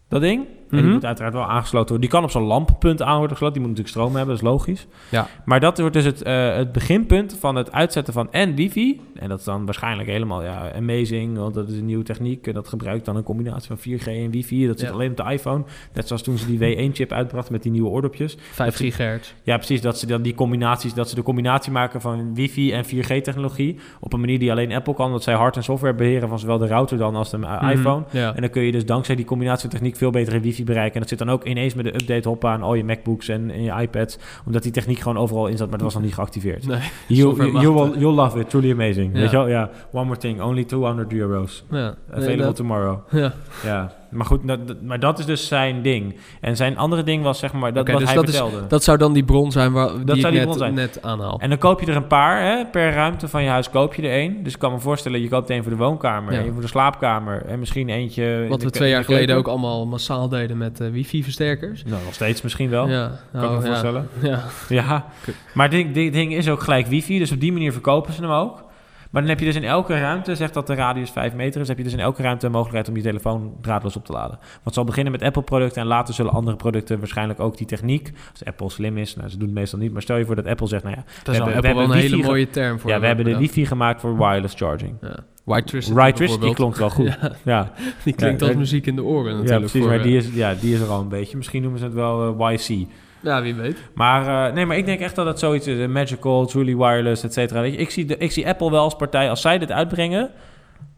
Dat 0.10 0.22
ding. 0.22 0.46
En 0.76 0.82
Mhm. 0.82 0.86
die 0.86 0.94
moet 0.94 1.06
uiteraard 1.06 1.34
wel 1.34 1.44
aangesloten 1.44 1.90
worden. 1.90 2.02
Die 2.02 2.10
kan 2.10 2.24
op 2.24 2.32
zo'n 2.32 2.44
lamppunt 2.44 3.02
aan 3.02 3.18
worden 3.18 3.32
gesloten. 3.32 3.54
Die 3.62 3.68
moet 3.68 3.78
natuurlijk 3.78 3.96
stroom 3.98 4.16
hebben, 4.16 4.36
dat 4.36 4.44
is 4.44 4.50
logisch. 4.50 4.88
Ja. 5.10 5.28
Maar 5.46 5.60
dat 5.60 5.80
wordt 5.80 5.94
dus 5.94 6.06
het, 6.06 6.22
eh, 6.22 6.56
het 6.56 6.72
beginpunt 6.72 7.38
van 7.40 7.56
het 7.56 7.72
uitzetten 7.72 8.14
van 8.14 8.32
en 8.32 8.56
wifi. 8.56 9.02
En 9.16 9.30
dat 9.30 9.40
is 9.40 9.46
dan 9.46 9.66
waarschijnlijk 9.66 10.10
helemaal 10.10 10.44
ja, 10.44 10.72
amazing. 10.76 11.38
Want 11.38 11.54
dat 11.54 11.70
is 11.70 11.78
een 11.78 11.86
nieuwe 11.86 12.04
techniek. 12.04 12.48
En 12.48 12.54
dat 12.54 12.68
gebruikt 12.68 13.06
dan 13.06 13.16
een 13.16 13.24
combinatie 13.24 13.68
van 13.68 13.78
4G 13.78 14.08
en 14.08 14.32
wifi. 14.32 14.68
Dat 14.68 14.80
zit 14.80 14.88
Ja. 14.88 14.94
alleen 14.94 15.10
op 15.12 15.18
de 15.18 15.32
iPhone. 15.32 15.64
Net 15.94 16.08
zoals 16.08 16.22
toen 16.22 16.38
ze 16.38 16.46
die 16.46 16.60
W1-chip 16.60 17.12
uitbrachten 17.12 17.54
met 17.54 17.64
die 17.64 17.72
nieuwe 17.72 17.90
oordopjes. 17.90 18.38
5 18.52 18.76
gigahertz. 18.76 19.34
Ja, 19.44 19.56
precies. 19.58 19.82
Dat 19.82 20.00
ze 20.00 20.06
dan 20.08 20.22
die 20.22 20.34
combinaties, 20.36 20.94
dat 20.94 21.10
ze 21.10 21.16
de 21.16 21.24
combinatie 21.24 21.72
maken 21.72 22.02
van 22.02 22.34
wifi 22.36 22.72
en 22.72 22.86
4G-technologie. 22.86 23.78
Op 24.00 24.14
een 24.14 24.20
manier 24.20 24.40
die 24.40 24.52
alleen 24.52 24.72
Apple 24.74 24.94
kan. 24.94 25.12
Dat 25.12 25.24
zij 25.24 25.34
hard- 25.34 25.56
en 25.56 25.64
software 25.64 25.96
beheren 25.96 26.30
van 26.30 26.40
zowel 26.40 26.58
de 26.58 26.68
router 26.68 26.98
dan 26.98 27.16
als 27.16 27.30
de 27.30 27.38
Mhm. 27.38 27.70
iPhone. 27.70 28.04
Ja. 28.12 28.36
En 28.36 28.42
dan 28.42 28.50
kun 28.50 28.62
je 28.64 28.72
dus 28.72 28.86
dankzij 28.86 29.16
die 29.16 29.26
combinatie 29.26 29.62
van 29.62 29.70
techniek 29.70 29.96
veel 29.96 30.10
betere 30.12 30.40
wifi 30.40 30.64
wifi-bereik. 30.66 30.94
En 30.94 31.00
dat 31.00 31.10
zit 31.10 31.18
dan 31.20 31.30
ook 31.30 31.44
ineens 31.46 31.74
met 31.74 31.86
de 31.86 31.94
update 31.94 32.28
hoppa 32.28 32.52
aan 32.54 32.62
al 32.62 32.74
je 32.74 32.84
MacBooks 32.84 33.28
en, 33.28 33.52
en 33.52 33.62
je 33.64 33.72
iPads. 33.82 34.18
Omdat 34.46 34.64
die 34.64 34.72
techniek 34.72 35.00
gewoon 35.00 35.18
overal 35.18 35.48
in 35.48 35.58
zat, 35.58 35.68
maar 35.70 35.78
dat 35.78 35.86
was 35.86 35.94
nog 35.94 36.04
niet 36.04 36.14
geactiveerd. 36.14 36.68
Nee, 36.68 36.80
You, 37.08 37.52
you, 37.60 37.74
will, 37.74 38.00
you'll 38.00 38.16
love 38.16 38.40
it, 38.40 38.50
truly 38.50 38.72
amazing. 38.72 39.14
Ja. 39.14 39.20
Weet 39.20 39.30
je 39.32 39.36
wel? 39.38 39.48
Ja, 39.48 39.70
one 39.92 40.06
more 40.06 40.18
thing, 40.18 40.42
only 40.42 40.64
200 40.64 41.14
euro's. 41.14 41.64
Ja, 41.72 41.78
nee, 41.78 41.94
Available 42.12 42.46
dat- 42.46 42.56
tomorrow. 42.56 42.98
ja. 43.12 43.34
Ja, 43.64 43.94
maar 44.16 44.26
goed, 44.26 44.48
dat, 44.48 44.60
maar 44.82 45.00
dat 45.00 45.20
is 45.20 45.26
dus 45.26 45.48
zijn 45.48 45.82
ding. 45.82 46.16
En 46.42 46.56
zijn 46.56 46.78
andere 46.78 47.04
ding 47.04 47.24
was 47.24 47.40
zeg 47.40 47.54
maar, 47.54 47.74
dat 47.74 47.88
wat 47.88 47.98
dus 48.00 48.08
hij 48.08 48.16
dat 48.16 48.28
is- 48.28 48.36
vertelde. 48.38 48.68
Dat 48.68 48.84
zou 48.84 48.98
dan 48.98 49.14
die 49.14 49.24
bron 49.24 49.52
zijn 49.52 49.72
waar, 49.72 49.88
die 49.88 50.00
ik 50.00 50.06
die 50.24 50.32
net, 50.32 50.42
bron 50.44 50.58
zijn. 50.58 50.74
net 50.74 51.00
aanhaal. 51.02 51.40
En 51.40 51.50
dan 51.50 51.58
koop 51.58 51.80
je 51.82 51.86
er 51.86 51.96
een 51.96 52.08
paar, 52.08 52.42
hè, 52.42 52.66
per 52.66 52.92
ruimte 52.94 53.28
van 53.28 53.44
je 53.44 53.50
huis 53.50 53.70
koop 53.70 53.94
je 53.94 54.02
er 54.02 54.12
één. 54.12 54.44
Dus 54.44 54.54
ik 54.54 54.60
kan 54.60 54.72
me 54.72 54.80
voorstellen, 54.80 55.22
je 55.22 55.28
koopt 55.30 55.50
één 55.50 55.62
voor 55.64 55.72
de 55.72 55.78
woonkamer, 55.78 56.34
Ja. 56.34 56.40
één 56.40 56.54
voor 56.54 56.62
de 56.62 56.68
slaapkamer 56.68 57.46
en 57.46 57.60
misschien 57.60 57.90
eentje... 57.90 58.46
Wat 58.50 58.64
we 58.64 58.70
twee 58.70 58.90
jaar 58.90 59.00
de 59.00 59.06
geleden 59.06 59.36
ook 59.36 59.48
allemaal 59.48 59.86
massaal 59.86 60.30
deden 60.30 60.58
met 60.58 60.80
eh, 60.80 60.90
wifi-versterkers. 60.90 61.84
Nou, 61.84 62.04
nog 62.04 62.14
steeds 62.14 62.42
misschien 62.42 62.70
wel. 62.70 62.88
Ja, 62.90 63.08
Kan 63.32 63.44
ik 63.44 63.50
nou, 63.50 63.52
me 63.56 63.60
ja. 63.62 63.66
voorstellen. 63.68 64.08
Ja. 64.22 64.44
Ja, 64.70 65.06
maar 65.54 65.70
dit, 65.70 65.94
dit 65.94 66.14
ding 66.14 66.34
is 66.34 66.50
ook 66.50 66.62
gelijk 66.62 66.88
wifi, 66.88 67.20
dus 67.20 67.32
op 67.32 67.40
die 67.40 67.52
manier 67.52 67.72
verkopen 67.72 68.14
ze 68.14 68.22
hem 68.22 68.32
ook. 68.32 68.64
Maar 69.12 69.22
dan 69.22 69.32
heb 69.32 69.40
je 69.40 69.46
dus 69.46 69.56
in 69.56 69.64
elke 69.64 70.00
ruimte, 70.00 70.36
zegt 70.36 70.54
dat 70.54 70.68
de 70.68 70.74
radius 70.74 71.10
5 71.10 71.34
meter 71.34 71.62
is, 71.62 71.68
heb 71.68 71.78
je 71.78 71.84
dus 71.84 71.94
in 71.94 72.00
elke 72.00 72.22
ruimte 72.22 72.46
een 72.46 72.52
mogelijkheid 72.52 72.90
om 72.90 72.96
je 72.96 73.02
telefoon 73.02 73.54
draadloos 73.62 73.96
op 73.96 74.06
te 74.06 74.12
laden. 74.12 74.38
Want 74.40 74.64
het 74.64 74.74
zal 74.74 74.84
beginnen 74.84 75.12
met 75.12 75.22
Apple-producten 75.22 75.82
en 75.82 75.88
later 75.88 76.14
zullen 76.14 76.32
andere 76.32 76.56
producten 76.56 77.00
waarschijnlijk 77.00 77.40
ook 77.40 77.58
die 77.58 77.68
techniek, 77.68 78.12
als 78.32 78.46
Apple 78.46 78.70
slim 78.70 78.98
is, 78.98 79.16
nou 79.16 79.30
ze 79.30 79.38
doen 79.38 79.48
het 79.48 79.58
meestal 79.58 79.80
niet, 79.80 79.94
maar 79.94 80.02
stel 80.02 80.18
je 80.18 80.26
voor 80.26 80.36
dat 80.36 80.46
Apple 80.48 80.68
zegt, 80.68 80.84
nou 80.84 80.96
ja, 80.96 81.04
Dat 81.24 81.34
is 81.34 81.40
hebben- 81.42 81.62
we 81.62 81.68
hebben 81.68 81.84
een 81.84 81.92
hele 82.02 82.18
mooie 82.24 82.50
term 82.50 82.80
voor. 82.80 82.90
ja 82.90 83.00
we 83.00 83.06
hebben 83.08 83.26
de 83.26 83.38
wifi 83.38 83.66
gemaakt 83.66 84.02
voor 84.02 84.18
wireless 84.18 84.56
charging. 84.56 84.94
Ja. 85.02 85.16
White 85.46 86.18
bijvoorbeeld. 86.18 86.56
klonk 86.56 86.76
wel 86.76 86.90
goed. 86.90 87.06
Ja, 87.22 87.32
Ja, 87.44 87.72
die 88.04 88.14
klinkt 88.14 88.42
Ja, 88.42 88.48
als 88.48 88.56
muziek 88.56 88.86
in 88.86 88.96
de 88.96 89.04
oren 89.04 89.24
natuurlijk. 89.24 89.50
ja 89.52 89.58
precies, 89.58 89.80
voor, 89.82 89.90
maar 89.90 89.98
eh, 90.00 90.04
die 90.04 90.16
is, 90.18 90.30
ja, 90.34 90.54
die 90.54 90.74
is 90.74 90.80
er 90.80 90.88
al 90.90 91.02
een 91.02 91.08
beetje. 91.08 91.38
Misschien 91.38 91.62
noemen 91.62 91.80
ze 91.80 91.86
het 91.86 91.94
wel 91.94 92.40
eh, 92.40 92.52
YC. 92.54 92.88
Ja, 93.26 93.42
wie 93.42 93.56
weet. 93.56 93.78
Maar, 93.94 94.48
eh, 94.48 94.54
nee, 94.54 94.66
maar 94.66 94.78
ik 94.78 94.86
denk 94.86 95.00
echt 95.00 95.16
dat 95.16 95.26
het 95.26 95.40
zoiets 95.40 95.68
is. 95.68 95.80
eh, 95.80 95.88
Magical, 95.88 96.46
Truly 96.46 96.76
Wireless, 96.76 97.24
et 97.24 97.34
cetera. 97.34 97.62
Weet 97.62 97.74
je, 97.74 97.80
ik, 97.80 97.90
zie 97.90 98.06
de, 98.06 98.18
ik 98.18 98.32
zie 98.32 98.48
Apple 98.48 98.72
wel 98.72 98.82
als 98.84 98.96
partij. 98.96 99.30
Als 99.30 99.42
zij 99.42 99.58
dit 99.58 99.72
uitbrengen, 99.72 100.30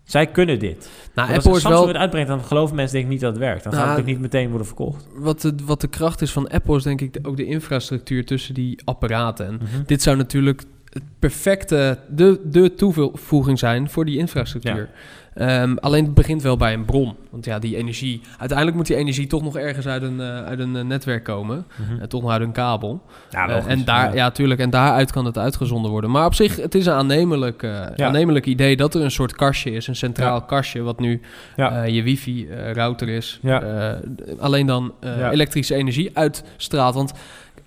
zij 0.03 0.27
kunnen 0.27 0.60
dit. 0.60 0.89
Nou, 1.15 1.27
Apple 1.34 1.48
als 1.50 1.55
is 1.55 1.62
Samsung 1.62 1.79
wel... 1.84 1.88
het 1.88 1.98
uitbrengt, 1.98 2.27
dan 2.29 2.43
geloven 2.43 2.75
mensen 2.75 2.93
denk 2.93 3.05
ik 3.05 3.12
niet 3.12 3.22
dat 3.22 3.29
het 3.31 3.39
werkt. 3.39 3.63
Dan 3.63 3.72
gaat 3.74 3.81
Nou, 3.81 3.91
het 3.96 4.01
ook 4.05 4.12
niet 4.12 4.19
meteen 4.19 4.50
worden 4.50 4.67
verkocht. 4.67 5.07
Wat 5.15 5.41
de, 5.41 5.55
wat 5.65 5.81
de 5.81 5.88
kracht 5.88 6.22
is 6.22 6.31
van 6.31 6.48
Apple 6.48 6.75
is 6.75 6.84
denk 6.84 7.01
ik 7.01 7.13
de- 7.13 7.19
ook 7.24 7.38
de 7.38 7.46
infrastructuur 7.46 8.25
tussen 8.25 8.53
die 8.53 8.79
apparaten. 8.86 9.46
En 9.48 9.53
Mhm. 9.53 9.84
dit 9.86 10.01
zou 10.01 10.17
natuurlijk 10.17 10.63
het 10.89 11.03
perfecte, 11.19 11.98
de, 12.10 12.39
de 12.43 12.74
toevoeging 12.74 13.60
zijn 13.60 13.89
voor 13.89 14.05
die 14.05 14.17
infrastructuur. 14.17 14.89
Ehm, 15.38 15.75
alleen 15.79 16.03
het 16.06 16.13
begint 16.13 16.41
wel 16.41 16.58
bij 16.58 16.74
een 16.74 16.86
bron. 16.86 17.15
Want 17.29 17.46
ja, 17.46 17.60
die 17.60 17.75
energie... 17.77 18.22
Uiteindelijk 18.38 18.77
moet 18.77 18.88
die 18.88 18.96
energie 18.96 19.27
toch 19.27 19.44
nog 19.44 19.58
ergens 19.58 19.88
uit 19.88 20.01
een, 20.01 20.20
eh, 20.22 20.44
uit 20.44 20.60
een 20.60 20.75
eh, 20.75 20.84
netwerk 20.84 21.24
komen. 21.24 21.65
Mhm. 21.75 22.00
En 22.01 22.10
toch 22.10 22.22
nog 22.22 22.32
uit 22.32 22.41
een 22.41 22.51
kabel. 22.51 23.01
Ja, 23.29 23.44
Eh, 23.48 23.50
logisch. 23.56 23.65
en 23.72 23.86
daar, 23.86 24.15
ja. 24.15 24.32
tuurlijk. 24.32 24.60
En 24.60 24.70
daaruit 24.70 25.12
kan 25.12 25.25
het 25.25 25.38
uitgezonden 25.38 25.91
worden. 25.91 26.12
Maar 26.12 26.25
op 26.25 26.34
zich, 26.34 26.56
het 26.56 26.75
is 26.75 26.86
een 26.86 26.94
aannemelijk, 26.94 27.63
eh, 27.63 27.72
Ja. 27.96 28.06
aannemelijk 28.06 28.46
idee 28.46 28.75
dat 28.77 28.96
er 28.96 29.01
een 29.01 29.12
soort 29.12 29.36
kastje 29.36 29.72
is. 29.72 29.88
Een 29.88 29.96
centraal 29.96 30.39
Ja. 30.39 30.46
kastje, 30.48 30.82
wat 30.82 31.00
nu 31.00 31.22
Ja. 31.56 31.84
eh, 31.84 31.94
je 31.96 32.03
wifi-router 32.03 33.10
is. 33.10 33.39
Ja. 33.41 33.62
Eh, 33.62 33.98
alleen 34.39 34.65
dan 34.67 34.94
eh, 35.00 35.17
Ja. 35.20 35.32
elektrische 35.32 35.75
energie 35.75 36.10
uitstraalt. 36.13 36.96
Want 36.96 37.13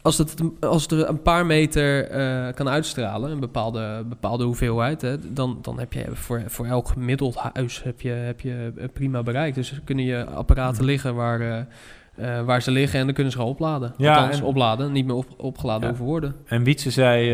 als 0.03 0.19
het, 0.19 0.35
als 0.61 0.83
het 0.83 0.93
er 0.93 1.09
een 1.09 1.23
paar 1.23 1.47
meter 1.47 2.09
eh, 2.09 2.55
kan 2.55 2.69
uitstralen, 2.69 3.31
een 3.31 3.41
bepaalde, 3.41 4.05
bepaalde 4.09 4.45
hoeveelheid, 4.45 5.03
hè, 5.03 5.33
dan, 5.33 5.59
dan 5.63 5.79
heb 5.79 5.93
je 5.93 6.05
voor, 6.13 6.43
voor 6.47 6.67
elk 6.67 6.89
gemiddeld 6.89 7.37
huis 7.53 7.83
heb 7.83 8.01
je, 8.01 8.11
heb 8.11 8.41
je 8.41 8.73
eh, 8.77 8.85
prima 8.93 9.23
bereikt. 9.23 9.55
Dus 9.55 9.81
kunnen 9.85 10.05
je 10.05 10.25
apparaten 10.25 10.85
liggen 10.85 11.15
waar, 11.15 11.41
eh, 11.41 12.41
waar 12.45 12.63
ze 12.63 12.71
liggen 12.71 12.99
en 12.99 13.05
dan 13.05 13.15
kunnen 13.15 13.33
ze 13.33 13.39
gewoon 13.39 13.53
opladen. 13.55 13.95
Ja, 13.97 14.15
Althans, 14.17 14.39
en- 14.39 14.45
opladen, 14.45 14.93
niet 14.93 15.07
meer 15.07 15.15
op, 15.17 15.27
opgeladen 15.37 15.83
Ja. 15.83 15.89
hoeven 15.89 16.07
worden. 16.07 16.35
En 16.47 16.63
Wietse 16.65 16.91
zei 16.91 17.33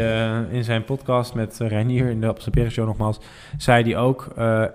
in 0.50 0.64
zijn 0.64 0.84
podcast 0.84 1.34
met 1.34 1.58
Reinier 1.58 2.08
in 2.08 2.20
de 2.20 2.28
Observeren 2.28 2.70
Show 2.70 2.86
nogmaals, 2.86 3.18
zei 3.58 3.82
hij 3.84 3.96
ook, 3.96 4.26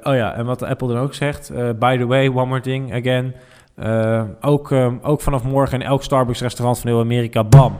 oh 0.03 0.15
ja, 0.15 0.33
en 0.33 0.45
wat 0.45 0.63
Apple 0.63 0.87
dan 0.87 0.97
ook 0.97 1.13
zegt, 1.13 1.51
by 1.79 1.97
the 1.97 2.05
way, 2.05 2.27
one 2.27 2.45
more 2.45 2.61
thing 2.61 2.93
again, 2.93 3.33
eh, 3.75 4.23
ook, 4.41 4.71
eh, 4.71 4.93
ook 5.01 5.21
vanaf 5.21 5.43
morgen 5.43 5.79
in 5.79 5.85
elk 5.87 6.03
Starbucks 6.03 6.41
restaurant 6.41 6.79
van 6.79 6.89
heel 6.89 6.99
Amerika, 6.99 7.43
bam. 7.43 7.79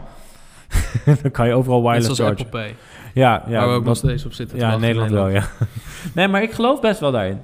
dan 1.21 1.31
kan 1.31 1.47
je 1.47 1.53
overal 1.53 1.81
Net 1.81 1.91
wireless 1.91 2.15
zoals 2.15 2.37
chargen. 2.37 2.45
Apple 2.45 2.59
Pay, 2.59 2.75
Ja, 3.13 3.43
ja, 3.47 3.59
waar 3.59 3.69
we 3.69 3.73
ook 3.75 3.83
nog 3.85 3.97
steeds 3.97 4.25
op 4.25 4.33
zitten. 4.33 4.57
te 4.57 4.63
ja 4.63 4.71
in 4.73 4.79
wachten 4.79 4.95
Nederland 4.95 5.11
wel, 5.11 5.27
ja. 5.29 5.47
nee, 6.15 6.27
maar 6.27 6.41
ik 6.41 6.51
geloof 6.51 6.81
best 6.81 6.99
wel 6.99 7.11
daarin. 7.11 7.41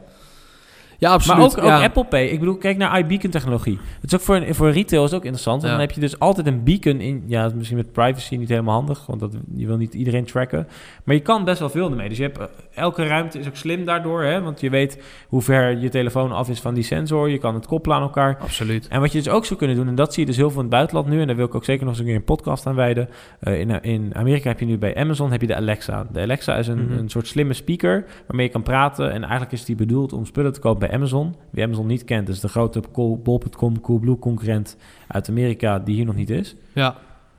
Ja, 1.00 1.12
absoluut. 1.12 1.38
Maar 1.38 1.46
ook, 1.48 1.58
ook 1.58 1.64
ja. 1.80 1.84
Apple 1.84 2.06
Pay. 2.06 2.26
Ik 2.26 2.40
bedoel, 2.40 2.58
kijk 2.58 2.78
naar 2.78 3.00
iBeacon 3.00 3.30
technologie. 3.30 3.80
Het 4.02 4.12
is 4.12 4.20
ook 4.20 4.26
voor, 4.26 4.46
voor 4.56 4.72
retail 4.72 5.04
is 5.04 5.14
ook 5.14 5.22
interessant. 5.24 5.62
Want 5.62 5.74
Ja. 5.74 5.78
dan 5.80 5.88
heb 5.88 5.92
je 5.96 6.02
dus 6.02 6.20
altijd 6.20 6.48
een 6.48 6.64
beacon 6.64 7.00
in. 7.00 7.24
Ja, 7.28 7.52
misschien 7.56 7.78
met 7.78 7.92
privacy 7.92 8.36
niet 8.36 8.50
helemaal 8.50 8.74
handig. 8.76 9.06
Want 9.06 9.20
dat, 9.20 9.32
je 9.56 9.68
wil 9.68 9.78
niet 9.78 9.94
iedereen 9.94 10.26
tracken. 10.26 10.68
Maar 11.04 11.16
je 11.16 11.22
kan 11.22 11.44
best 11.44 11.60
wel 11.60 11.70
veel 11.70 11.90
ermee. 11.90 12.10
Dus 12.10 12.18
je 12.18 12.24
hebt, 12.24 12.38
eh, 12.38 12.46
elke 12.76 13.04
ruimte 13.08 13.40
is 13.40 13.48
ook 13.48 13.56
slim 13.56 13.86
daardoor. 13.86 14.24
Hè? 14.24 14.42
Want 14.42 14.60
je 14.62 14.70
weet 14.70 15.04
hoe 15.28 15.42
ver 15.42 15.78
je 15.78 15.90
telefoon 15.90 16.32
af 16.32 16.50
is 16.50 16.60
van 16.60 16.74
die 16.74 16.84
sensor. 16.84 17.30
Je 17.30 17.38
kan 17.38 17.54
het 17.54 17.66
koppelen 17.68 17.98
aan 17.98 18.04
elkaar. 18.04 18.38
Absoluut. 18.42 18.88
En 18.88 19.00
wat 19.02 19.12
je 19.12 19.18
dus 19.18 19.30
ook 19.30 19.46
zou 19.46 19.60
kunnen 19.60 19.76
doen, 19.76 19.88
en 19.88 19.96
dat 19.96 20.14
zie 20.14 20.22
je 20.24 20.28
dus 20.30 20.38
heel 20.38 20.48
veel 20.50 20.58
in 20.58 20.66
het 20.66 20.74
buitenland 20.76 21.08
nu, 21.08 21.22
en 21.22 21.28
daar 21.28 21.36
wil 21.36 21.46
ik 21.46 21.56
ook 21.56 21.66
zeker 21.66 21.82
nog 21.82 21.90
eens 21.92 22.00
een 22.00 22.06
keer 22.08 22.16
een 22.16 22.24
podcast 22.24 22.66
aan 22.68 22.76
wijden. 22.76 23.10
Eh, 23.40 23.60
in, 23.60 23.82
in 23.82 24.16
Amerika 24.16 24.48
heb 24.50 24.60
je 24.60 24.66
nu 24.66 24.78
bij 24.78 24.96
Amazon 24.96 25.32
heb 25.32 25.42
je 25.42 25.48
de 25.48 25.56
Alexa. 25.56 26.08
De 26.12 26.22
Alexa 26.22 26.56
is 26.58 26.68
een, 26.68 26.84
Mhm. 26.88 26.98
een 26.98 27.10
soort 27.10 27.28
slimme 27.28 27.54
speaker 27.54 28.06
waarmee 28.28 28.46
je 28.46 28.52
kan 28.52 28.64
praten. 28.64 29.12
En 29.12 29.22
eigenlijk 29.22 29.52
is 29.52 29.66
die 29.66 29.76
bedoeld 29.76 30.14
om 30.14 30.26
spullen 30.26 30.54
te 30.54 30.60
kopen 30.60 30.87
bij 30.88 30.96
Amazon. 30.96 31.36
Wie 31.50 31.64
Amazon 31.64 31.88
niet 31.88 32.04
kent, 32.04 32.30
is 32.30 32.40
de 32.40 32.48
grote 32.48 32.82
Bol.com 33.24 33.82
Coolblue 33.82 34.20
concurrent 34.20 34.78
uit 35.08 35.30
Amerika 35.30 35.80
die 35.80 35.96
hier 35.96 36.06
nog 36.06 36.16
niet 36.16 36.30
is. 36.30 36.56
Ja, 36.74 36.96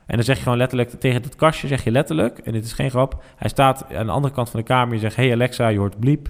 En 0.07 0.15
dan 0.17 0.25
zeg 0.25 0.37
je 0.37 0.43
gewoon 0.43 0.59
letterlijk 0.59 0.91
tegen 0.91 1.23
het 1.23 1.37
kastje, 1.37 1.67
zeg 1.67 1.85
je 1.85 1.91
letterlijk, 1.91 2.39
en 2.39 2.53
dit 2.53 2.65
is 2.65 2.73
geen 2.73 2.91
grap, 2.91 3.23
hij 3.37 3.49
staat 3.49 3.95
aan 3.95 4.07
de 4.07 4.13
andere 4.13 4.35
kant 4.35 4.51
van 4.51 4.61
de 4.61 4.67
kamer, 4.67 4.95
je 4.95 5.01
zegt, 5.01 5.17
hey 5.17 5.33
Alexa, 5.33 5.69
je 5.69 5.79
hoort 5.79 6.01
bliep. 6.01 6.27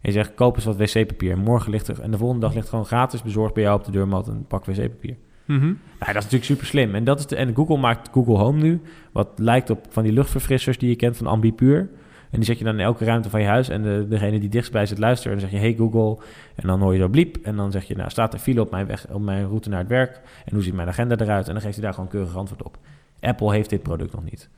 En 0.00 0.08
je 0.08 0.12
zegt, 0.12 0.34
koop 0.34 0.56
eens 0.56 0.64
wat 0.64 0.76
wc-papier. 0.76 1.32
En 1.32 1.38
morgen 1.38 1.70
ligt 1.70 1.88
er, 1.88 2.00
en 2.00 2.10
de 2.10 2.18
volgende 2.18 2.46
dag 2.46 2.54
ligt 2.54 2.68
gewoon 2.68 2.84
gratis 2.84 3.22
bezorgd 3.22 3.54
bij 3.54 3.62
jou 3.62 3.78
op 3.78 3.84
de 3.84 3.90
deurmat 3.90 4.28
een 4.28 4.46
pak 4.46 4.64
wc-papier. 4.64 5.16
Mhm. 5.44 5.64
Nou, 5.64 5.76
dat 5.98 6.08
is 6.08 6.14
natuurlijk 6.14 6.44
super 6.44 6.66
slim. 6.66 6.94
En, 6.94 7.04
dat 7.04 7.18
is 7.18 7.26
de, 7.26 7.36
en 7.36 7.54
Google 7.54 7.76
maakt 7.76 8.08
Google 8.12 8.36
Home 8.36 8.60
nu, 8.60 8.80
wat 9.12 9.28
lijkt 9.36 9.70
op 9.70 9.86
van 9.88 10.02
die 10.02 10.12
luchtverfrissers 10.12 10.78
die 10.78 10.88
je 10.88 10.96
kent 10.96 11.16
van 11.16 11.26
Ambipuur. 11.26 11.90
En 12.30 12.36
die 12.36 12.44
zet 12.44 12.58
je 12.58 12.64
dan 12.64 12.74
in 12.74 12.80
elke 12.80 13.04
ruimte 13.04 13.30
van 13.30 13.40
je 13.40 13.46
huis. 13.46 13.68
En 13.68 13.82
de, 13.82 14.06
degene 14.08 14.40
die 14.40 14.48
dichtstbij 14.48 14.86
zit 14.86 14.98
luistert, 14.98 15.34
en 15.34 15.40
dan 15.40 15.48
zeg 15.48 15.60
je, 15.60 15.66
hey 15.66 15.74
Google. 15.78 16.24
En 16.54 16.66
dan 16.66 16.80
hoor 16.80 16.92
je 16.92 17.00
zo 17.00 17.08
bliep. 17.08 17.36
En 17.42 17.56
dan 17.56 17.70
zeg 17.70 17.84
je, 17.84 17.96
nou, 17.96 18.10
staat 18.10 18.32
er 18.32 18.38
file 18.38 18.60
op 18.60 18.70
mijn, 18.70 18.86
weg, 18.86 19.06
op 19.10 19.22
mijn 19.22 19.46
route 19.46 19.68
naar 19.68 19.78
het 19.78 19.88
werk? 19.88 20.20
En 20.44 20.54
hoe 20.54 20.62
ziet 20.62 20.74
mijn 20.74 20.88
agenda 20.88 21.16
eruit? 21.16 21.46
En 21.46 21.52
dan 21.52 21.62
geeft 21.62 21.74
hij 21.74 21.84
daar 21.84 21.94
gewoon 21.94 22.08
keurig 22.08 22.36
antwoord 22.36 22.62
op. 22.62 22.78
Apple 23.20 23.52
heeft 23.52 23.70
dit 23.70 23.82
product 23.82 24.12
nog 24.12 24.24
niet. 24.24 24.48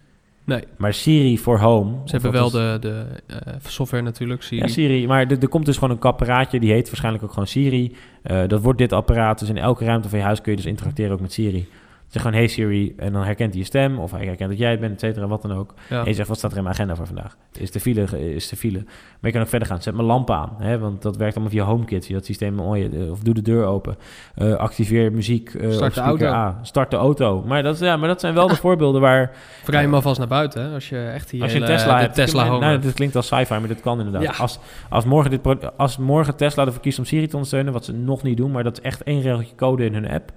Nee, 0.44 0.64
Maar 0.76 0.94
Siri 0.94 1.38
voor 1.38 1.58
Home... 1.58 1.94
ze 2.04 2.12
hebben 2.12 2.32
wel 2.32 2.50
de, 2.50 2.76
de 2.80 3.04
eh, 3.26 3.54
software 3.66 4.02
natuurlijk, 4.02 4.42
Siri. 4.42 4.62
Ja, 4.62 4.68
Siri. 4.68 5.06
Maar 5.06 5.26
er, 5.26 5.38
er 5.40 5.48
komt 5.48 5.66
dus 5.66 5.78
gewoon 5.78 5.96
een 5.96 6.02
apparaatje, 6.02 6.60
die 6.60 6.72
heet 6.72 6.86
waarschijnlijk 6.86 7.24
ook 7.24 7.30
gewoon 7.32 7.46
Siri. 7.46 7.96
Eh, 8.22 8.42
dat 8.46 8.62
wordt 8.62 8.78
dit 8.78 8.92
apparaat. 8.92 9.38
Dus 9.38 9.48
in 9.48 9.58
elke 9.58 9.84
ruimte 9.84 10.08
van 10.08 10.18
je 10.18 10.24
huis 10.24 10.40
kun 10.40 10.50
je 10.50 10.56
dus 10.56 10.66
interacteren 10.66 11.12
ook 11.12 11.20
met 11.20 11.32
Siri. 11.32 11.68
Zeg 12.12 12.22
gewoon, 12.22 12.36
hey 12.36 12.46
Siri, 12.46 12.94
en 12.96 13.12
dan 13.12 13.24
herkent 13.24 13.50
hij 13.50 13.58
je 13.60 13.66
stem, 13.66 13.98
of 13.98 14.10
hij 14.10 14.24
herkent 14.24 14.50
dat 14.50 14.58
jij 14.58 14.70
het 14.70 14.80
bent, 14.80 14.92
et 14.92 15.00
cetera, 15.00 15.26
wat 15.26 15.42
dan 15.42 15.52
ook. 15.52 15.74
Ja. 15.88 15.98
En 16.00 16.04
je 16.06 16.14
zegt, 16.14 16.28
wat 16.28 16.38
staat 16.38 16.50
er 16.50 16.56
in 16.56 16.62
mijn 16.62 16.74
agenda 16.74 16.94
voor 16.96 17.06
vandaag? 17.06 17.36
Is 17.58 17.70
de 17.70 17.80
file, 17.80 18.34
is 18.34 18.48
de 18.48 18.56
file. 18.56 18.78
Maar 18.84 18.94
je 19.20 19.30
kan 19.32 19.40
ook 19.40 19.48
verder 19.48 19.68
gaan. 19.68 19.82
Zet 19.82 19.94
mijn 19.94 20.06
lamp 20.06 20.30
aan, 20.30 20.56
hè, 20.58 20.78
want 20.78 21.02
dat 21.02 21.16
werkt 21.16 21.34
allemaal 21.34 21.52
via 21.52 21.64
HomeKit, 21.64 22.06
via 22.06 22.14
dat 22.16 22.24
systeem. 22.24 22.74
Je- 22.74 23.08
of 23.10 23.20
doe 23.20 23.34
de 23.34 23.42
deur 23.42 23.64
open. 23.64 23.96
Eh, 24.34 24.54
activeer 24.54 25.12
muziek. 25.12 25.54
eh, 25.54 25.70
Start 25.70 25.94
de 25.94 26.00
auto. 26.00 26.26
A. 26.26 26.58
Start 26.62 26.90
de 26.90 26.96
auto. 26.96 27.42
Maar 27.46 27.62
dat, 27.62 27.78
ja, 27.78 27.96
maar 27.96 28.08
dat 28.08 28.20
zijn 28.20 28.34
wel 28.34 28.48
de 28.48 28.56
voorbeelden 28.66 29.00
waar... 29.00 29.30
Vrij 29.62 29.80
hem 29.80 29.94
alvast 29.94 30.18
naar 30.18 30.28
buiten, 30.28 30.62
hè, 30.62 30.74
als 30.74 30.88
je 30.88 30.98
echt 31.06 31.30
die 31.30 31.42
Als 31.42 31.52
je 31.52 31.58
een 31.60 31.66
Tesla 31.66 31.94
de 31.96 32.00
hebt... 32.02 32.14
Tesla 32.14 32.42
nou, 32.42 32.54
Home 32.54 32.66
hebt. 32.66 32.82
dit 32.82 32.94
klinkt 32.94 33.16
als 33.16 33.26
sci-fi, 33.26 33.58
maar 33.58 33.68
dit 33.68 33.80
kan 33.80 33.98
inderdaad. 33.98 34.22
Ja. 34.36 34.42
Als, 34.42 34.58
als, 34.88 35.04
morgen 35.04 35.30
dit, 35.30 35.40
als 35.76 35.98
morgen 35.98 36.36
Tesla 36.36 36.66
ervoor 36.66 36.80
kiest 36.80 36.98
om 36.98 37.04
Siri 37.04 37.26
te 37.26 37.32
ondersteunen... 37.34 37.72
wat 37.72 37.84
ze 37.84 37.92
nog 37.92 38.22
niet 38.22 38.36
doen, 38.36 38.50
maar 38.50 38.64
dat 38.64 38.78
is 38.78 38.84
echt 38.84 39.02
één 39.02 39.20
regeltje 39.22 39.54
code 39.54 39.84
in 39.84 39.94
hun 39.94 40.08
app... 40.10 40.32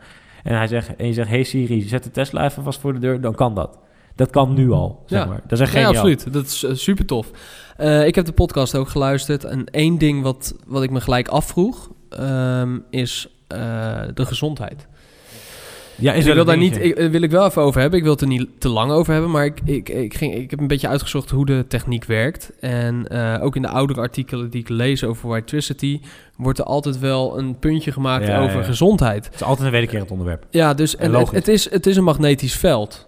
en, 0.45 0.55
hij 0.58 0.67
zegt, 0.67 0.95
en 0.95 1.08
je 1.08 1.13
zegt, 1.13 1.29
hey 1.29 1.43
Siri, 1.43 1.81
zet 1.81 2.03
de 2.03 2.12
Tesla 2.12 2.45
even 2.45 2.63
vast 2.63 2.79
voor 2.79 2.93
de 2.93 2.99
deur... 2.99 3.21
dan 3.21 3.36
kan 3.36 3.55
dat. 3.55 3.77
Dat 4.15 4.29
kan 4.29 4.53
nu 4.53 4.71
al, 4.71 5.03
zeg 5.05 5.19
Ja. 5.19 5.25
maar. 5.25 5.41
Dat 5.43 5.51
is 5.51 5.60
echt 5.60 5.71
Ja, 5.73 5.75
geniaal. 5.84 5.93
absoluut. 5.93 6.34
Dat 6.34 6.45
is 6.45 6.84
super 6.84 7.05
tof. 7.05 7.27
ik 8.05 8.15
heb 8.15 8.25
de 8.25 8.31
podcast 8.31 8.75
ook 8.75 8.89
geluisterd. 8.89 9.43
En 9.43 9.65
één 9.65 9.97
ding 9.97 10.21
wat, 10.23 10.55
wat 10.67 10.84
ik 10.84 10.89
me 10.89 11.01
gelijk 11.01 11.27
afvroeg, 11.27 11.89
ehm, 12.10 12.77
is 12.89 13.27
eh, 13.47 13.58
de 14.13 14.25
gezondheid. 14.25 14.88
Ja, 15.95 16.13
is 16.13 16.25
ik 16.25 16.34
wil 16.34 16.45
daar 16.45 16.58
niet, 16.58 16.84
ik, 16.84 16.95
wil 16.95 17.21
ik 17.21 17.31
wel 17.31 17.45
even 17.45 17.62
over 17.62 17.81
hebben. 17.81 17.97
Ik 17.97 18.03
wil 18.05 18.13
het 18.13 18.21
er 18.21 18.27
niet 18.27 18.47
te 18.58 18.69
lang 18.69 18.91
over 18.91 19.13
hebben. 19.13 19.31
Maar 19.31 19.45
ik, 19.45 19.60
ik, 19.65 19.89
ik, 19.89 20.13
ging, 20.13 20.36
ik 20.36 20.49
heb 20.49 20.60
een 20.60 20.67
beetje 20.67 20.88
uitgezocht 20.88 21.29
hoe 21.29 21.45
de 21.45 21.65
techniek 21.67 22.05
werkt. 22.05 22.51
En 22.60 23.08
eh, 23.08 23.43
ook 23.43 23.55
in 23.55 23.62
de 23.62 23.67
oudere 23.67 24.01
artikelen 24.01 24.49
die 24.49 24.62
ik 24.62 24.69
lees 24.69 25.03
over 25.03 25.27
Whitetricity... 25.27 26.01
wordt 26.38 26.60
er 26.60 26.65
altijd 26.65 26.99
wel 26.99 27.38
een 27.38 27.60
puntje 27.60 27.91
gemaakt 27.91 28.27
Ja, 28.27 28.43
over 28.43 28.60
ja. 28.60 28.63
gezondheid. 28.63 29.25
Het 29.25 29.36
is 29.36 29.43
altijd 29.43 29.65
een 29.65 29.73
wederkerend 29.73 30.12
onderwerp. 30.12 30.45
Ja, 30.49 30.73
dus 30.73 30.95
en 30.95 31.13
het, 31.13 31.47
is, 31.47 31.69
het 31.69 31.86
is 31.86 31.97
een 31.97 32.03
magnetisch 32.03 32.55
veld. 32.55 33.08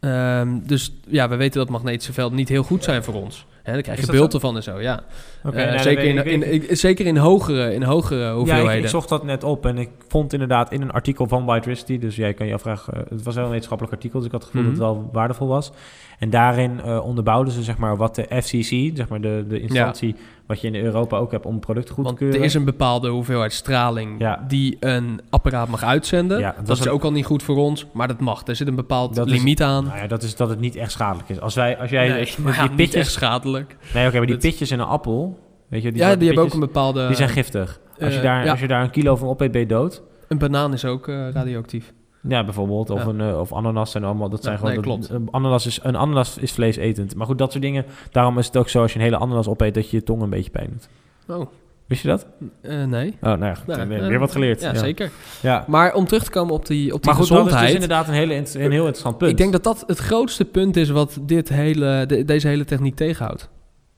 Ehm, 0.00 0.58
dus 0.66 0.92
ja, 1.08 1.28
we 1.28 1.36
weten 1.36 1.58
dat 1.58 1.68
magnetische 1.68 2.12
velden 2.12 2.36
niet 2.36 2.48
heel 2.48 2.62
goed 2.62 2.84
zijn 2.84 3.04
voor 3.04 3.14
ons. 3.14 3.46
Hè, 3.62 3.72
daar 3.72 3.82
krijg 3.82 4.00
je 4.00 4.06
beelden 4.12 4.40
van 4.40 4.56
en 4.56 4.62
zo, 4.62 4.80
ja. 4.80 5.00
Eh, 5.44 5.52
nou, 5.52 5.78
zeker, 5.78 6.04
in, 6.04 6.18
ik- 6.18 6.24
in, 6.24 6.68
in- 6.68 6.76
zeker 6.76 7.06
in 7.06 7.16
hogere, 7.16 7.74
in 7.74 7.82
hogere 7.82 8.20
Ja, 8.24 8.34
hoeveelheden. 8.34 8.76
ik, 8.76 8.82
ik 8.82 8.88
zocht 8.90 9.08
dat 9.08 9.24
net 9.24 9.44
op 9.44 9.66
en 9.66 9.78
ik 9.78 9.88
vond 10.08 10.32
inderdaad 10.32 10.72
in 10.72 10.82
een 10.82 10.90
artikel 10.90 11.26
van 11.28 11.44
White 11.44 11.98
dus 11.98 12.16
jij 12.16 12.34
kan 12.34 12.46
je 12.46 12.54
afvragen, 12.54 12.94
eh, 12.94 13.00
het 13.08 13.22
was 13.22 13.34
wel 13.34 13.44
een 13.44 13.50
wetenschappelijk 13.50 13.94
artikel, 13.94 14.18
dus 14.18 14.26
ik 14.26 14.32
had 14.32 14.42
het 14.42 14.50
gevoel 14.50 14.70
Mhm. 14.70 14.78
dat 14.78 14.88
het 14.88 14.96
wel 14.98 15.08
waardevol 15.12 15.46
was. 15.48 15.72
En 16.18 16.30
daarin 16.30 16.80
eh, 16.80 17.04
onderbouwden 17.04 17.52
ze 17.52 17.62
zeg 17.62 17.78
maar 17.78 17.96
wat 17.96 18.14
de 18.14 18.22
FCC, 18.42 18.96
zeg 18.96 19.08
maar 19.08 19.20
de, 19.20 19.44
de 19.48 19.60
instantie 19.60 20.14
wat 20.52 20.60
je 20.60 20.68
in 20.68 20.84
Europa 20.84 21.16
ook 21.16 21.30
hebt 21.30 21.46
om 21.46 21.60
producten 21.60 21.94
goed 21.94 22.04
Want 22.04 22.16
te 22.16 22.22
keuren. 22.22 22.40
er 22.40 22.46
is 22.46 22.54
een 22.54 22.64
bepaalde 22.64 23.08
hoeveelheid 23.08 23.52
straling 23.52 24.14
Ja. 24.20 24.44
die 24.48 24.76
een 24.80 25.20
apparaat 25.30 25.68
mag 25.68 25.82
uitzenden. 25.82 26.38
Ja, 26.38 26.54
dat, 26.56 26.66
dat 26.66 26.78
is 26.78 26.88
ook 26.88 27.02
al 27.04 27.12
niet 27.12 27.24
goed 27.26 27.42
voor 27.42 27.56
ons, 27.56 27.86
maar 27.92 28.08
dat 28.08 28.20
mag. 28.20 28.46
Er 28.46 28.56
zit 28.56 28.66
een 28.68 28.74
bepaald 28.74 29.14
Dat 29.14 29.26
is- 29.26 29.32
limiet 29.32 29.62
aan. 29.62 29.84
Nou 29.84 29.96
ja, 29.98 30.06
dat 30.06 30.22
is 30.22 30.36
dat 30.36 30.48
het 30.48 30.60
niet 30.60 30.76
echt 30.76 30.90
schadelijk 30.92 31.28
is. 31.28 31.40
Als, 31.40 31.54
wij, 31.54 31.78
als 31.78 31.90
jij 31.90 32.08
nee, 32.08 32.24
die 32.36 32.52
ja, 32.52 32.62
niet 32.62 32.76
pitjes, 32.76 33.00
echt 33.00 33.10
schadelijk. 33.10 33.76
nee, 33.94 34.06
oké, 34.06 34.16
maar 34.18 34.26
die 34.26 34.36
pitjes 34.36 34.70
in 34.70 34.78
een 34.78 34.86
appel, 34.86 35.38
weet 35.68 35.82
je, 35.82 35.92
die, 35.92 36.00
ja, 36.02 36.16
die 36.16 36.26
hebben 36.26 36.44
ook 36.44 36.50
pitjes, 36.50 36.54
een 36.68 36.72
bepaalde... 36.72 37.06
die 37.06 37.16
zijn 37.16 37.28
giftig. 37.28 37.80
Als 38.00 38.10
je, 38.12 38.16
eh, 38.18 38.22
daar, 38.24 38.50
als 38.50 38.60
je 38.60 38.68
daar 38.68 38.82
een 38.82 38.90
kilo 38.90 39.16
van 39.16 39.28
opeet, 39.28 39.50
ben 39.52 39.60
je 39.60 39.66
dood. 39.66 40.02
Een 40.28 40.38
banaan 40.38 40.72
is 40.72 40.84
ook 40.84 41.08
eh, 41.08 41.28
radioactief. 41.30 41.92
Ja, 42.28 42.44
bijvoorbeeld. 42.44 42.90
Of, 42.90 43.02
Ja. 43.02 43.08
een, 43.08 43.20
eh, 43.20 43.38
of 43.40 43.52
ananas 43.52 43.90
zijn 43.90 44.04
allemaal. 44.04 44.28
Dat 44.28 44.42
zijn 44.42 44.52
Ja, 44.54 44.58
gewoon. 44.60 44.74
nee, 44.74 44.82
klopt. 44.84 45.08
Een 45.08 45.28
ananas 45.30 45.66
is, 45.66 45.80
een 45.82 45.96
ananas 45.96 46.38
is 46.38 46.52
vleesetend. 46.52 47.14
Maar 47.14 47.26
goed, 47.26 47.38
dat 47.38 47.50
soort 47.50 47.62
dingen. 47.64 47.84
Daarom 48.10 48.38
is 48.38 48.46
het 48.46 48.56
ook 48.56 48.68
zo 48.68 48.82
als 48.82 48.92
je 48.92 48.98
een 48.98 49.04
hele 49.04 49.16
ananas 49.18 49.48
opeet 49.48 49.74
dat 49.74 49.90
je 49.90 49.96
je 49.96 50.02
tong 50.02 50.22
een 50.22 50.30
beetje 50.30 50.50
pijn 50.50 50.68
doet. 50.70 50.88
Oh, 51.36 51.46
Wist 51.86 52.02
je 52.02 52.08
dat? 52.08 52.26
eh, 52.60 52.84
nee. 52.84 53.08
Oh, 53.20 53.20
nou 53.28 53.44
ja, 53.44 53.54
goed, 53.54 53.66
weer, 53.66 54.02
eh, 54.02 54.06
weer 54.08 54.18
wat 54.18 54.32
geleerd. 54.32 54.60
Ja, 54.60 54.74
zeker. 54.74 55.10
Ja. 55.42 55.64
Maar 55.68 55.94
om 55.94 56.06
terug 56.06 56.24
te 56.24 56.30
komen 56.30 56.54
op 56.54 56.66
die, 56.66 56.94
op 56.94 57.02
die 57.02 57.10
Maar 57.12 57.20
goed, 57.20 57.28
dat 57.28 57.36
is 57.38 57.42
gezondheid... 57.44 57.64
dus 57.64 57.72
inderdaad 57.74 58.08
een, 58.08 58.14
hele, 58.14 58.34
een 58.34 58.44
heel 58.70 58.70
interessant 58.80 59.18
punt. 59.18 59.30
Ik 59.30 59.36
denk 59.36 59.52
dat 59.52 59.64
dat 59.64 59.84
het 59.86 59.98
grootste 59.98 60.44
punt 60.44 60.76
is 60.76 60.90
wat 60.90 61.18
dit 61.22 61.48
hele, 61.48 62.04
de- 62.06 62.24
deze 62.24 62.48
hele 62.48 62.64
techniek 62.64 62.94
tegenhoudt. 62.96 63.48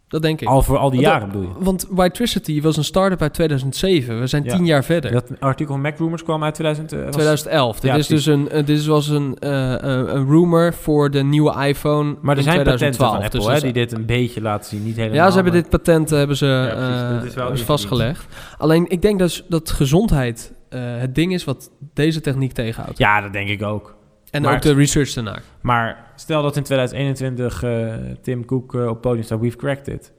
Dat 0.09 0.23
denk 0.23 0.41
ik. 0.41 0.49
Al 0.49 0.63
voor 0.63 0.77
al 0.79 0.91
die 0.91 1.01
Want 1.01 1.13
jaren 1.13 1.29
bedoel 1.29 1.43
je? 1.59 1.65
Want 1.65 1.87
Whitricity 1.91 2.61
was 2.63 2.77
een 2.77 2.85
start-up 2.85 3.23
uit 3.23 3.35
2007. 3.35 4.21
We 4.21 4.27
zijn 4.27 4.45
Ja. 4.45 4.57
tien 4.57 4.67
jaar 4.67 4.85
verder. 4.85 5.13
Dat 5.13 5.31
artikel 5.41 5.73
van 5.75 5.83
Mac 5.83 5.99
Rumors 5.99 6.23
kwam 6.23 6.45
uit 6.45 6.55
2000. 6.55 6.93
eh, 6.93 6.99
was- 7.05 7.11
2011. 7.15 7.81
Dit, 7.81 7.91
Ja, 7.91 7.97
is 7.97 8.07
dus 8.07 8.27
een, 8.27 8.49
eh, 8.51 8.67
dit 8.67 8.85
was 8.87 9.09
een, 9.09 9.37
eh, 9.39 9.51
een, 9.79 10.27
rumor 10.29 10.75
voor 10.75 11.11
de 11.11 11.23
nieuwe 11.23 11.67
iPhone 11.67 12.15
Maar 12.21 12.33
er 12.33 12.37
in 12.39 12.43
zijn 12.43 12.57
patenten 12.57 12.77
2012. 12.77 13.15
van 13.15 13.23
Apple 13.25 13.39
Dus 13.41 13.49
hè, 13.53 13.61
die 13.61 13.73
dit 13.73 13.93
een 13.93 14.07
beetje 14.07 14.41
laten 14.41 14.69
zien. 14.71 14.85
Niet 14.85 14.97
helemaal. 14.97 15.17
ja, 15.17 15.29
ze 15.29 15.35
hebben 15.35 15.53
dit 15.53 15.69
patent 15.69 16.13
eh, 16.13 16.19
hebben 16.19 16.37
ze, 16.37 16.47
Ja, 16.47 17.19
eh, 17.21 17.25
is 17.27 17.35
wel 17.35 17.57
vastgelegd. 17.57 18.27
Alleen 18.59 18.85
ik 18.89 19.03
denk 19.03 19.19
dus 19.19 19.45
dat 19.49 19.71
gezondheid 19.71 20.53
eh, 20.69 20.81
het 20.83 21.15
ding 21.15 21.33
is 21.33 21.45
wat 21.45 21.71
deze 21.95 22.21
techniek 22.21 22.53
tegenhoudt. 22.53 22.99
Ja, 22.99 23.21
dat 23.21 23.33
denk 23.33 23.49
ik 23.49 23.63
ook. 23.63 23.94
En 24.35 24.43
maar- 24.43 24.55
ook 24.55 24.63
de 24.63 24.75
research 24.75 25.15
ernaar. 25.17 25.43
Maar 25.61 26.05
stel 26.15 26.43
dat 26.43 26.57
in 26.57 26.63
2021 26.63 27.63
eh, 27.63 27.95
Tim 28.23 28.45
Cook 28.45 28.75
eh, 28.75 28.87
op 28.89 29.01
podium 29.01 29.25
staat, 29.25 29.41
we've 29.41 29.57
cracked 29.57 29.89
it. 29.89 30.13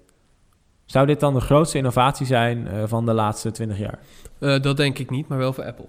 Zou 0.85 1.05
dit 1.05 1.19
dan 1.19 1.33
de 1.33 1.39
grootste 1.39 1.77
innovatie 1.77 2.25
zijn 2.25 2.67
eh, 2.67 2.83
van 2.85 3.05
de 3.05 3.13
laatste 3.13 3.51
20 3.51 3.77
jaar? 3.77 3.99
Dat 4.61 4.77
denk 4.77 4.99
ik 4.99 5.09
niet, 5.09 5.27
maar 5.27 5.37
wel 5.37 5.53
voor 5.53 5.63
Apple. 5.63 5.85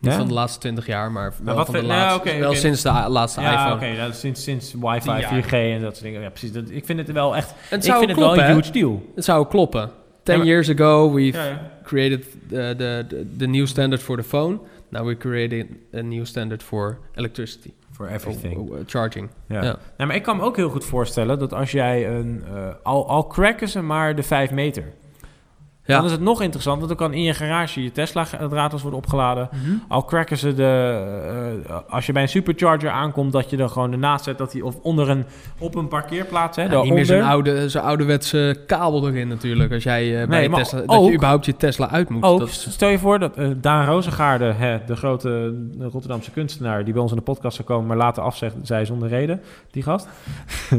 Niet 0.00 0.12
Ja? 0.12 0.18
van 0.18 0.28
de 0.28 0.34
laatste 0.34 0.58
20 0.60 0.86
jaar, 0.86 1.12
maar 1.12 1.34
wel, 1.42 1.64
van 1.64 1.74
de 1.74 1.80
nou, 1.82 1.88
laatste, 1.92 2.38
wel 2.38 2.54
sinds 2.54 2.82
de 2.82 2.90
laatste 3.08 3.40
Ja, 3.40 3.52
iPhone. 3.52 3.92
oké. 3.92 4.12
sinds, 4.12 4.42
sinds 4.42 4.74
wifi, 4.80 5.00
Tien 5.00 5.18
jaar. 5.18 5.42
4G 5.44 5.50
en 5.52 5.80
dat 5.80 5.92
soort 5.92 6.04
dingen. 6.04 6.20
Ja, 6.20 6.28
precies. 6.28 6.52
Dat, 6.52 6.70
ik 6.70 6.84
vind 6.84 6.98
het 6.98 7.12
wel 7.12 7.36
echt... 7.36 7.54
Het 7.68 7.86
ik 7.86 7.92
vind 7.92 8.08
het 8.08 8.16
kloppen, 8.16 8.38
wel 8.38 8.48
een 8.48 8.54
huge 8.54 8.70
deal. 8.72 9.12
Het 9.14 9.24
zou 9.24 9.46
kloppen. 9.46 9.90
Ten 10.28 10.36
Ja, 10.38 10.42
maar- 10.44 10.52
years 10.52 10.68
ago, 10.70 11.12
we've 11.12 11.36
Ja, 11.38 11.44
ja. 11.44 11.70
created 11.82 12.22
the, 12.48 12.74
the, 12.76 13.04
the, 13.08 13.26
the 13.36 13.46
new 13.46 13.66
standard 13.66 14.00
for 14.02 14.16
the 14.16 14.22
phone. 14.22 14.58
Now 14.88 15.02
we're 15.04 15.16
creating 15.16 15.76
a 15.94 16.00
new 16.00 16.24
standard 16.24 16.62
for 16.62 16.98
electricity. 17.14 17.72
For 17.92 18.06
Or, 18.06 18.78
uh, 18.78 18.84
charging. 18.86 19.28
Ja. 19.48 19.62
Ja. 19.62 19.78
Nou, 19.96 20.06
maar 20.08 20.14
ik 20.16 20.22
kan 20.22 20.36
me 20.36 20.42
ook 20.42 20.56
heel 20.56 20.68
goed 20.68 20.84
voorstellen 20.84 21.38
dat 21.38 21.52
als 21.52 21.70
jij 21.70 22.08
een... 22.08 22.42
eh, 22.54 22.68
al, 22.82 23.08
al 23.08 23.26
cracken 23.26 23.68
ze 23.68 23.82
maar 23.82 24.14
de 24.14 24.22
5 24.22 24.50
meter... 24.50 24.84
Ja. 25.88 25.96
Dan 25.96 26.04
is 26.04 26.10
het 26.12 26.20
nog 26.20 26.42
interessant, 26.42 26.76
want 26.76 26.88
dan 26.88 26.96
kan 27.08 27.12
in 27.16 27.22
je 27.22 27.34
garage 27.34 27.82
je 27.82 27.92
Tesla 27.92 28.24
draadloos 28.24 28.82
worden 28.82 28.98
opgeladen. 29.00 29.48
Mhm. 29.52 29.72
Al 29.88 30.04
cracken 30.04 30.36
ze 30.38 30.54
de... 30.54 31.62
eh, 31.68 31.76
als 31.88 32.06
je 32.06 32.12
bij 32.12 32.22
een 32.22 32.28
supercharger 32.28 32.90
aankomt, 32.90 33.32
dat 33.32 33.50
je 33.50 33.56
er 33.56 33.68
gewoon 33.68 33.92
ernaast 33.92 34.24
zet... 34.24 34.38
Dat 34.38 34.52
hij 34.52 34.62
of 34.62 34.74
onder 34.82 35.08
een... 35.08 35.24
Op 35.58 35.74
een 35.74 35.88
parkeerplaats, 35.88 36.56
hè, 36.56 36.62
Ja, 36.62 36.68
niet 36.68 36.92
meer 36.92 37.06
daaronder. 37.06 37.06
zo'n 37.06 37.22
oude, 37.30 37.68
zo'n 37.68 37.82
ouderwetse 37.82 38.56
kabel 38.66 39.08
erin 39.08 39.28
natuurlijk. 39.28 39.72
Als 39.72 39.82
jij 39.82 40.20
eh, 40.22 40.28
bij 40.28 40.48
Nee, 40.48 40.56
Tesla, 40.58 40.78
dat 40.80 40.88
ook- 40.88 41.08
je 41.08 41.14
überhaupt 41.14 41.44
je 41.46 41.56
Tesla 41.56 41.90
uit 41.90 42.08
moet. 42.08 42.22
Ook, 42.22 42.38
Dat 42.38 42.50
stel 42.50 42.88
je 42.88 42.98
voor 42.98 43.18
dat 43.18 43.36
eh, 43.36 43.48
Daan 43.56 43.86
Rozengaarde, 43.86 44.44
hè, 44.44 44.78
de 44.86 44.96
grote 44.96 45.54
Rotterdamse 45.78 46.30
kunstenaar... 46.30 46.84
die 46.84 46.92
bij 46.92 47.02
ons 47.02 47.10
in 47.10 47.16
de 47.16 47.22
podcast 47.22 47.56
zou 47.56 47.68
komen, 47.68 47.86
maar 47.86 47.96
later 47.96 48.22
afzegt, 48.22 48.54
zij 48.62 48.84
zonder 48.84 49.08
reden, 49.08 49.40
die 49.70 49.82
gast. 49.82 50.08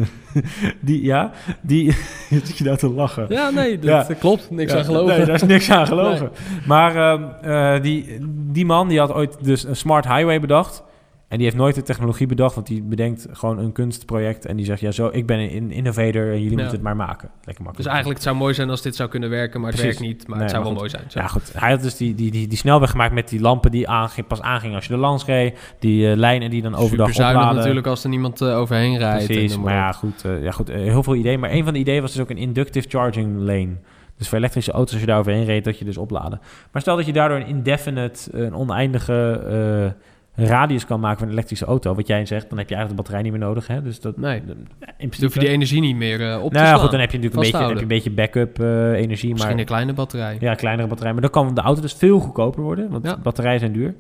die, 0.80 1.04
ja, 1.04 1.32
die... 1.62 1.92
zit 2.30 2.58
je 2.58 2.64
nou 2.64 2.78
te 2.78 2.90
lachen? 2.90 3.26
ja, 3.30 3.50
nee, 3.50 3.76
dat 3.80 3.84
Ja. 3.90 4.04
dat 4.04 4.18
klopt. 4.18 4.50
Niks 4.52 4.74
aan 4.74 4.86
Nee, 5.06 5.26
daar 5.26 5.36
is 5.36 5.44
niks 5.44 5.72
aan 5.72 5.88
gelogen. 5.88 6.30
Maar 6.68 6.96
ehm, 6.96 7.24
eh, 7.42 7.82
die, 7.82 8.18
die 8.52 8.66
man 8.66 8.88
die 8.88 9.00
had 9.00 9.14
ooit 9.14 9.38
dus 9.44 9.64
een 9.64 9.76
smart 9.76 10.08
highway 10.08 10.40
bedacht. 10.40 10.84
En 11.28 11.38
die 11.38 11.46
heeft 11.46 11.60
nooit 11.60 11.76
de 11.76 11.82
technologie 11.84 12.28
bedacht, 12.28 12.56
want 12.56 12.68
die 12.68 12.82
bedenkt 12.84 13.28
gewoon 13.32 13.58
een 13.60 13.72
kunstproject. 13.72 14.46
En 14.46 14.56
die 14.56 14.66
zegt, 14.66 14.80
ja, 14.80 14.92
zo, 14.92 15.10
ik 15.12 15.26
ben 15.26 15.40
een 15.40 15.72
innovator 15.72 16.22
en 16.22 16.34
jullie 16.42 16.50
Ja. 16.50 16.56
moeten 16.56 16.72
het 16.72 16.82
maar 16.82 16.96
maken. 16.96 17.30
Lekker 17.44 17.64
makkelijk. 17.64 17.76
Dus 17.78 17.86
eigenlijk 17.86 18.16
het 18.16 18.24
zou 18.28 18.36
mooi 18.38 18.54
zijn 18.54 18.70
als 18.70 18.82
dit 18.82 18.96
zou 18.96 19.10
kunnen 19.10 19.30
werken, 19.30 19.62
maar 19.62 19.72
het 19.72 19.80
Precies. 19.80 20.00
werkt 20.00 20.14
niet. 20.14 20.28
Maar 20.28 20.38
Nee, 20.38 20.48
het 20.48 20.56
zou 20.56 20.64
maar 20.64 20.74
wel 20.74 20.82
goed. 20.82 20.92
mooi 20.92 21.04
zijn. 21.10 21.12
Zo. 21.12 21.20
Ja, 21.20 21.28
goed. 21.28 21.52
Hij 21.62 21.72
had 21.72 21.82
dus 21.82 21.98
die, 21.98 22.16
die, 22.16 22.32
die, 22.32 22.48
die 22.48 22.58
snelweg 22.58 22.90
gemaakt 22.90 23.14
met 23.14 23.30
die 23.30 23.40
lampen 23.42 23.72
die 23.72 23.88
aanging, 23.90 24.28
pas 24.28 24.42
aangingen 24.42 24.76
als 24.76 24.86
je 24.86 24.94
er 24.94 25.00
langs 25.00 25.26
reed. 25.26 25.76
Die 25.80 26.12
eh, 26.12 26.18
lijnen 26.18 26.50
die 26.50 26.62
dan 26.62 26.76
overdag 26.76 26.90
Superzuinig 27.08 27.36
opladen. 27.42 27.60
natuurlijk 27.60 27.88
als 27.88 28.04
er 28.04 28.10
niemand 28.10 28.42
eh, 28.42 28.58
overheen 28.58 28.98
rijdt. 28.98 29.26
Precies, 29.26 29.58
maar 29.58 29.74
ja, 29.74 29.92
goed, 29.92 30.24
ja, 30.42 30.52
goed 30.52 30.68
heel 30.72 31.04
veel 31.04 31.16
ideeën. 31.16 31.40
Maar 31.40 31.52
een 31.52 31.64
van 31.64 31.74
de 31.74 31.80
ideeën 31.80 32.02
was 32.02 32.12
dus 32.12 32.22
ook 32.22 32.30
een 32.30 32.38
inductive 32.38 32.90
charging 32.90 33.38
lane. 33.40 33.74
Dus 34.20 34.28
voor 34.30 34.38
elektrische 34.38 34.72
auto's, 34.72 34.92
als 34.92 35.02
je 35.02 35.08
daar 35.08 35.20
overheen 35.20 35.46
reed, 35.46 35.64
dat 35.64 35.80
je 35.80 35.86
dus 35.86 35.98
opladen. 35.98 36.40
Maar 36.72 36.82
stel 36.82 36.96
dat 36.96 37.06
je 37.06 37.14
daardoor 37.14 37.38
een 37.38 37.48
indefinite, 37.48 38.30
een 38.32 38.56
oneindige 38.56 39.94
eh, 40.36 40.48
radius 40.48 40.86
kan 40.86 41.00
maken 41.00 41.18
van 41.20 41.28
een 41.28 41.34
elektrische 41.34 41.66
auto. 41.66 41.96
Wat 41.96 42.08
jij 42.08 42.26
zegt, 42.26 42.50
dan 42.50 42.58
heb 42.58 42.70
je 42.70 42.76
eigenlijk 42.76 42.90
de 42.90 42.96
batterij 42.96 43.22
niet 43.22 43.32
meer 43.40 43.48
nodig. 43.50 43.68
Hè? 43.68 43.82
Dus 43.82 44.00
dat, 44.02 44.18
Nee. 44.18 44.36
in 44.40 44.46
Dan 44.48 44.56
principe... 44.98 45.24
hoef 45.26 45.34
je 45.34 45.40
die 45.40 45.50
energie 45.50 45.82
niet 45.82 45.96
meer 45.96 46.22
eh, 46.32 46.44
op 46.44 46.52
te 46.52 46.54
nou 46.54 46.66
ja, 46.66 46.66
slaan. 46.66 46.80
goed, 46.80 46.92
dan 46.92 47.00
heb 47.00 47.12
je 47.12 47.18
natuurlijk 47.18 47.46
een 47.46 47.52
beetje, 47.52 47.68
heb 47.68 47.76
je 47.76 47.82
een 47.82 47.88
beetje 47.88 48.12
backup 48.12 48.60
eh, 48.60 48.92
energie. 48.92 49.30
Misschien 49.32 49.52
maar, 49.52 49.60
een 49.60 49.66
kleine 49.66 49.94
batterij. 49.94 50.38
ja, 50.40 50.54
kleinere 50.54 50.88
batterij. 50.88 51.14
Maar 51.14 51.22
dan 51.22 51.32
kan 51.32 51.54
de 51.56 51.62
auto 51.62 51.82
dus 51.82 51.94
veel 51.94 52.20
goedkoper 52.20 52.62
worden, 52.64 52.90
want 52.90 53.06
Ja. 53.06 53.18
batterijen 53.18 53.60
zijn 53.60 53.72
duur. 53.72 53.96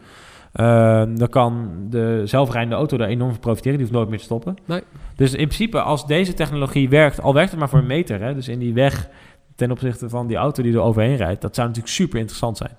Ehm, 0.53 1.15
dan 1.15 1.29
kan 1.29 1.69
de 1.89 2.21
zelfrijdende 2.25 2.75
auto 2.75 2.97
daar 2.97 3.07
enorm 3.07 3.29
van 3.31 3.39
profiteren. 3.39 3.71
Die 3.77 3.81
hoeft 3.85 3.97
nooit 3.97 4.09
meer 4.09 4.17
te 4.17 4.23
stoppen. 4.23 4.57
Nee. 4.65 4.81
Dus 5.15 5.31
in 5.31 5.45
principe, 5.47 5.81
als 5.81 6.07
deze 6.07 6.33
technologie 6.33 6.89
werkt, 6.89 7.21
al 7.21 7.33
werkt 7.33 7.49
het 7.49 7.59
maar 7.59 7.69
voor 7.69 7.79
een 7.79 7.85
meter, 7.87 8.21
hè, 8.21 8.33
dus 8.33 8.47
in 8.47 8.59
die 8.59 8.73
weg 8.73 9.09
ten 9.59 9.71
opzichte 9.71 10.09
van 10.09 10.27
die 10.27 10.37
auto 10.37 10.63
die 10.63 10.73
er 10.73 10.79
overheen 10.79 11.15
rijdt, 11.15 11.41
dat 11.41 11.55
zou 11.55 11.67
natuurlijk 11.67 11.95
super 11.95 12.19
interessant 12.19 12.57
zijn. 12.57 12.77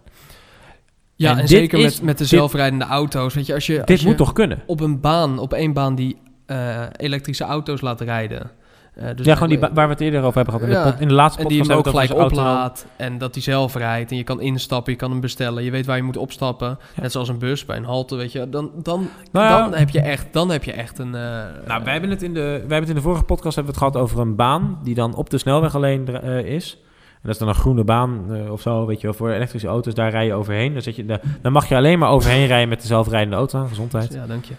Ja, 1.14 1.38
En 1.38 1.48
zeker 1.48 1.78
is- 1.78 1.84
met, 1.84 2.02
met 2.02 2.18
de 2.18 2.24
dit- 2.24 2.32
zelfrijdende 2.32 2.84
auto's. 2.84 3.34
Weet 3.34 3.46
je, 3.46 3.54
als 3.54 3.66
je, 3.66 3.76
als 3.76 3.86
Dit 3.86 4.00
je 4.00 4.06
moet 4.06 4.16
toch 4.16 4.32
kunnen? 4.32 4.62
op 4.66 4.80
een 4.80 5.00
baan, 5.00 5.38
op 5.38 5.52
één 5.52 5.72
baan 5.72 5.94
die 5.94 6.16
eh, 6.46 6.82
elektrische 6.96 7.44
auto's 7.44 7.80
laat 7.80 8.00
rijden. 8.00 8.50
Eh, 8.94 9.08
dus 9.16 9.26
ja, 9.26 9.34
gewoon 9.34 9.48
die 9.48 9.58
eh, 9.58 9.68
waar 9.74 9.86
we 9.86 9.92
het 9.92 10.00
eerder 10.02 10.22
over 10.22 10.34
hebben 10.36 10.54
gehad. 10.54 10.68
In, 10.68 10.74
de, 10.74 10.88
Ja, 10.88 10.96
in 10.98 11.08
de 11.08 11.14
laatste 11.14 11.42
En 11.42 11.48
die 11.48 11.58
podcast 11.58 11.84
hem 11.86 11.94
ook 11.94 12.08
gelijk 12.08 12.26
oplaadt. 12.30 12.86
En 12.96 13.18
dat 13.18 13.34
hij 13.34 13.42
zelf 13.42 13.74
rijdt. 13.74 14.10
En 14.10 14.16
je 14.16 14.24
kan 14.24 14.40
instappen, 14.40 14.92
je 14.92 14.98
kan 14.98 15.10
hem 15.10 15.20
bestellen. 15.20 15.64
Je 15.64 15.70
weet 15.70 15.86
waar 15.86 15.96
je 15.96 16.02
moet 16.02 16.16
opstappen. 16.16 16.78
Net 17.00 17.12
zoals 17.12 17.28
een 17.28 17.38
bus 17.38 17.64
bij 17.64 17.76
een 17.76 17.84
halte, 17.84 18.16
weet 18.16 18.32
je. 18.32 18.48
Dan, 18.48 18.70
dan, 18.82 19.08
Nou 19.32 19.46
ja. 19.46 19.58
dan, 19.68 19.74
heb, 19.78 19.90
je 19.90 20.00
echt, 20.00 20.26
dan 20.32 20.50
heb 20.50 20.64
je 20.64 20.72
echt 20.72 20.98
een... 20.98 21.14
eh, 21.14 21.20
Nou, 21.66 21.84
wij 21.84 21.92
hebben, 21.92 22.10
het 22.10 22.22
in 22.22 22.34
de, 22.34 22.40
wij 22.40 22.50
hebben 22.58 22.78
het 22.78 22.88
in 22.88 22.94
de 22.94 23.00
vorige 23.00 23.22
podcast 23.24 23.54
hebben 23.56 23.74
we 23.74 23.80
het 23.80 23.88
gehad 23.92 24.06
over 24.08 24.20
een 24.20 24.36
baan 24.36 24.78
die 24.82 24.94
dan 24.94 25.14
op 25.14 25.30
de 25.30 25.38
snelweg 25.38 25.74
alleen 25.74 26.08
eh, 26.22 26.38
is. 26.44 26.78
En 27.12 27.26
dat 27.26 27.32
is 27.34 27.38
dan 27.38 27.48
een 27.48 27.54
groene 27.54 27.84
baan 27.84 28.24
eh, 28.34 28.52
of 28.52 28.60
zo, 28.60 28.86
weet 28.86 29.00
je 29.00 29.06
wel, 29.06 29.16
voor 29.16 29.30
elektrische 29.30 29.68
auto's. 29.68 29.94
Daar 29.94 30.10
rij 30.10 30.26
je 30.26 30.34
overheen. 30.34 30.72
Dan, 30.72 30.82
zet 30.82 30.96
je, 30.96 31.04
de- 31.04 31.20
dan 31.42 31.52
mag 31.52 31.68
je 31.68 31.76
alleen 31.76 31.98
maar 31.98 32.10
overheen 32.10 32.46
rijden 32.46 32.68
met 32.68 32.80
de 32.80 32.86
zelfrijdende 32.86 33.36
auto 33.36 33.58
aan. 33.58 33.68
Gezondheid. 33.68 34.12
Ja, 34.12 34.26
dank 34.26 34.44
je. 34.44 34.54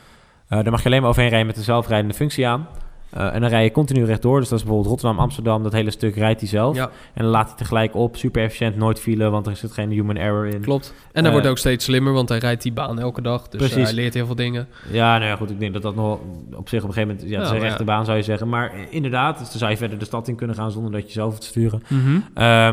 Eh 0.48 0.60
daar 0.64 0.72
mag 0.72 0.80
je 0.82 0.86
alleen 0.88 1.00
maar 1.02 1.10
overheen 1.10 1.30
rijden 1.30 1.48
met 1.48 1.56
de 1.58 1.64
zelfrijdende 1.64 2.14
functie 2.14 2.48
aan. 2.48 2.68
Eh, 3.12 3.34
en 3.34 3.42
dan 3.42 3.50
rij 3.50 3.64
je 3.64 3.72
continu 3.72 4.06
rechtdoor. 4.06 4.40
Dus 4.40 4.50
dat 4.50 4.58
is 4.58 4.64
bijvoorbeeld 4.66 4.92
Rotterdam, 4.94 5.20
Amsterdam. 5.24 5.64
Dat 5.64 5.72
hele 5.72 5.92
stuk 5.92 6.16
rijdt 6.16 6.40
hij 6.40 6.50
zelf. 6.50 6.76
Ja, 6.76 6.90
En 7.14 7.22
dan 7.24 7.32
laat 7.32 7.48
hij 7.48 7.58
tegelijk 7.58 7.96
op. 7.96 8.16
Super 8.18 8.44
efficiënt, 8.44 8.76
nooit 8.76 9.00
file, 9.00 9.30
want 9.30 9.48
er 9.48 9.56
zit 9.56 9.72
geen 9.72 9.90
human 9.92 10.16
error 10.16 10.48
in. 10.48 10.62
klopt. 10.62 10.94
En 11.12 11.12
hij 11.14 11.24
Eh, 11.26 11.32
wordt 11.32 11.48
ook 11.48 11.58
steeds 11.58 11.86
slimmer, 11.86 12.14
want 12.14 12.30
hij 12.30 12.38
rijdt 12.38 12.62
die 12.62 12.72
baan 12.74 13.00
elke 13.00 13.22
dag. 13.22 13.42
Dus 13.48 13.58
Precies. 13.60 13.78
eh, 13.78 13.84
hij 13.84 13.94
leert 13.94 14.14
heel 14.14 14.26
veel 14.26 14.36
dingen. 14.36 14.68
Ja, 14.92 15.18
nou 15.18 15.30
ja, 15.30 15.36
goed. 15.36 15.50
Ik 15.50 15.60
denk 15.60 15.74
dat 15.74 15.82
dat 15.82 15.96
nog 15.96 16.20
op 16.56 16.70
zich 16.70 16.82
op 16.84 16.88
een 16.88 16.94
gegeven 16.94 17.08
moment... 17.16 17.30
Ja, 17.30 17.36
het 17.38 17.46
is 17.46 17.50
Ja, 17.52 17.56
een 17.56 17.62
rechte 17.62 17.84
baan, 17.84 18.06
zou 18.06 18.18
je 18.18 18.24
zeggen. 18.24 18.50
Maar 18.50 18.72
inderdaad, 18.90 19.38
dus 19.40 19.50
dan 19.50 19.58
zou 19.60 19.72
je 19.72 19.78
verder 19.78 20.00
de 20.00 20.06
stad 20.06 20.28
in 20.28 20.36
kunnen 20.36 20.56
gaan 20.56 20.72
zonder 20.72 20.92
dat 20.92 21.06
je 21.06 21.12
zelf 21.12 21.40
te 21.40 21.46
sturen. 21.46 21.84
Mhm. 21.88 22.20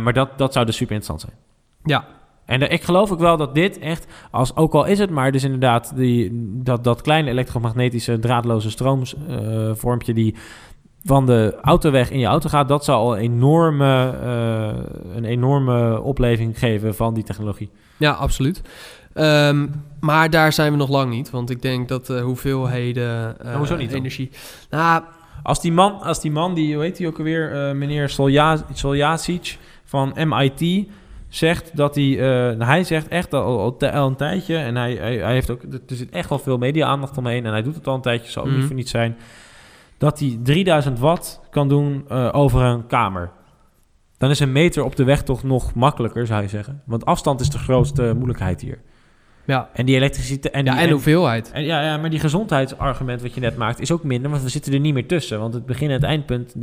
Maar 0.03 0.13
dat, 0.13 0.29
dat 0.39 0.53
zou 0.53 0.67
dus 0.67 0.77
super 0.77 0.95
interessant 0.95 1.31
zijn. 1.31 1.47
Ja, 1.85 2.05
En 2.49 2.63
eh, 2.63 2.73
ik 2.73 2.83
geloof 2.83 3.13
ook 3.13 3.19
wel 3.19 3.37
dat 3.37 3.55
dit 3.55 3.79
echt, 3.79 4.07
als, 4.31 4.57
ook 4.57 4.75
al 4.75 4.85
is 4.85 4.99
het 4.99 5.11
maar 5.11 5.33
dus 5.33 5.45
inderdaad 5.45 5.93
die, 5.97 6.31
dat, 6.63 6.85
dat 6.85 7.01
kleine 7.03 7.31
elektromagnetische 7.31 8.19
draadloze 8.19 8.71
stroomvormpje 8.71 10.15
die 10.15 10.35
van 11.05 11.27
de 11.27 11.57
autoweg 11.63 12.11
in 12.11 12.19
je 12.19 12.27
auto 12.27 12.49
gaat, 12.49 12.69
dat 12.69 12.85
zou 12.85 12.99
al 12.99 13.17
een 13.17 13.23
enorme, 13.23 14.15
eh, 14.23 15.17
een 15.17 15.25
enorme 15.25 16.01
opleving 16.01 16.59
geven 16.59 16.95
van 16.95 17.15
die 17.15 17.25
technologie. 17.25 17.71
ja 17.97 18.11
absoluut. 18.11 18.63
Ehm, 19.13 19.67
maar 20.01 20.31
daar 20.31 20.53
zijn 20.53 20.73
we 20.73 20.79
nog 20.79 20.89
lang 20.89 21.11
niet. 21.11 21.31
Want 21.31 21.51
ik 21.51 21.63
denk 21.63 21.89
dat 21.89 22.07
de 22.07 22.21
hoeveelheden 22.21 23.41
eh, 23.41 23.57
hoezo 23.57 23.77
niet 23.77 23.93
energie... 23.93 24.31
Nou, 24.71 25.03
Als 25.43 25.61
die 25.61 25.73
man, 25.73 26.01
als 26.03 26.21
die, 26.21 26.31
man 26.31 26.55
die 26.55 26.75
hoe 26.75 26.83
heet 26.85 26.99
hij 26.99 27.07
ook 27.07 27.19
alweer, 27.19 27.69
eh, 27.69 27.75
meneer 27.75 28.09
Solja- 28.09 28.65
Soljasic 28.73 29.59
van 29.85 30.13
MIT, 30.27 30.89
zegt 31.29 31.77
dat 31.77 31.95
hij, 31.95 32.19
eh, 32.19 32.67
hij 32.67 32.85
zegt 32.85 33.09
echt 33.09 33.35
al, 33.35 33.77
al, 33.93 34.07
een 34.07 34.17
tijdje, 34.17 34.57
en 34.57 34.77
hij, 34.77 34.95
hij, 34.95 35.17
hij 35.17 35.33
heeft 35.33 35.51
ook, 35.51 35.63
er 35.63 35.97
zit 35.97 36.11
echt 36.11 36.29
wel 36.29 36.39
veel 36.39 36.59
media-aandacht 36.59 37.19
omheen, 37.19 37.47
en 37.47 37.53
hij 37.53 37.63
doet 37.63 37.75
het 37.75 37.87
al 37.87 37.95
een 37.95 38.01
tijdje, 38.01 38.31
zal 38.31 38.43
ook 38.43 38.49
Mhm. 38.49 38.57
niet 38.59 38.67
voor 38.67 38.77
niet 38.77 38.89
zijn, 38.89 39.17
dat 39.99 40.19
hij 40.19 40.39
3000 40.43 40.99
watt 40.99 41.41
kan 41.51 41.69
doen 41.69 42.05
eh, 42.09 42.29
over 42.33 42.63
een 42.63 42.87
kamer. 42.87 43.31
Dan 44.19 44.31
is 44.31 44.41
een 44.41 44.53
meter 44.53 44.85
op 44.85 44.97
de 44.97 45.05
weg 45.05 45.23
toch 45.23 45.43
nog 45.43 45.75
makkelijker, 45.75 46.27
zou 46.27 46.43
je 46.43 46.49
zeggen. 46.49 46.83
Want 46.87 47.05
afstand 47.05 47.41
is 47.41 47.51
de 47.51 47.59
grootste 47.59 48.13
moeilijkheid 48.15 48.61
hier. 48.61 48.81
Ja, 49.49 49.69
En 49.73 49.87
die 49.87 49.97
elektriciteit... 49.97 50.55
En, 50.55 50.65
ja 50.65 50.81
en 50.81 50.91
hoeveelheid. 50.91 51.51
en 51.51 51.65
ja, 51.65 51.83
ja, 51.83 51.97
maar 51.97 52.11
die 52.11 52.19
gezondheidsargument 52.19 53.23
wat 53.23 53.35
je 53.35 53.41
net 53.41 53.57
maakt 53.57 53.81
is 53.81 53.93
ook 53.93 54.03
minder, 54.03 54.31
want 54.31 54.43
we 54.43 54.49
zitten 54.49 54.73
er 54.73 54.81
niet 54.81 54.95
meer 54.95 55.07
tussen. 55.07 55.39
Want 55.39 55.55
het 55.55 55.67
begin 55.67 55.89
en 55.89 55.95
het 55.95 56.03
eindpunt, 56.03 56.55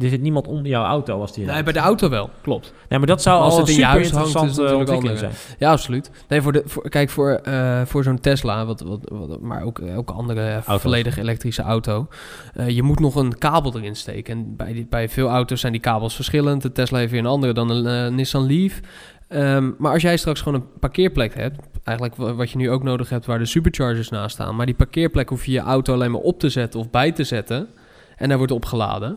er 0.00 0.08
zit 0.08 0.20
niemand 0.20 0.46
onder 0.46 0.66
jouw 0.66 0.84
auto 0.84 1.20
als 1.20 1.32
die 1.32 1.46
Nee, 1.46 1.62
bij 1.62 1.72
de 1.72 1.78
auto 1.78 2.08
wel, 2.08 2.30
klopt. 2.42 2.72
Nee, 2.88 2.98
maar 2.98 3.08
dat 3.08 3.22
zou 3.22 3.42
als 3.42 3.52
al 3.52 3.58
een 3.58 3.64
het 3.64 3.74
je 3.74 3.80
super 3.80 3.90
huis 3.90 4.06
interessante 4.06 4.76
ontwikkeling 4.76 5.18
zijn. 5.18 5.32
Ja, 5.58 5.70
absoluut. 5.70 6.10
Nee, 6.28 6.42
voor 6.42 6.52
de, 6.52 6.62
voor, 6.66 6.88
kijk, 6.88 7.10
voor, 7.10 7.30
eh, 7.30 7.82
voor 7.84 8.02
zo'n 8.02 8.20
Tesla, 8.20 8.66
wat, 8.66 8.80
wat, 8.80 9.00
wat, 9.12 9.40
maar 9.40 9.62
ook 9.62 9.78
elke 9.78 10.12
andere 10.12 10.52
Auto's. 10.52 10.80
volledig 10.80 11.18
elektrische 11.18 11.62
auto, 11.62 12.08
eh, 12.54 12.68
je 12.68 12.82
moet 12.82 13.00
nog 13.00 13.14
een 13.14 13.38
kabel 13.38 13.76
erin 13.76 13.96
steken. 13.96 14.36
En 14.36 14.56
bij, 14.56 14.72
die, 14.72 14.86
bij 14.90 15.08
veel 15.08 15.28
auto's 15.28 15.60
zijn 15.60 15.72
die 15.72 15.80
kabels 15.80 16.14
verschillend. 16.14 16.62
De 16.62 16.72
Tesla 16.72 16.98
heeft 16.98 17.10
weer 17.10 17.20
een 17.20 17.26
andere 17.26 17.52
dan 17.52 17.70
een 17.70 18.06
eh, 18.06 18.16
Nissan 18.16 18.46
Leaf. 18.46 18.80
Ehm, 19.28 19.70
maar 19.78 19.92
als 19.92 20.02
jij 20.02 20.16
straks 20.16 20.40
gewoon 20.40 20.60
een 20.60 20.78
parkeerplek 20.80 21.34
hebt, 21.34 21.58
eigenlijk 21.84 22.16
wa- 22.18 22.34
wat 22.34 22.50
je 22.50 22.56
nu 22.56 22.70
ook 22.70 22.82
nodig 22.82 23.08
hebt 23.08 23.26
waar 23.26 23.38
de 23.38 23.44
superchargers 23.44 24.08
naast 24.08 24.34
staan, 24.34 24.56
maar 24.56 24.66
die 24.66 24.74
parkeerplek 24.74 25.28
hoef 25.28 25.44
je 25.46 25.52
je 25.52 25.58
auto 25.60 25.92
alleen 25.94 26.10
maar 26.10 26.20
op 26.20 26.40
te 26.40 26.48
zetten 26.48 26.80
of 26.80 26.90
bij 26.90 27.12
te 27.12 27.24
zetten 27.24 27.68
en 28.16 28.28
daar 28.28 28.36
wordt 28.38 28.52
opgeladen, 28.52 29.16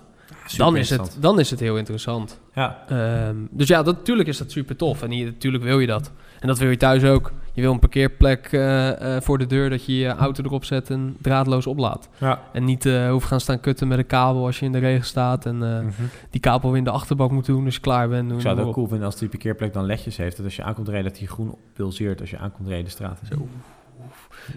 dan 0.57 0.73
is, 0.77 0.89
het, 0.89 1.17
dan 1.21 1.39
is 1.39 1.49
het 1.49 1.59
heel 1.59 1.77
interessant. 1.77 2.39
Ja, 2.55 2.83
Ehm, 2.89 3.35
dus 3.49 3.67
ja, 3.67 3.83
dat, 3.83 3.95
natuurlijk 3.97 4.29
is 4.29 4.37
dat 4.37 4.51
super 4.51 4.75
tof. 4.75 5.01
En 5.03 5.09
natuurlijk 5.25 5.63
wil 5.63 5.79
je 5.79 5.87
dat. 5.87 6.11
En 6.39 6.47
dat 6.47 6.57
wil 6.57 6.69
je 6.69 6.77
thuis 6.77 7.03
ook. 7.03 7.31
Je 7.53 7.61
wil 7.63 7.71
een 7.71 7.79
parkeerplek 7.79 8.47
eh, 8.51 9.15
eh, 9.15 9.21
voor 9.21 9.37
de 9.37 9.45
deur 9.45 9.69
dat 9.69 9.85
je 9.85 9.97
je 9.97 10.07
auto 10.07 10.43
erop 10.43 10.63
zet 10.65 10.89
en 10.89 11.17
draadloos 11.21 11.67
oplaadt. 11.67 12.09
ja. 12.17 12.41
En 12.53 12.63
niet 12.63 12.85
eh 12.85 13.09
hoeft 13.09 13.27
gaan 13.27 13.39
staan 13.39 13.59
kutten 13.59 13.87
met 13.87 13.97
een 13.97 14.05
kabel 14.05 14.45
als 14.45 14.59
je 14.59 14.65
in 14.65 14.71
de 14.71 14.77
regen 14.77 15.05
staat. 15.05 15.45
En 15.45 15.57
Mhm. 15.57 15.89
die 16.29 16.41
kabel 16.41 16.69
weer 16.69 16.77
in 16.77 16.83
de 16.83 16.89
achterbak 16.91 17.31
moet 17.31 17.45
doen 17.45 17.65
als 17.65 17.73
je 17.75 17.79
klaar 17.81 18.09
bent. 18.09 18.31
Ik 18.31 18.41
zou 18.41 18.57
het 18.57 18.65
ook 18.67 18.73
cool 18.73 18.87
vinden 18.87 19.05
als 19.05 19.15
die 19.17 19.29
parkeerplek 19.29 19.73
dan 19.73 19.85
ledjes 19.85 20.17
heeft. 20.17 20.35
Dat 20.37 20.45
als 20.45 20.55
je 20.55 20.63
aankomt 20.63 20.87
rijden, 20.87 21.09
dat 21.09 21.19
die 21.19 21.27
groen 21.27 21.55
pulseert 21.73 22.19
als 22.21 22.29
je 22.29 22.37
aankomt 22.37 22.67
rijden 22.67 22.85
de 22.85 22.91
straat. 22.91 23.19
Zo. 23.31 23.47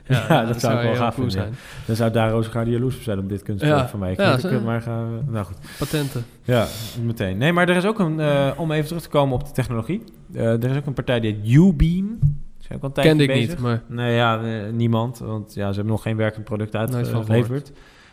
Ja, 0.08 0.24
Ja, 0.28 0.44
dat 0.44 0.60
zou 0.60 0.76
ik 0.76 0.82
wel 0.82 0.94
gaaf 0.94 1.14
cool 1.14 1.30
vinden, 1.30 1.54
Dan 1.86 1.96
zou 1.96 2.10
daar 2.10 2.30
Rozengaard 2.30 2.68
jaloers 2.68 2.96
op 2.96 3.02
zijn 3.02 3.18
op 3.18 3.28
dit 3.28 3.42
kunstwerk 3.42 3.88
van 3.88 3.98
mij. 3.98 4.12
Ik 4.12 4.18
Ja, 4.18 4.38
ook, 4.44 4.62
maar 4.62 4.82
gaan 4.82 5.16
we... 5.16 5.32
Nou 5.32 5.44
goed. 5.44 5.56
Patenten. 5.78 6.24
Ja, 6.42 6.66
meteen. 7.02 7.38
Nee, 7.38 7.52
maar 7.52 7.68
er 7.68 7.76
is 7.76 7.84
ook 7.84 7.98
een... 7.98 8.20
eh, 8.20 8.50
om 8.56 8.72
even 8.72 8.86
terug 8.86 9.02
te 9.02 9.08
komen 9.08 9.34
op 9.34 9.44
de 9.46 9.52
technologie. 9.52 10.02
eh, 10.34 10.62
er 10.62 10.70
is 10.70 10.76
ook 10.76 10.86
een 10.86 10.92
partij 10.92 11.20
die 11.20 11.32
heet 11.34 11.52
Ubeam. 11.54 12.18
Zijn 12.58 12.80
tijdje 12.80 13.02
Kende 13.02 13.22
ik 13.22 13.28
bezig. 13.28 13.48
niet, 13.48 13.58
maar 13.60 13.82
Nee, 13.88 14.14
ja, 14.14 14.42
eh, 14.42 14.72
niemand. 14.72 15.18
Want 15.18 15.54
ja, 15.54 15.68
ze 15.68 15.74
hebben 15.74 15.92
nog 15.92 16.02
geen 16.02 16.16
werkend 16.16 16.44
product 16.44 16.72
Nooit 16.72 16.94
uitgeleverd. 16.94 17.72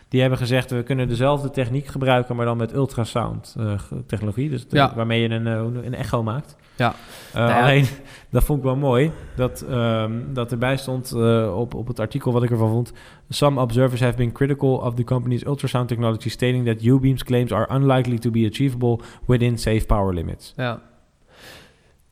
Die 0.09 0.21
hebben 0.21 0.39
gezegd, 0.39 0.71
we 0.71 0.83
kunnen 0.83 1.07
dezelfde 1.07 1.49
techniek 1.49 1.85
gebruiken, 1.87 2.35
maar 2.35 2.45
dan 2.45 2.57
met 2.57 2.73
ultrasound 2.73 3.55
eh, 3.59 3.71
technologie. 4.05 4.49
Dus 4.49 4.67
de- 4.67 4.75
Ja. 4.77 4.93
waarmee 4.95 5.21
je 5.21 5.29
een, 5.29 5.47
eh, 5.47 5.83
een 5.85 5.93
echo 5.95 6.23
maakt. 6.23 6.55
Ja. 6.75 6.93
Eh, 7.33 7.39
Nou 7.39 7.49
ja. 7.49 7.61
Alleen, 7.61 7.85
dat 8.31 8.43
vond 8.43 8.59
ik 8.59 8.65
wel 8.65 8.75
mooi, 8.75 9.11
dat, 9.35 9.61
ehm, 9.69 10.11
dat 10.33 10.51
erbij 10.51 10.77
stond 10.77 11.11
eh, 11.11 11.57
op, 11.57 11.73
op 11.73 11.87
het 11.87 11.99
artikel 11.99 12.31
wat 12.31 12.43
ik 12.43 12.49
ervan 12.51 12.69
vond. 12.69 12.93
Some 13.29 13.61
observers 13.61 14.01
have 14.01 14.15
been 14.17 14.31
critical 14.31 14.75
of 14.77 14.93
the 14.93 15.03
company's 15.03 15.45
ultrasound 15.45 15.87
technology, 15.87 16.29
stating 16.29 16.65
that 16.65 16.83
U-beam's 16.83 17.23
claims 17.23 17.51
are 17.51 17.75
unlikely 17.75 18.17
to 18.17 18.31
be 18.31 18.47
achievable 18.51 18.99
within 19.25 19.57
safe 19.57 19.85
power 19.85 20.13
limits. 20.13 20.53
ja. 20.55 20.81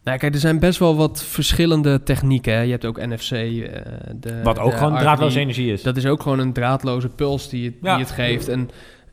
Nou, 0.05 0.17
kijk, 0.17 0.33
er 0.33 0.39
zijn 0.39 0.59
best 0.59 0.79
wel 0.79 0.95
wat 0.95 1.23
verschillende 1.23 2.03
technieken. 2.03 2.53
Hè. 2.53 2.61
Je 2.61 2.71
hebt 2.71 2.85
ook 2.85 3.05
NFC. 3.05 3.31
eh, 3.31 3.41
de, 4.19 4.41
Wat 4.43 4.59
ook 4.59 4.71
de 4.71 4.77
gewoon 4.77 4.97
draadloze 4.97 5.39
energie 5.39 5.71
is. 5.73 5.81
Dat 5.83 5.97
is 5.97 6.05
ook 6.05 6.21
gewoon 6.21 6.39
een 6.39 6.53
draadloze 6.53 7.09
puls 7.09 7.49
die 7.49 7.65
het, 7.65 7.73
Ja. 7.81 7.95
die 7.95 8.03
het 8.05 8.13
geeft. 8.13 8.47
En 8.47 8.69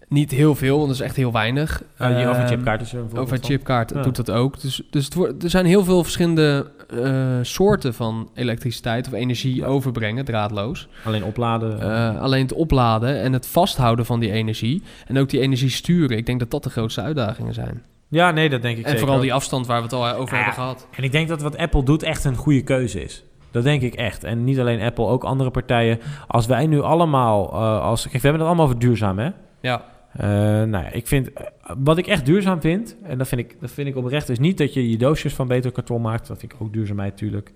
niet 0.08 0.30
heel 0.30 0.54
veel, 0.54 0.76
want 0.76 0.88
dat 0.88 0.96
is 0.96 1.02
echt 1.04 1.16
heel 1.16 1.32
weinig. 1.32 1.82
Uh, 2.00 2.06
die 2.06 2.16
Ehm, 2.16 2.28
overchipkaart 2.28 2.80
is 2.80 2.92
er 2.92 2.98
een 2.98 3.04
voorbeeld 3.04 3.24
Over 3.26 3.38
chipkaart 3.44 3.90
Ja. 3.94 4.02
doet 4.02 4.16
dat 4.16 4.30
ook. 4.30 4.60
Dus, 4.60 4.82
dus 4.90 5.04
het 5.04 5.14
wordt, 5.14 5.42
er 5.44 5.50
zijn 5.50 5.66
heel 5.66 5.84
veel 5.84 6.02
verschillende 6.02 6.70
eh, 7.02 7.38
soorten 7.42 7.94
van 7.94 8.30
elektriciteit 8.34 9.06
of 9.06 9.12
energie 9.12 9.54
Ja. 9.56 9.66
overbrengen, 9.66 10.24
draadloos. 10.24 10.88
Alleen 11.04 11.24
opladen. 11.24 11.80
Eh, 11.80 12.20
alleen 12.20 12.42
het 12.42 12.52
opladen 12.52 13.20
en 13.20 13.32
het 13.32 13.46
vasthouden 13.46 14.06
van 14.06 14.20
die 14.20 14.30
energie. 14.30 14.82
En 15.06 15.18
ook 15.18 15.28
die 15.28 15.40
energie 15.40 15.70
sturen. 15.70 16.16
Ik 16.16 16.26
denk 16.26 16.38
dat 16.38 16.50
dat 16.50 16.62
de 16.62 16.70
grootste 16.70 17.00
uitdagingen 17.00 17.54
zijn. 17.54 17.82
Ja, 18.12 18.30
nee, 18.30 18.48
dat 18.48 18.62
denk 18.62 18.76
ik 18.76 18.82
en 18.82 18.88
zeker 18.88 18.98
vooral 18.98 19.16
ook. 19.16 19.22
die 19.22 19.32
afstand 19.34 19.66
waar 19.66 19.76
we 19.76 19.82
het 19.82 19.92
al 19.92 20.08
over 20.14 20.30
Ja. 20.30 20.36
hebben 20.36 20.54
gehad. 20.54 20.88
En 20.96 21.02
ik 21.04 21.12
denk 21.12 21.28
dat 21.28 21.42
wat 21.42 21.56
Apple 21.56 21.82
doet 21.82 22.02
echt 22.02 22.24
een 22.24 22.36
goede 22.36 22.62
keuze 22.62 23.02
is. 23.04 23.24
Dat 23.50 23.62
denk 23.62 23.82
ik 23.82 23.94
echt. 23.94 24.24
En 24.24 24.44
niet 24.44 24.58
alleen 24.60 24.80
Apple, 24.80 25.06
ook 25.06 25.24
andere 25.24 25.50
partijen. 25.50 26.00
Als 26.26 26.46
wij 26.46 26.66
nu 26.66 26.80
allemaal, 26.80 27.52
eh, 27.52 27.80
als, 27.80 28.00
kijk, 28.02 28.12
we 28.14 28.20
hebben 28.20 28.38
het 28.40 28.46
allemaal 28.48 28.66
over 28.66 28.78
duurzaam, 28.78 29.18
hè? 29.18 29.30
Ja, 29.60 29.84
Eh, 30.16 30.28
nou 30.28 30.70
ja, 30.70 30.88
ik 30.90 31.06
vind, 31.06 31.32
eh, 31.32 31.46
wat 31.78 31.98
ik 31.98 32.06
echt 32.06 32.26
duurzaam 32.26 32.60
vind, 32.60 32.96
en 33.02 33.18
dat 33.18 33.28
vind 33.28 33.40
ik, 33.40 33.56
dat 33.60 33.70
vind 33.70 33.88
ik 33.88 33.96
oprecht, 33.96 34.28
is 34.28 34.38
niet 34.38 34.58
dat 34.58 34.74
je 34.74 34.90
je 34.90 34.96
doosjes 34.96 35.34
van 35.34 35.46
beter 35.48 35.70
karton 35.72 36.00
maakt. 36.02 36.26
Dat 36.28 36.38
vind 36.38 36.52
ik 36.52 36.58
ook 36.62 36.72
duurzaamheid 36.72 37.10
natuurlijk. 37.10 37.52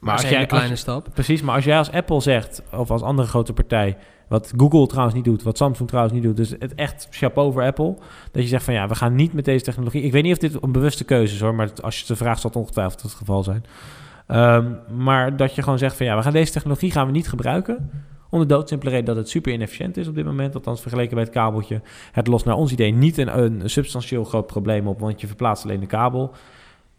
Maar 0.00 0.12
als 0.12 0.22
als 0.22 0.30
jij 0.30 0.40
een 0.40 0.46
kleine 0.46 0.70
als- 0.70 0.80
stap. 0.80 1.08
Precies, 1.14 1.42
maar 1.42 1.54
als 1.54 1.64
jij 1.64 1.78
als 1.78 1.90
Apple 1.90 2.20
zegt, 2.20 2.62
of 2.72 2.90
als 2.90 3.02
andere 3.02 3.28
grote 3.28 3.52
partij, 3.52 3.96
wat 4.28 4.52
Google 4.56 4.86
trouwens 4.86 5.14
niet 5.16 5.24
doet, 5.24 5.42
wat 5.42 5.56
Samsung 5.56 5.88
trouwens 5.88 6.14
niet 6.14 6.24
doet, 6.24 6.36
dus 6.36 6.50
het 6.58 6.74
echt 6.74 7.06
chapeau 7.10 7.52
voor 7.52 7.62
Apple, 7.62 7.96
dat 8.32 8.42
je 8.42 8.48
zegt 8.48 8.64
van 8.64 8.74
ja, 8.74 8.88
we 8.88 8.94
gaan 8.94 9.14
niet 9.14 9.32
met 9.32 9.44
deze 9.44 9.64
technologie. 9.64 10.02
Ik 10.02 10.12
weet 10.12 10.22
niet 10.22 10.32
of 10.32 10.38
dit 10.38 10.62
een 10.62 10.72
bewuste 10.72 11.04
keuze 11.04 11.34
is 11.34 11.40
hoor, 11.40 11.54
maar 11.54 11.70
als 11.82 11.94
je 11.94 11.98
het 12.00 12.08
ze 12.08 12.16
vraagt 12.16 12.40
zal 12.40 12.50
het 12.50 12.58
ongetwijfeld 12.58 13.02
het 13.02 13.12
geval 13.12 13.42
zijn. 13.42 13.64
Ehm, 14.26 14.72
maar 14.96 15.36
dat 15.36 15.54
je 15.54 15.62
gewoon 15.62 15.78
zegt 15.78 15.96
van 15.96 16.06
ja, 16.06 16.16
we 16.16 16.22
gaan 16.22 16.32
deze 16.32 16.52
technologie 16.52 16.90
gaan 16.90 17.06
we 17.06 17.12
niet 17.12 17.28
gebruiken. 17.28 17.90
Om 18.30 18.40
de 18.40 18.46
doodsimpele 18.46 18.90
reden 18.90 19.06
dat 19.06 19.16
het 19.16 19.28
super 19.28 19.52
inefficiënt 19.52 19.96
is 19.96 20.08
op 20.08 20.14
dit 20.14 20.24
moment. 20.24 20.54
Althans 20.54 20.80
vergeleken 20.80 21.14
bij 21.14 21.24
het 21.24 21.32
kabeltje. 21.32 21.80
Het 22.12 22.26
lost 22.26 22.44
naar 22.44 22.54
ons 22.54 22.72
idee 22.72 22.92
niet 22.92 23.18
een, 23.18 23.38
een 23.38 23.70
substantieel 23.70 24.24
groot 24.24 24.46
probleem 24.46 24.86
op. 24.86 25.00
Want 25.00 25.20
je 25.20 25.26
verplaatst 25.26 25.64
alleen 25.64 25.80
de 25.80 25.86
kabel. 25.86 26.34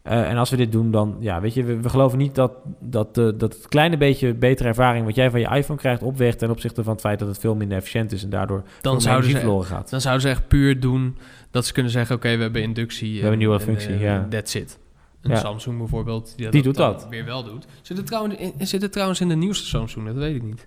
Eh, 0.02 0.28
en 0.30 0.36
als 0.36 0.50
we 0.50 0.56
dit 0.56 0.72
doen, 0.72 0.90
dan 0.90 1.16
ja, 1.20 1.40
weet 1.40 1.54
je, 1.54 1.64
we, 1.64 1.80
we 1.80 1.88
geloven 1.88 2.18
niet 2.18 2.34
dat, 2.34 2.52
dat, 2.80 3.18
eh, 3.18 3.24
dat 3.24 3.52
het 3.54 3.68
kleine 3.68 3.96
beetje 3.96 4.34
betere 4.34 4.68
ervaring 4.68 5.04
wat 5.06 5.14
jij 5.14 5.30
van 5.30 5.40
je 5.40 5.48
iPhone 5.56 5.78
krijgt 5.78 6.02
opweegt 6.02 6.38
ten 6.38 6.50
opzichte 6.50 6.82
van 6.82 6.92
het 6.92 7.00
feit 7.00 7.18
dat 7.18 7.28
het 7.28 7.38
veel 7.38 7.54
minder 7.54 7.76
efficiënt 7.78 8.12
is 8.12 8.22
en 8.22 8.30
daardoor 8.30 8.62
Dan 8.80 9.00
zouden, 9.00 9.30
ze, 9.30 9.36
verloren 9.36 9.66
gaat. 9.66 9.90
dan 9.90 10.00
zouden 10.00 10.22
ze 10.22 10.28
echt 10.28 10.48
puur 10.48 10.80
doen 10.80 11.18
dat 11.50 11.66
ze 11.66 11.72
kunnen 11.72 11.92
zeggen... 11.92 12.16
oké, 12.16 12.36
we 12.36 12.42
hebben 12.42 12.62
inductie. 12.62 13.12
hebben 13.14 13.32
een 13.32 13.38
nieuwe 13.38 13.60
functie, 13.60 13.98
ja. 13.98 14.26
That's 14.30 14.54
it. 14.54 14.78
Een 15.22 15.30
Ja. 15.30 15.36
Samsung 15.36 15.78
bijvoorbeeld, 15.78 16.32
die, 16.36 16.48
Die 16.48 16.62
doet 16.62 16.76
dat. 16.76 17.06
weer 17.10 17.24
wel 17.24 17.44
doet. 17.44 17.66
Zit 17.82 17.96
het, 17.96 18.06
trouwens 18.06 18.34
in, 18.36 18.52
zit 18.66 18.82
het 18.82 18.92
trouwens 18.92 19.20
in 19.20 19.28
de 19.28 19.34
nieuwste 19.36 19.66
Samsung? 19.66 20.06
Dat 20.06 20.14
weet 20.16 20.34
ik 20.34 20.42
niet. 20.42 20.66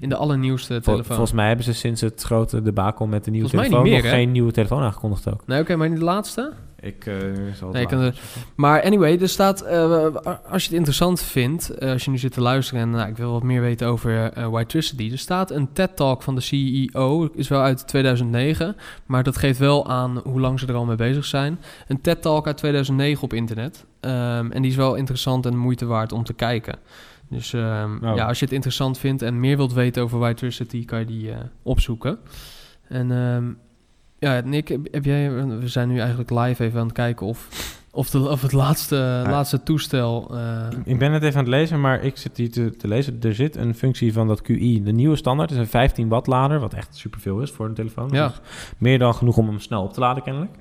In 0.00 0.08
de 0.08 0.16
allernieuwste 0.16 0.72
Vol- 0.72 0.80
telefoon. 0.82 1.04
volgens 1.04 1.32
mij 1.32 1.46
hebben 1.46 1.64
ze 1.64 1.72
sinds 1.72 2.00
het 2.00 2.22
grote 2.22 2.62
debakel 2.62 3.06
met 3.06 3.24
de 3.24 3.30
nieuwe 3.30 3.48
Volgens 3.48 3.70
mij 3.70 3.78
telefoon 3.78 3.94
niet 3.94 4.02
meer, 4.02 4.10
nog 4.10 4.18
hè? 4.18 4.24
geen 4.24 4.32
nieuwe 4.32 4.52
telefoon 4.52 4.82
aangekondigd 4.82 5.28
ook. 5.28 5.42
Nee, 5.46 5.60
oké, 5.60 5.76
maar 5.76 5.88
niet 5.88 5.98
de 5.98 6.04
laatste? 6.04 6.52
Ik 6.80 7.06
eh, 7.06 7.14
zal 7.54 7.70
Nee, 7.70 7.82
ik 7.82 7.88
kan 7.88 8.12
Maar 8.54 8.82
anyway, 8.82 9.18
er 9.20 9.28
staat, 9.28 9.60
eh, 9.60 10.06
als 10.50 10.62
je 10.62 10.68
het 10.68 10.76
interessant 10.78 11.22
vindt, 11.22 11.70
eh, 11.70 11.90
als 11.90 12.04
je 12.04 12.10
nu 12.10 12.18
zit 12.18 12.32
te 12.32 12.40
luisteren 12.40 12.82
en 12.82 12.90
nou, 12.90 13.08
ik 13.08 13.16
wil 13.16 13.32
wat 13.32 13.42
meer 13.42 13.60
weten 13.60 13.86
over 13.86 14.32
Whitetricity. 14.50 15.08
Er 15.12 15.18
staat 15.18 15.50
een 15.50 15.72
TED-talk 15.72 16.22
van 16.22 16.34
de 16.34 16.40
CEO, 16.40 17.28
is 17.34 17.48
wel 17.48 17.60
uit 17.60 17.86
2009, 17.88 18.76
maar 19.06 19.22
dat 19.22 19.36
geeft 19.36 19.58
wel 19.58 19.88
aan 19.88 20.20
hoe 20.24 20.40
lang 20.40 20.60
ze 20.60 20.66
er 20.66 20.74
al 20.74 20.84
mee 20.84 20.96
bezig 20.96 21.24
zijn. 21.24 21.58
Een 21.88 22.00
TED-talk 22.00 22.46
uit 22.46 22.56
2009 22.56 23.22
op 23.24 23.32
internet. 23.32 23.84
Ehm, 24.00 24.50
en 24.50 24.62
die 24.62 24.70
is 24.70 24.76
wel 24.76 24.94
interessant 24.94 25.44
en 25.46 25.50
de 25.50 25.56
moeite 25.58 25.86
waard 25.86 26.12
om 26.12 26.24
te 26.24 26.34
kijken. 26.34 26.78
Dus 27.30 27.52
ehm, 27.52 28.04
Oh. 28.04 28.16
ja, 28.16 28.26
als 28.26 28.38
je 28.38 28.44
het 28.44 28.54
interessant 28.54 28.98
vindt 28.98 29.22
en 29.22 29.40
meer 29.40 29.56
wilt 29.56 29.72
weten 29.72 30.02
over 30.02 30.18
Whitetricity, 30.18 30.84
kan 30.84 30.98
je 30.98 31.04
die 31.04 31.30
eh, 31.30 31.36
opzoeken. 31.62 32.18
En 32.88 33.10
ehm, 33.12 33.44
ja, 34.18 34.40
Nick, 34.44 34.68
heb, 34.90 35.04
jij, 35.04 35.32
we 35.46 35.68
zijn 35.68 35.88
nu 35.88 35.98
eigenlijk 35.98 36.30
live 36.30 36.64
even 36.64 36.78
aan 36.80 36.86
het 36.86 36.94
kijken 36.94 37.26
of, 37.26 37.48
of, 37.90 38.10
de, 38.10 38.28
of 38.28 38.42
het 38.42 38.52
laatste, 38.52 39.22
laatste 39.26 39.62
toestel... 39.62 40.30
eh, 40.36 40.66
Ik 40.84 40.98
ben 40.98 41.12
het 41.12 41.22
even 41.22 41.34
aan 41.38 41.44
het 41.44 41.54
lezen, 41.54 41.80
maar 41.80 42.02
ik 42.04 42.16
zit 42.16 42.36
hier 42.36 42.50
te, 42.50 42.76
te 42.76 42.88
lezen. 42.88 43.18
Er 43.22 43.34
zit 43.34 43.56
een 43.56 43.74
functie 43.74 44.12
van 44.12 44.28
dat 44.28 44.42
QI. 44.42 44.82
De 44.84 44.92
nieuwe 44.92 45.16
standaard 45.16 45.50
is 45.50 45.56
een 45.56 45.66
15 45.66 46.08
watt 46.08 46.26
lader, 46.26 46.60
wat 46.60 46.74
echt 46.74 46.96
superveel 46.96 47.40
is 47.40 47.50
voor 47.50 47.66
een 47.66 47.74
telefoon. 47.74 48.08
Ja. 48.12 48.28
Dus 48.28 48.40
meer 48.78 48.98
dan 48.98 49.14
genoeg 49.14 49.36
om 49.36 49.46
hem 49.48 49.60
snel 49.60 49.82
op 49.82 49.92
te 49.92 50.00
laden 50.00 50.22
kennelijk. 50.22 50.52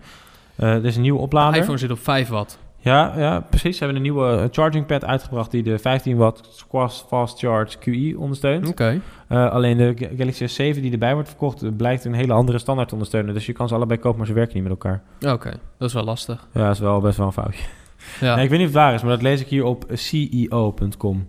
Eh 0.56 0.70
er 0.74 0.86
is 0.86 0.96
een 0.96 1.02
nieuwe 1.02 1.18
de 1.18 1.24
oplader. 1.26 1.60
iPhone 1.60 1.78
zit 1.78 1.92
op 1.92 2.00
5 2.00 2.28
watt. 2.28 2.60
Ja, 2.88 3.14
ja, 3.18 3.40
precies. 3.50 3.78
Ze 3.78 3.84
hebben 3.84 3.96
een 3.96 4.02
nieuwe 4.12 4.30
eh, 4.38 4.44
charging 4.52 4.86
pad 4.86 5.06
uitgebracht 5.06 5.52
die 5.52 5.64
de 5.64 5.80
15 5.80 6.18
watt 6.18 6.48
Squash 6.52 7.02
Fast 7.08 7.40
Charge 7.40 7.78
QI 7.78 8.16
ondersteunt. 8.16 8.68
Oké. 8.68 9.02
Eh, 9.28 9.52
alleen 9.52 9.78
de 9.78 9.94
Ga- 9.96 10.08
Galaxy 10.18 10.44
S7 10.74 10.82
die 10.82 10.92
erbij 10.92 11.14
wordt 11.14 11.30
verkocht, 11.30 11.62
eh, 11.64 11.70
blijkt 11.78 12.06
een 12.06 12.14
hele 12.14 12.34
andere 12.34 12.58
standaard 12.58 12.88
te 12.88 12.94
ondersteunen. 12.94 13.34
Dus 13.34 13.46
je 13.46 13.54
kan 13.54 13.68
ze 13.68 13.76
allebei 13.76 14.00
kopen, 14.00 14.18
maar 14.18 14.28
ze 14.28 14.34
werken 14.34 14.54
niet 14.54 14.64
met 14.64 14.72
elkaar. 14.72 15.02
Oké, 15.34 15.50
dat 15.78 15.88
is 15.88 15.94
wel 15.94 16.04
lastig. 16.04 16.48
Ja, 16.54 16.64
dat 16.66 16.74
is 16.74 16.80
wel 16.80 17.00
best 17.02 17.18
wel 17.18 17.26
een 17.28 17.34
foutje. 17.34 17.64
Ja. 18.20 18.36
Nee, 18.36 18.44
ik 18.44 18.50
weet 18.50 18.60
niet 18.60 18.68
of 18.68 18.74
het 18.74 18.84
waar 18.84 18.94
is, 18.94 19.02
maar 19.02 19.12
dat 19.12 19.22
lees 19.22 19.42
ik 19.42 19.48
hier 19.48 19.64
op 19.64 19.86
CEO.com. 19.94 21.28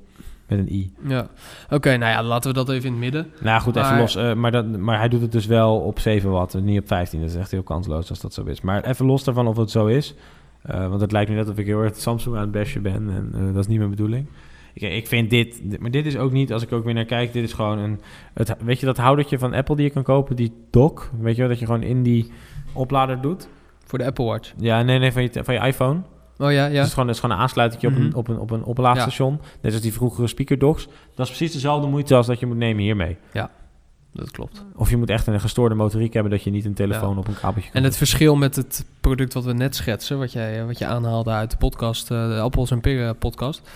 Met 0.48 0.58
een 0.58 0.72
i. 0.72 0.92
Ja. 1.06 1.26
Oké, 1.70 1.96
nou 1.96 2.12
ja, 2.12 2.22
laten 2.22 2.50
we 2.50 2.56
dat 2.56 2.68
even 2.68 2.84
in 2.84 2.90
het 2.92 3.00
midden. 3.00 3.32
Nou 3.40 3.60
goed, 3.60 3.76
even 3.76 3.98
los. 3.98 4.16
maar, 4.34 4.50
dat, 4.50 4.78
maar 4.78 4.98
hij 4.98 5.08
doet 5.08 5.20
het 5.20 5.32
dus 5.32 5.46
wel 5.46 5.78
op 5.80 5.98
7 5.98 6.30
watt 6.30 6.54
en 6.54 6.64
niet 6.64 6.80
op 6.80 6.86
15. 6.86 7.20
Dat 7.20 7.28
is 7.30 7.36
echt 7.36 7.50
heel 7.50 7.62
kansloos 7.62 8.10
als 8.10 8.20
dat 8.20 8.34
zo 8.34 8.44
is. 8.44 8.60
Maar 8.60 8.84
even 8.84 9.06
los 9.06 9.24
daarvan 9.24 9.46
of 9.46 9.56
het 9.56 9.70
zo 9.70 9.86
is. 9.86 10.14
Eh, 10.68 10.88
want 10.88 11.00
het 11.00 11.12
lijkt 11.12 11.30
nu 11.30 11.36
net 11.36 11.48
of 11.48 11.58
ik 11.58 11.66
heel 11.66 11.82
erg 11.82 11.96
Samsung 11.96 12.34
aan 12.36 12.40
het 12.42 12.50
bashen 12.50 12.82
ben. 12.82 13.10
En 13.10 13.30
eh, 13.34 13.46
dat 13.46 13.56
is 13.56 13.66
niet 13.66 13.78
mijn 13.78 13.90
bedoeling. 13.90 14.26
Ik, 14.74 14.82
ik 14.92 15.06
vind 15.06 15.30
dit, 15.30 15.60
dit- 15.62 15.80
maar 15.80 15.90
dit 15.90 16.06
is 16.06 16.16
ook 16.16 16.32
niet, 16.32 16.52
als 16.52 16.62
ik 16.62 16.72
ook 16.72 16.84
weer 16.84 16.94
naar 16.94 17.04
kijk, 17.04 17.32
dit 17.32 17.44
is 17.44 17.52
gewoon 17.52 17.78
een, 17.78 18.00
het, 18.34 18.56
weet 18.64 18.80
je 18.80 18.86
dat 18.86 18.96
houdertje 18.96 19.38
van 19.38 19.54
Apple 19.54 19.76
die 19.76 19.84
je 19.84 19.90
kan 19.90 20.02
kopen, 20.02 20.36
die 20.36 20.52
dock, 20.70 21.10
weet 21.20 21.34
je 21.34 21.40
wel, 21.40 21.50
dat 21.50 21.58
je 21.58 21.66
gewoon 21.66 21.82
in 21.82 22.02
die 22.02 22.30
oplader 22.72 23.20
doet? 23.20 23.48
Voor 23.84 23.98
de 23.98 24.04
Apple 24.04 24.24
Watch. 24.24 24.52
Ja, 24.58 24.82
nee, 24.82 24.98
nee, 24.98 25.12
van 25.12 25.22
je, 25.22 25.30
van 25.44 25.54
je 25.54 25.60
iPhone. 25.60 26.00
Oh 26.38 26.52
ja, 26.52 26.64
Dus 26.64 26.72
ja. 26.72 26.78
het, 26.78 26.86
is 26.86 26.92
gewoon, 26.92 27.06
het 27.06 27.16
is 27.16 27.20
gewoon 27.22 27.36
een 27.36 27.42
aansluiting 27.42 27.84
op, 27.84 27.90
Mhm. 27.92 28.00
een, 28.02 28.14
op, 28.14 28.28
een, 28.28 28.38
op 28.38 28.50
een 28.50 28.64
oplaadstation. 28.64 29.40
Net 29.60 29.72
als 29.72 29.82
die 29.82 29.92
vroegere 29.92 30.26
speakerdocks. 30.26 30.84
Dat 31.14 31.26
is 31.28 31.36
precies 31.36 31.52
dezelfde 31.52 31.88
moeite 31.88 32.14
als 32.14 32.26
dat 32.26 32.40
je 32.40 32.46
moet 32.46 32.56
nemen 32.56 32.82
hiermee. 32.82 33.16
Dat 34.12 34.30
klopt. 34.30 34.64
Of 34.74 34.90
je 34.90 34.96
moet 34.96 35.10
echt 35.10 35.26
een 35.26 35.40
gestoorde 35.40 35.74
motoriek 35.74 36.12
hebben 36.12 36.32
dat 36.32 36.42
je 36.42 36.50
niet 36.50 36.64
een 36.64 36.74
telefoon 36.74 37.18
op 37.18 37.28
een 37.28 37.38
kabeltje 37.38 37.70
kan. 37.70 37.80
En 37.80 37.86
het 37.86 37.96
verschil 37.96 38.36
met 38.36 38.56
het 38.56 38.84
product 39.00 39.34
wat 39.34 39.44
we 39.44 39.52
net 39.52 39.74
schetsen, 39.76 40.18
wat, 40.18 40.32
jij, 40.32 40.64
wat 40.64 40.78
je 40.78 40.86
aanhaalde 40.86 41.30
uit 41.30 41.50
de 41.50 41.56
podcast, 41.56 42.10
eh, 42.10 42.28
de 42.28 42.40
Appels 42.40 42.70
en 42.70 42.80
Peren 42.80 43.16
podcast. 43.18 43.70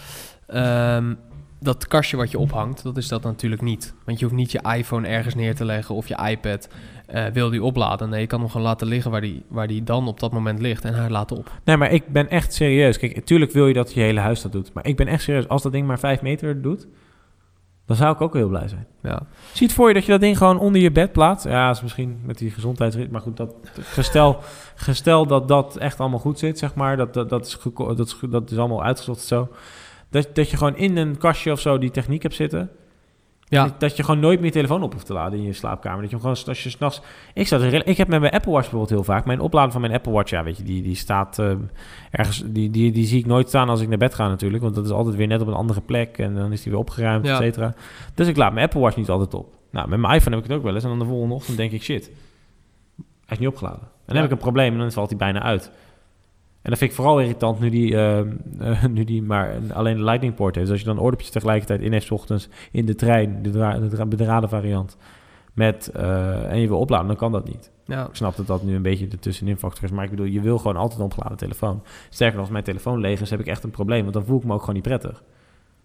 ehm, 0.47 1.14
dat 1.61 1.87
kastje 1.87 2.16
wat 2.16 2.31
je 2.31 2.38
ophangt, 2.38 2.83
dat 2.83 2.97
is 2.97 3.09
dat 3.09 3.23
natuurlijk 3.23 3.62
niet. 3.62 3.95
Want 4.05 4.18
je 4.18 4.25
hoeft 4.25 4.37
niet 4.37 4.53
je 4.53 4.62
iPhone 4.77 5.09
ergens 5.09 5.35
neer 5.35 5.55
te 5.55 5.64
leggen 5.64 5.95
of 5.95 6.09
je 6.09 6.29
iPad 6.31 6.68
eh, 7.07 7.27
wil 7.27 7.51
die 7.51 7.62
opladen. 7.62 8.09
Nee, 8.09 8.21
je 8.21 8.27
kan 8.27 8.40
hem 8.40 8.49
gewoon 8.49 8.66
laten 8.66 8.87
liggen 8.87 9.11
waar 9.11 9.21
die, 9.21 9.42
waar 9.49 9.66
die 9.66 9.83
dan 9.83 10.09
op 10.09 10.21
dat 10.21 10.33
moment 10.33 10.61
ligt 10.61 10.85
en 10.85 10.95
hij 10.95 11.11
laat 11.11 11.33
op. 11.33 11.51
Nee, 11.64 11.77
maar 11.77 11.92
ik 11.92 12.09
ben 12.09 12.31
echt 12.31 12.55
serieus. 12.55 12.99
Kijk, 12.99 13.14
natuurlijk 13.14 13.53
wil 13.53 13.66
je 13.66 13.75
dat 13.75 13.95
je 13.95 14.01
hele 14.01 14.21
huis 14.21 14.42
dat 14.42 14.53
doet. 14.53 14.73
Maar 14.73 14.87
ik 14.87 14.97
ben 14.97 15.07
echt 15.07 15.23
serieus. 15.23 15.49
Als 15.49 15.62
dat 15.62 15.73
ding 15.73 15.87
maar 15.87 15.99
5 15.99 16.23
meter 16.23 16.62
doet, 16.62 16.87
dan 17.92 18.00
zou 18.00 18.14
ik 18.14 18.20
ook 18.20 18.35
heel 18.35 18.48
blij 18.48 18.68
zijn. 18.68 18.87
Ja. 19.02 19.22
Zie 19.52 19.66
het 19.66 19.76
voor 19.76 19.88
je 19.88 19.94
dat 19.94 20.05
je 20.05 20.11
dat 20.11 20.20
ding 20.20 20.38
gewoon 20.38 20.59
onder 20.59 20.81
je 20.81 20.92
bed 20.92 21.12
plaatst. 21.12 21.44
Ja, 21.46 21.70
is 21.70 21.83
misschien 21.83 22.20
met 22.24 22.38
die 22.38 22.50
gezondheidsrit. 22.50 23.11
Maar 23.11 23.20
goed, 23.20 23.37
dat, 23.37 23.55
gestel, 23.81 24.38
gestel 24.74 25.26
dat 25.26 25.48
dat 25.48 25.76
echt 25.76 26.00
allemaal 26.00 26.18
goed 26.18 26.38
zit, 26.38 26.59
zeg 26.59 26.74
maar. 26.74 26.96
Dat, 26.96 27.14
dat, 27.14 27.28
dat, 27.28 27.46
is, 27.46 27.55
geko- 27.55 27.94
dat, 27.94 28.07
is, 28.07 28.16
dat 28.31 28.50
is 28.50 28.59
allemaal 28.59 28.83
uitgezocht 28.83 29.20
en 29.20 29.26
zo. 29.26 29.48
Dat, 30.11 30.28
dat 30.35 30.50
je 30.50 30.57
gewoon 30.57 30.76
in 30.76 30.96
een 30.96 31.18
kastje 31.18 31.52
of 31.52 31.61
zo 31.61 31.78
die 31.78 31.90
techniek 31.90 32.22
hebt 32.22 32.35
zitten. 32.35 32.70
Ja. 33.53 33.75
Dat, 33.79 33.97
je 33.97 34.03
gewoon 34.05 34.21
nooit 34.21 34.38
meer 34.38 34.47
je 34.47 34.53
telefoon 34.53 34.83
op 34.83 34.93
hoeft 34.93 35.07
te 35.07 35.12
laden 35.12 35.38
in 35.38 35.45
je 35.45 35.53
slaapkamer. 35.53 36.01
Dat 36.01 36.11
je 36.11 36.17
hem 36.17 36.25
gewoon, 36.25 36.47
als 36.47 36.62
je 36.62 36.71
s'nachts... 36.71 37.01
Ik, 37.35 37.47
zat 37.47 37.62
ik 37.62 37.97
heb 37.97 38.09
met 38.09 38.21
mijn 38.21 38.33
Apple 38.33 38.51
Watch 38.53 38.62
bijvoorbeeld 38.71 38.91
heel 38.91 39.15
vaak... 39.15 39.25
Mijn 39.25 39.41
opladen 39.41 39.73
van 39.73 39.81
mijn 39.81 39.93
Apple 39.93 40.12
Watch, 40.12 40.31
ja, 40.31 40.45
weet 40.45 40.57
je, 40.57 40.62
die, 40.62 40.83
die 40.83 40.95
staat 40.95 41.38
eh, 41.38 41.53
ergens... 42.11 42.43
Die, 42.47 42.71
die, 42.71 42.93
die 42.93 43.07
zie 43.07 43.19
ik 43.19 43.27
nooit 43.27 43.49
staan 43.49 43.69
als 43.69 43.81
ik 43.81 43.88
naar 43.88 43.99
bed 43.99 44.15
ga 44.15 44.29
natuurlijk. 44.29 44.62
Want 44.62 44.75
dat 44.75 44.85
is 44.85 44.91
altijd 44.91 45.17
weer 45.17 45.27
net 45.27 45.41
op 45.41 45.47
een 45.47 45.55
andere 45.55 45.81
plek. 45.81 46.19
En 46.19 46.35
dan 46.35 46.53
is 46.53 46.62
die 46.62 46.73
weer 46.73 46.81
opgeruimd, 46.81 47.27
Ja. 47.27 47.33
et 47.33 47.38
cetera. 47.38 47.75
Dus 48.15 48.27
ik 48.29 48.37
laat 48.37 48.53
mijn 48.53 48.65
Apple 48.67 48.81
Watch 48.81 48.97
niet 48.97 49.09
altijd 49.11 49.35
op. 49.35 49.55
Nou, 49.71 49.88
met 49.88 49.99
mijn 50.01 50.15
iPhone 50.15 50.35
heb 50.37 50.45
ik 50.45 50.51
het 50.51 50.59
ook 50.59 50.65
wel 50.65 50.75
eens. 50.75 50.83
En 50.85 50.88
dan 50.91 50.99
de 50.99 51.05
volgende 51.05 51.35
ochtend 51.35 51.57
denk 51.57 51.73
ik, 51.73 51.83
shit, 51.83 52.05
hij 52.97 53.05
is 53.29 53.38
niet 53.38 53.49
opgeladen. 53.49 53.81
En 53.83 53.88
dan 54.07 54.17
Ja. 54.17 54.23
heb 54.23 54.31
ik 54.31 54.37
een 54.37 54.43
probleem 54.43 54.73
en 54.73 54.79
dan 54.79 54.93
valt 54.93 55.09
hij 55.09 55.19
bijna 55.19 55.43
uit. 55.43 55.71
En 56.62 56.70
dat 56.70 56.79
vind 56.79 56.90
ik 56.90 56.96
vooral 56.96 57.20
irritant 57.20 57.61
nu 57.61 57.70
die, 57.70 57.94
eh, 57.96 58.18
eh, 58.18 58.85
nu 58.90 59.05
die 59.05 59.22
maar 59.22 59.55
een- 59.57 59.72
alleen 59.72 59.96
de 59.96 60.05
Lightning 60.05 60.35
port 60.35 60.55
heeft. 60.55 60.66
Dus 60.66 60.77
als 60.77 60.87
je 60.87 60.94
dan 60.94 61.05
oordopjes 61.05 61.31
tegelijkertijd 61.31 61.81
in 61.81 61.92
heeft 61.92 62.07
's 62.07 62.11
ochtends 62.11 62.48
in 62.72 62.87
de 62.87 62.94
trein, 62.94 63.42
de, 63.42 63.51
de 63.51 63.88
dra- 63.88 64.07
bedraden 64.07 64.48
variant, 64.48 64.96
met, 65.55 65.88
eh, 65.94 66.51
en 66.53 66.59
je 66.61 66.68
wil 66.68 66.79
opladen, 66.79 67.07
dan 67.07 67.16
kan 67.16 67.33
dat 67.33 67.48
niet. 67.48 67.70
Ja. 67.87 68.07
Ik 68.07 68.14
snap 68.14 68.37
dat 68.37 68.46
dat 68.46 68.62
nu 68.62 68.75
een 68.75 68.83
beetje 68.83 69.09
de 69.09 69.18
tussenin 69.18 69.57
factor 69.57 69.85
is, 69.85 69.90
maar 69.90 70.05
ik 70.05 70.11
bedoel, 70.11 70.27
je 70.27 70.40
wil 70.40 70.59
gewoon 70.59 70.77
altijd 70.77 70.98
een 71.01 71.05
opgeladen 71.07 71.37
telefoon. 71.38 71.83
Sterker 72.09 72.35
nog, 72.35 72.42
als 72.44 72.53
mijn 72.53 72.64
telefoon 72.64 73.01
leeg 73.01 73.20
is, 73.20 73.31
heb 73.31 73.40
ik 73.40 73.46
echt 73.46 73.64
een 73.64 73.70
probleem, 73.70 74.03
want 74.03 74.14
dan 74.14 74.25
voel 74.25 74.38
ik 74.38 74.44
me 74.44 74.53
ook 74.53 74.61
gewoon 74.61 74.75
niet 74.75 74.85
prettig. 74.85 75.22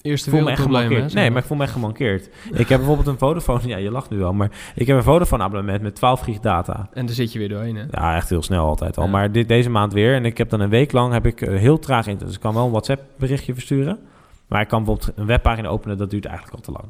Eerste 0.02 0.30
Ik 0.30 0.36
voel 0.36 0.44
me 0.46 0.52
echt 0.52 0.66
wereldprobleem, 0.66 1.10
Nee, 1.14 1.30
maar 1.32 1.42
ik 1.42 1.48
voel 1.48 1.58
me 1.58 1.64
echt 1.64 1.72
gemankeerd. 1.72 2.30
Ik 2.52 2.68
heb 2.70 2.78
bijvoorbeeld 2.78 3.08
een 3.08 3.18
Vodafone, 3.18 3.68
ja, 3.68 3.78
je 3.78 3.92
lacht 3.92 4.10
nu 4.10 4.18
wel, 4.18 4.34
maar 4.34 4.52
ik 4.76 4.88
heb 4.88 4.98
een 4.98 5.04
Vodafone 5.04 5.44
abonnement 5.44 5.82
met 5.82 5.96
12 5.96 6.20
gig 6.20 6.40
data. 6.40 6.90
En 6.94 7.06
daar 7.06 7.16
zit 7.16 7.34
je 7.34 7.40
weer 7.40 7.50
doorheen, 7.50 7.76
hè? 7.76 7.84
Ja, 7.92 8.16
echt 8.16 8.30
heel 8.30 8.44
snel 8.44 8.66
altijd 8.66 8.98
al. 8.98 9.04
Ja. 9.04 9.10
Maar 9.10 9.32
dit, 9.32 9.48
deze 9.48 9.70
maand 9.70 9.94
weer. 9.94 10.16
En 10.16 10.26
ik 10.26 10.38
heb 10.38 10.50
dan 10.50 10.60
een 10.60 10.70
week 10.70 10.92
lang 10.92 11.14
heb 11.14 11.26
ik 11.26 11.42
eh, 11.42 11.58
heel 11.60 11.80
traag 11.80 12.00
internet. 12.06 12.26
Dus 12.26 12.36
ik 12.36 12.42
kan 12.42 12.54
wel 12.54 12.66
een 12.66 12.72
WhatsApp 12.72 13.02
berichtje 13.18 13.54
versturen. 13.54 14.00
Maar 14.48 14.62
ik 14.62 14.68
kan 14.68 14.84
bijvoorbeeld 14.84 15.18
een 15.18 15.26
webpagina 15.26 15.68
openen. 15.68 15.98
Dat 15.98 16.10
duurt 16.10 16.26
eigenlijk 16.26 16.56
al 16.56 16.62
te 16.62 16.72
lang. 16.72 16.86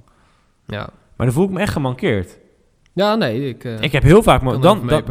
Ja. 0.67 0.89
Maar 1.15 1.26
dan 1.28 1.36
voel 1.36 1.46
ik 1.46 1.52
me 1.52 1.60
echt 1.60 1.74
gemankeerd. 1.74 2.39
Ja, 2.93 3.15
nee, 3.15 3.50
ik... 3.50 3.63
eh, 3.63 3.82
Ik 3.82 3.91
heb 3.91 4.04
heel 4.04 4.24
vaak... 4.24 4.43
dan, 4.43 4.62
dan, 4.62 4.89
ik, 4.89 5.08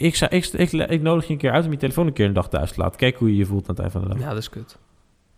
ik, 0.00 0.16
ik, 0.30 0.44
ik, 0.52 0.72
ik 0.72 1.02
nodig 1.02 1.26
je 1.26 1.32
een 1.32 1.38
keer 1.38 1.50
uit 1.52 1.64
om 1.64 1.70
je 1.70 1.76
telefoon 1.76 2.06
een 2.06 2.12
keer 2.12 2.26
een 2.26 2.32
dag 2.32 2.48
thuis 2.48 2.72
te 2.72 2.80
laten. 2.80 2.96
Kijk 2.98 3.16
hoe 3.16 3.28
je 3.30 3.36
je 3.36 3.44
voelt 3.46 3.62
aan 3.68 3.74
het 3.74 3.78
eind 3.78 3.92
van 3.92 4.00
de 4.02 4.08
dag. 4.08 4.18
Ja, 4.18 4.28
dat 4.28 4.38
is 4.38 4.48
kut. 4.48 4.78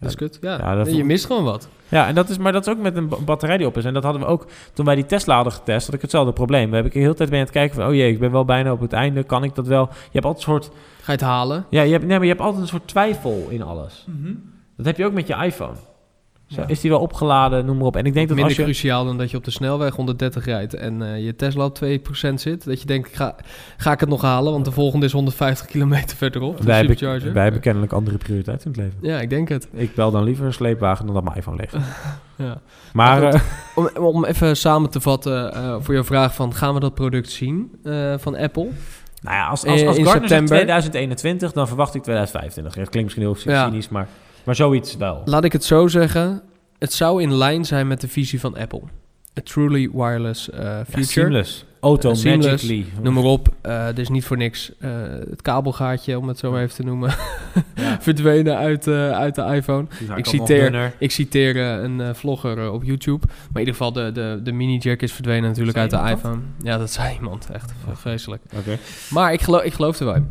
Dat 0.01 0.09
is 0.09 0.17
kut, 0.17 0.39
ja. 0.41 0.57
Ja, 0.59 0.75
dat 0.75 0.97
je 0.97 1.05
mist 1.05 1.27
gewoon 1.27 1.45
wat. 1.45 1.69
Ja, 1.89 2.07
en 2.07 2.15
dat 2.15 2.29
is, 2.29 2.39
maar 2.39 2.53
dat 2.53 2.67
is 2.67 2.73
ook 2.73 2.79
met 2.79 2.97
een 2.97 3.09
ba- 3.09 3.17
batterij 3.25 3.57
die 3.57 3.67
op 3.67 3.77
is. 3.77 3.85
En 3.85 3.95
dat 3.95 4.03
hadden 4.03 4.23
we 4.23 4.29
ook 4.29 4.47
toen 4.73 4.85
wij 4.85 4.95
die 4.95 5.07
Tesla 5.07 5.35
hadden 5.35 5.53
getest. 5.53 5.87
Had 5.87 5.95
ik 5.95 6.03
hetzelfde 6.03 6.33
probleem. 6.33 6.69
We 6.69 6.75
hebben 6.75 6.93
de 6.93 6.99
hele 6.99 7.15
tijd 7.15 7.29
ben 7.31 7.39
aan 7.39 7.45
het 7.45 7.55
kijken 7.55 7.75
van... 7.77 7.87
Oh 7.89 7.95
jee, 7.95 8.13
ik 8.13 8.19
ben 8.19 8.31
wel 8.31 8.45
bijna 8.45 8.73
op 8.73 8.81
het 8.81 8.93
einde. 8.93 9.23
Kan 9.23 9.45
ik 9.45 9.55
dat 9.55 9.67
wel? 9.67 9.89
Je 9.91 9.95
hebt 10.13 10.25
altijd 10.25 10.47
een 10.47 10.53
soort... 10.53 10.71
Ga 11.01 11.13
je 11.13 11.19
het 11.19 11.21
halen? 11.21 11.65
Ja, 11.71 11.83
je 11.83 11.93
hebt, 11.93 12.05
nee, 12.07 12.17
maar 12.17 12.27
je 12.27 12.33
hebt 12.33 12.45
altijd 12.45 12.63
een 12.63 12.69
soort 12.69 12.87
twijfel 12.89 13.47
in 13.49 13.63
alles. 13.63 14.07
Dat 14.77 14.87
heb 14.87 14.97
je 14.97 15.05
ook 15.07 15.13
met 15.13 15.27
je 15.27 15.35
iPhone. 15.45 15.75
Zo, 16.49 16.61
Ja. 16.61 16.67
Is 16.69 16.81
die 16.81 16.91
wel 16.91 17.01
opgeladen, 17.01 17.65
noem 17.67 17.77
maar 17.77 17.87
op. 17.87 17.97
En 17.97 18.05
ik 18.07 18.15
denk 18.15 18.29
dat 18.29 18.37
Minder 18.37 18.45
als 18.45 18.57
je... 18.57 18.63
cruciaal 18.63 19.05
dan 19.05 19.19
dat 19.19 19.31
je 19.31 19.37
op 19.37 19.45
de 19.45 19.51
snelweg 19.51 19.95
130 19.95 20.45
rijdt 20.45 20.75
en 20.75 21.03
eh, 21.03 21.25
je 21.25 21.37
Tesla 21.37 21.65
op 21.65 21.79
2% 21.85 22.35
zit. 22.35 22.65
Dat 22.65 22.81
je 22.81 22.87
denkt, 22.87 23.17
ga, 23.17 23.37
ga 23.77 23.93
ik 23.93 24.01
het 24.01 24.09
nog 24.09 24.23
halen? 24.23 24.53
Want 24.53 24.65
de 24.65 24.71
volgende 24.73 25.07
is 25.07 25.13
150 25.13 25.67
kilometer 25.67 26.17
verderop. 26.17 26.57
De 26.59 26.65
Wij 26.65 26.77
hebben, 26.77 27.33
wij 27.33 27.43
hebben 27.43 27.61
kennelijk 27.61 27.93
andere 27.93 28.19
prioriteiten 28.19 28.73
in 28.73 28.81
het 28.81 28.81
leven. 28.81 29.11
Ja, 29.11 29.21
ik 29.21 29.31
denk 29.31 29.49
het. 29.49 29.69
Ik 29.73 29.95
bel 29.95 30.11
dan 30.11 30.25
liever 30.25 30.47
een 30.47 30.53
sleepwagen 30.53 31.05
dan 31.07 31.15
dat 31.15 31.25
mijn 31.25 31.37
iPhone 31.37 31.57
leeg 31.57 31.73
is. 31.73 31.83
Ja. 32.37 32.61
Maar, 32.93 33.21
Maar 33.23 33.35
eh, 33.35 33.41
Om, 33.75 33.89
om 33.97 34.25
even 34.25 34.57
samen 34.57 34.91
te 34.91 35.01
vatten 35.01 35.55
eh, 35.55 35.77
voor 35.81 35.95
jouw 35.95 36.05
vraag 36.05 36.35
van... 36.35 36.55
gaan 36.55 36.75
we 36.75 36.81
dat 36.81 36.95
product 36.95 37.31
zien 37.31 37.71
van 38.19 38.37
Apple? 38.37 38.69
nou 39.23 39.37
ja, 39.37 39.47
als, 39.47 39.65
als, 39.65 39.87
als 39.87 39.97
in 39.97 40.07
september. 40.07 40.47
2021, 40.47 41.53
dan 41.53 41.67
verwacht 41.67 41.95
ik 41.95 42.03
2025. 42.03 42.75
Ja, 42.75 42.81
dat 42.81 42.91
klinkt 42.91 43.17
misschien 43.17 43.45
heel 43.45 43.55
Ja. 43.55 43.65
cynisch, 43.69 43.89
maar, 43.89 44.09
maar 44.49 44.57
zoiets 44.57 44.97
wel. 44.97 45.23
Laat 45.25 45.45
ik 45.45 45.53
het 45.53 45.65
zo 45.65 45.87
zeggen. 45.87 46.43
Het 46.79 46.93
zou 46.93 47.23
in 47.23 47.35
lijn 47.35 47.65
zijn 47.65 47.87
met 47.87 48.01
de 48.01 48.09
visie 48.09 48.41
van 48.41 48.57
Apple. 48.57 48.81
A 49.39 49.43
truly 49.45 49.91
wireless 49.93 50.49
Ja, 50.53 50.85
future. 50.85 51.05
seamless. 51.05 51.65
Auto 51.81 52.11
Eh, 52.11 52.17
seamless. 52.17 52.51
magically. 52.63 52.87
Noem 53.03 53.15
maar 53.15 53.23
op. 53.25 53.49
Eh 53.61 53.87
er 53.89 53.99
is 53.99 54.09
niet 54.09 54.25
voor 54.25 54.37
niks 54.37 54.73
het 55.31 55.43
kabelgaatje, 55.43 56.19
om 56.19 56.29
het 56.29 56.39
zo 56.39 56.51
maar 56.51 56.63
even 56.63 56.75
te 56.75 56.83
noemen, 56.83 57.15
Ja. 57.75 57.99
verdwenen 58.09 58.57
uit, 58.57 58.89
uit 58.89 59.35
de 59.35 59.43
iPhone. 59.43 59.87
Ik 60.17 60.27
citeer-. 60.27 60.93
Ik 60.99 61.11
citeer 61.11 61.57
een 61.57 62.15
vlogger 62.15 62.71
op 62.71 62.85
YouTube. 62.85 63.27
Maar 63.27 63.37
in 63.63 63.69
ieder 63.69 63.75
geval, 63.75 63.93
de, 63.93 64.13
de, 64.13 64.41
de 64.43 64.53
mini-jack 64.53 65.01
is 65.03 65.13
verdwenen 65.13 65.49
natuurlijk 65.49 65.77
uit 65.79 65.91
de 65.91 65.97
dat? 65.97 66.09
iPhone. 66.11 66.41
Ja, 66.63 66.79
dat 66.79 66.91
zei 66.93 67.15
iemand. 67.15 67.49
Echt 67.53 67.73
vreselijk. 67.95 68.43
Oké. 68.59 68.79
Maar 69.11 69.33
ik 69.33 69.41
geloof, 69.41 69.63
ik 69.63 69.73
geloof 69.75 69.99
er 69.99 70.05
wel 70.05 70.15
in. 70.15 70.29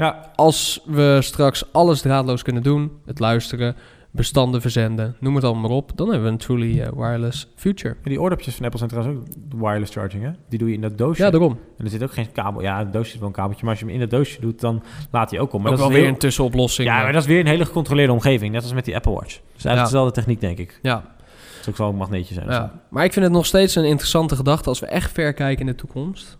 Ja, 0.00 0.30
Als 0.34 0.80
we 0.86 1.18
straks 1.22 1.72
alles 1.72 2.00
draadloos 2.00 2.42
kunnen 2.42 2.62
doen, 2.62 2.90
het 3.06 3.18
luisteren, 3.18 3.76
bestanden 4.12 4.60
verzenden, 4.60 5.16
noem 5.20 5.34
het 5.34 5.44
allemaal 5.44 5.62
maar 5.68 5.76
op, 5.78 5.92
dan 5.94 6.06
hebben 6.08 6.24
we 6.26 6.32
een 6.32 6.38
truly 6.38 6.80
eh, 6.80 6.88
wireless 6.92 7.48
future. 7.56 7.94
Ja, 8.02 8.08
die 8.08 8.20
oordopjes 8.20 8.54
van 8.54 8.64
Apple 8.64 8.78
zijn 8.78 8.90
trouwens 8.90 9.18
ook 9.18 9.60
wireless 9.60 9.92
charging, 9.92 10.22
hè? 10.22 10.30
Die 10.48 10.58
doe 10.58 10.68
je 10.68 10.74
in 10.74 10.80
dat 10.80 10.98
doosje. 10.98 11.22
Ja, 11.22 11.30
daarom. 11.30 11.58
En 11.78 11.84
er 11.84 11.90
zit 11.90 12.02
ook 12.02 12.12
geen 12.12 12.32
kabel. 12.32 12.62
Ja, 12.62 12.78
het 12.78 12.92
doosje 12.92 13.12
is 13.12 13.18
wel 13.18 13.28
een 13.28 13.34
kabeltje, 13.34 13.60
maar 13.64 13.70
als 13.70 13.80
je 13.80 13.86
hem 13.86 13.94
in 13.94 14.00
dat 14.00 14.10
doosje 14.10 14.40
doet, 14.40 14.60
dan 14.60 14.82
laat 15.10 15.30
hij 15.30 15.40
ook 15.40 15.52
op. 15.52 15.60
Maar 15.62 15.70
ook 15.72 15.78
dat 15.78 15.86
wel 15.86 15.96
is 15.96 16.02
weer 16.02 16.12
een 16.12 16.18
tussenoplossing. 16.18 16.88
Ja, 16.88 16.96
eh. 16.96 17.02
maar 17.02 17.12
dat 17.12 17.22
is 17.22 17.28
weer 17.28 17.40
een 17.40 17.46
hele 17.46 17.64
gecontroleerde 17.66 18.12
omgeving, 18.12 18.52
net 18.52 18.62
als 18.62 18.72
met 18.72 18.84
die 18.84 18.94
Apple 18.96 19.12
Watch. 19.12 19.26
Dus 19.54 19.64
eigenlijk 19.64 19.76
Ja. 19.76 19.84
dezelfde 19.84 20.12
techniek, 20.12 20.40
denk 20.40 20.58
ik. 20.58 20.78
ja, 20.82 20.96
Het 20.96 21.60
is 21.60 21.68
ook 21.68 21.76
wel 21.76 21.88
een 21.88 21.96
magneetje 21.96 22.34
zijn. 22.34 22.48
ja. 22.48 22.72
Maar 22.88 23.04
ik 23.04 23.12
vind 23.12 23.24
het 23.24 23.34
nog 23.34 23.46
steeds 23.46 23.74
een 23.74 23.84
interessante 23.84 24.36
gedachte 24.36 24.68
als 24.68 24.80
we 24.80 24.86
echt 24.86 25.12
ver 25.12 25.32
kijken 25.32 25.60
in 25.60 25.72
de 25.72 25.78
toekomst. 25.78 26.38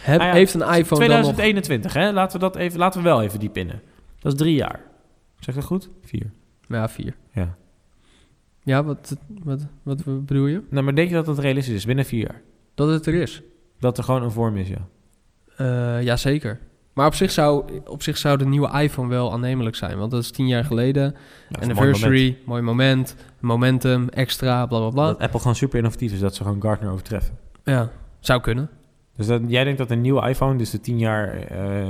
Heb, 0.00 0.20
Ah 0.20 0.26
ja, 0.26 0.32
heeft 0.32 0.54
een 0.54 0.60
iPhone 0.60 1.08
dan 1.08 1.20
nog... 1.20 1.32
2021, 1.32 1.92
hè? 1.92 2.12
Laten 2.12 2.40
we 2.40 2.46
dat 2.46 2.56
even, 2.56 2.78
laten 2.78 3.02
we 3.02 3.08
wel 3.08 3.22
even 3.22 3.40
die 3.40 3.48
pinnen. 3.48 3.82
Dat 4.18 4.32
is 4.32 4.38
drie 4.38 4.54
jaar. 4.54 4.80
Zeg 5.38 5.54
dat 5.54 5.64
goed? 5.64 5.88
Vier. 6.02 6.30
Ja, 6.68 6.88
vier. 6.88 7.14
Ja. 7.32 7.56
Ja, 8.62 8.84
wat, 8.84 9.16
wat, 9.42 9.66
wat 9.82 10.04
bedoel 10.04 10.46
je? 10.46 10.62
Nou, 10.70 10.84
maar 10.84 10.94
denk 10.94 11.08
je 11.08 11.14
dat 11.14 11.26
dat 11.26 11.38
realistisch 11.38 11.74
is 11.74 11.84
binnen 11.84 12.04
vier 12.04 12.20
jaar? 12.20 12.42
Dat 12.74 12.88
het 12.88 13.06
er 13.06 13.14
is. 13.14 13.42
Dat 13.78 13.98
er 13.98 14.04
gewoon 14.04 14.22
een 14.22 14.30
vorm 14.30 14.56
is, 14.56 14.68
ja. 14.68 14.88
Eh 15.56 16.02
ja, 16.02 16.16
zeker. 16.16 16.58
Maar 16.92 17.06
op 17.06 17.14
zich, 17.14 17.30
zou, 17.30 17.80
op 17.86 18.02
zich 18.02 18.18
zou 18.18 18.38
de 18.38 18.46
nieuwe 18.46 18.80
iPhone 18.82 19.08
wel 19.08 19.32
aannemelijk 19.32 19.76
zijn. 19.76 19.98
Want 19.98 20.10
dat 20.10 20.22
is 20.22 20.30
tien 20.30 20.46
jaar 20.46 20.64
geleden. 20.64 21.02
Ja, 21.02 21.12
mooi 21.48 21.62
Anniversary, 21.62 22.38
mooi 22.44 22.62
moment. 22.62 23.14
momentum, 23.40 24.08
extra, 24.08 24.66
bla 24.66 24.78
bla 24.78 24.90
bla. 24.90 25.06
Dat 25.06 25.18
Apple 25.18 25.38
gewoon 25.38 25.54
super 25.54 25.78
innovatief 25.78 26.12
is, 26.12 26.20
dat 26.20 26.34
ze 26.34 26.42
gewoon 26.42 26.62
Gartner 26.62 26.90
overtreffen. 26.90 27.38
Ja, 27.64 27.90
zou 28.20 28.40
kunnen. 28.40 28.70
Dus 29.18 29.26
dat, 29.26 29.40
jij 29.46 29.64
denkt 29.64 29.78
dat 29.78 29.90
een 29.90 30.00
nieuwe 30.00 30.28
iPhone, 30.28 30.58
dus 30.58 30.70
de 30.70 30.80
10 30.80 30.98
jaar 30.98 31.36
eh 31.36 31.86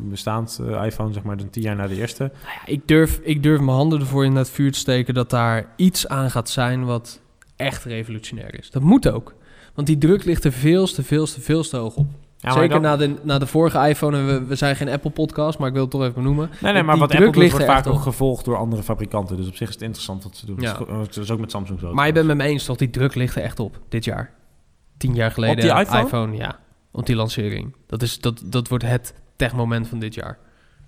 bestaand 0.00 0.60
eh, 0.66 0.84
iPhone, 0.84 1.12
zeg 1.12 1.22
maar, 1.22 1.36
de 1.36 1.50
10 1.50 1.62
jaar 1.62 1.76
na 1.76 1.86
de 1.86 1.96
eerste. 1.96 2.22
Nou 2.22 2.54
ja, 2.54 2.72
ik, 2.72 2.88
durf, 2.88 3.20
ik 3.22 3.42
durf 3.42 3.60
mijn 3.60 3.76
handen 3.76 4.00
ervoor 4.00 4.24
in 4.24 4.36
het 4.36 4.50
vuur 4.50 4.72
te 4.72 4.78
steken 4.78 5.14
dat 5.14 5.30
daar 5.30 5.66
iets 5.76 6.08
aan 6.08 6.30
gaat 6.30 6.48
zijn 6.48 6.84
wat 6.84 7.20
echt 7.56 7.84
revolutionair 7.84 8.58
is. 8.58 8.70
Dat 8.70 8.82
moet 8.82 9.08
ook. 9.08 9.34
Want 9.74 9.86
die 9.86 9.98
druk 9.98 10.24
ligt 10.24 10.44
er 10.44 10.52
veel 10.52 10.86
te 10.86 11.02
veel 11.02 11.26
te 11.26 11.40
veel 11.40 11.62
te 11.62 11.76
hoog 11.76 11.94
op. 11.94 12.06
maar 12.40 12.52
Zeker 12.52 12.68
dan- 12.68 12.80
na, 12.82 12.96
de, 12.96 13.14
na 13.22 13.38
de 13.38 13.46
vorige 13.46 13.88
iPhone. 13.88 14.22
We, 14.22 14.44
we 14.44 14.54
zijn 14.54 14.76
geen 14.76 14.88
Apple-podcast, 14.88 15.58
maar 15.58 15.68
ik 15.68 15.74
wil 15.74 15.82
het 15.82 15.90
toch 15.90 16.02
even 16.02 16.14
benoemen. 16.14 16.50
Nee, 16.60 16.72
nee, 16.72 16.82
maar 16.82 16.98
wat 16.98 17.10
Apple 17.10 17.24
doet, 17.26 17.36
ligt 17.36 17.52
wordt 17.52 17.66
vaak 17.66 17.86
ook 17.86 18.00
gevolgd 18.00 18.44
door 18.44 18.56
andere 18.56 18.82
fabrikanten. 18.82 19.36
Dus 19.36 19.48
op 19.48 19.56
zich 19.56 19.68
is 19.68 19.74
het 19.74 19.82
interessant 19.82 20.22
wat 20.24 20.36
ze 20.36 20.46
doen. 20.46 20.60
Ja. 20.60 20.72
Dat, 20.72 21.08
is, 21.08 21.14
dat 21.14 21.30
ook 21.30 21.40
met 21.40 21.50
Samsung 21.50 21.80
zo. 21.80 21.94
Maar 21.94 22.06
je 22.06 22.12
bent 22.12 22.26
met 22.26 22.36
me 22.36 22.42
eens, 22.42 22.64
toch? 22.64 22.76
Die 22.76 22.90
druk 22.90 23.14
ligt 23.14 23.36
er 23.36 23.42
echt 23.42 23.60
op, 23.60 23.80
dit 23.88 24.04
jaar. 24.04 24.30
Tien 24.96 25.14
jaar 25.14 25.30
geleden. 25.30 25.70
Op 25.76 25.86
die 25.86 25.98
iPhone? 25.98 26.36
ja. 26.36 26.58
Op 26.92 27.06
die 27.06 27.16
lancering. 27.16 27.74
Dat, 27.86 28.02
is, 28.02 28.18
dat, 28.20 28.42
dat 28.44 28.68
wordt 28.68 28.84
het 28.84 29.14
techmoment 29.36 29.88
van 29.88 29.98
dit 29.98 30.14
jaar. 30.14 30.38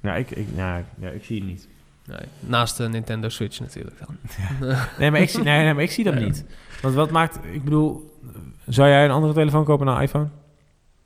Ja, 0.02 0.14
ik, 0.14 0.30
ik, 0.30 0.46
ja, 0.56 0.82
ja, 1.00 1.08
ik 1.08 1.24
zie 1.24 1.38
het 1.38 1.46
niet. 1.48 1.68
Nee, 2.06 2.18
naast 2.40 2.76
de 2.76 2.88
Nintendo 2.88 3.28
Switch 3.28 3.60
natuurlijk 3.60 3.96
dan. 4.06 4.16
Nee, 4.98 5.10
maar 5.10 5.20
ik 5.20 5.28
zie, 5.30 5.42
nee, 5.42 5.64
nee, 5.64 5.74
maar 5.74 5.82
ik 5.82 5.90
zie 5.90 6.04
dat 6.04 6.14
niet. 6.14 6.44
Want 6.82 6.94
wat 6.94 7.10
maakt... 7.10 7.38
Ik 7.52 7.64
bedoel, 7.64 8.18
zou 8.66 8.88
jij 8.88 9.04
een 9.04 9.10
andere 9.10 9.32
telefoon 9.32 9.64
kopen 9.64 9.86
dan 9.86 9.96
een 9.96 10.02
iPhone? 10.02 10.28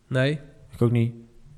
Nee. 0.06 0.38
Ik 0.74 0.82
ook 0.82 0.90
niet. 0.90 1.12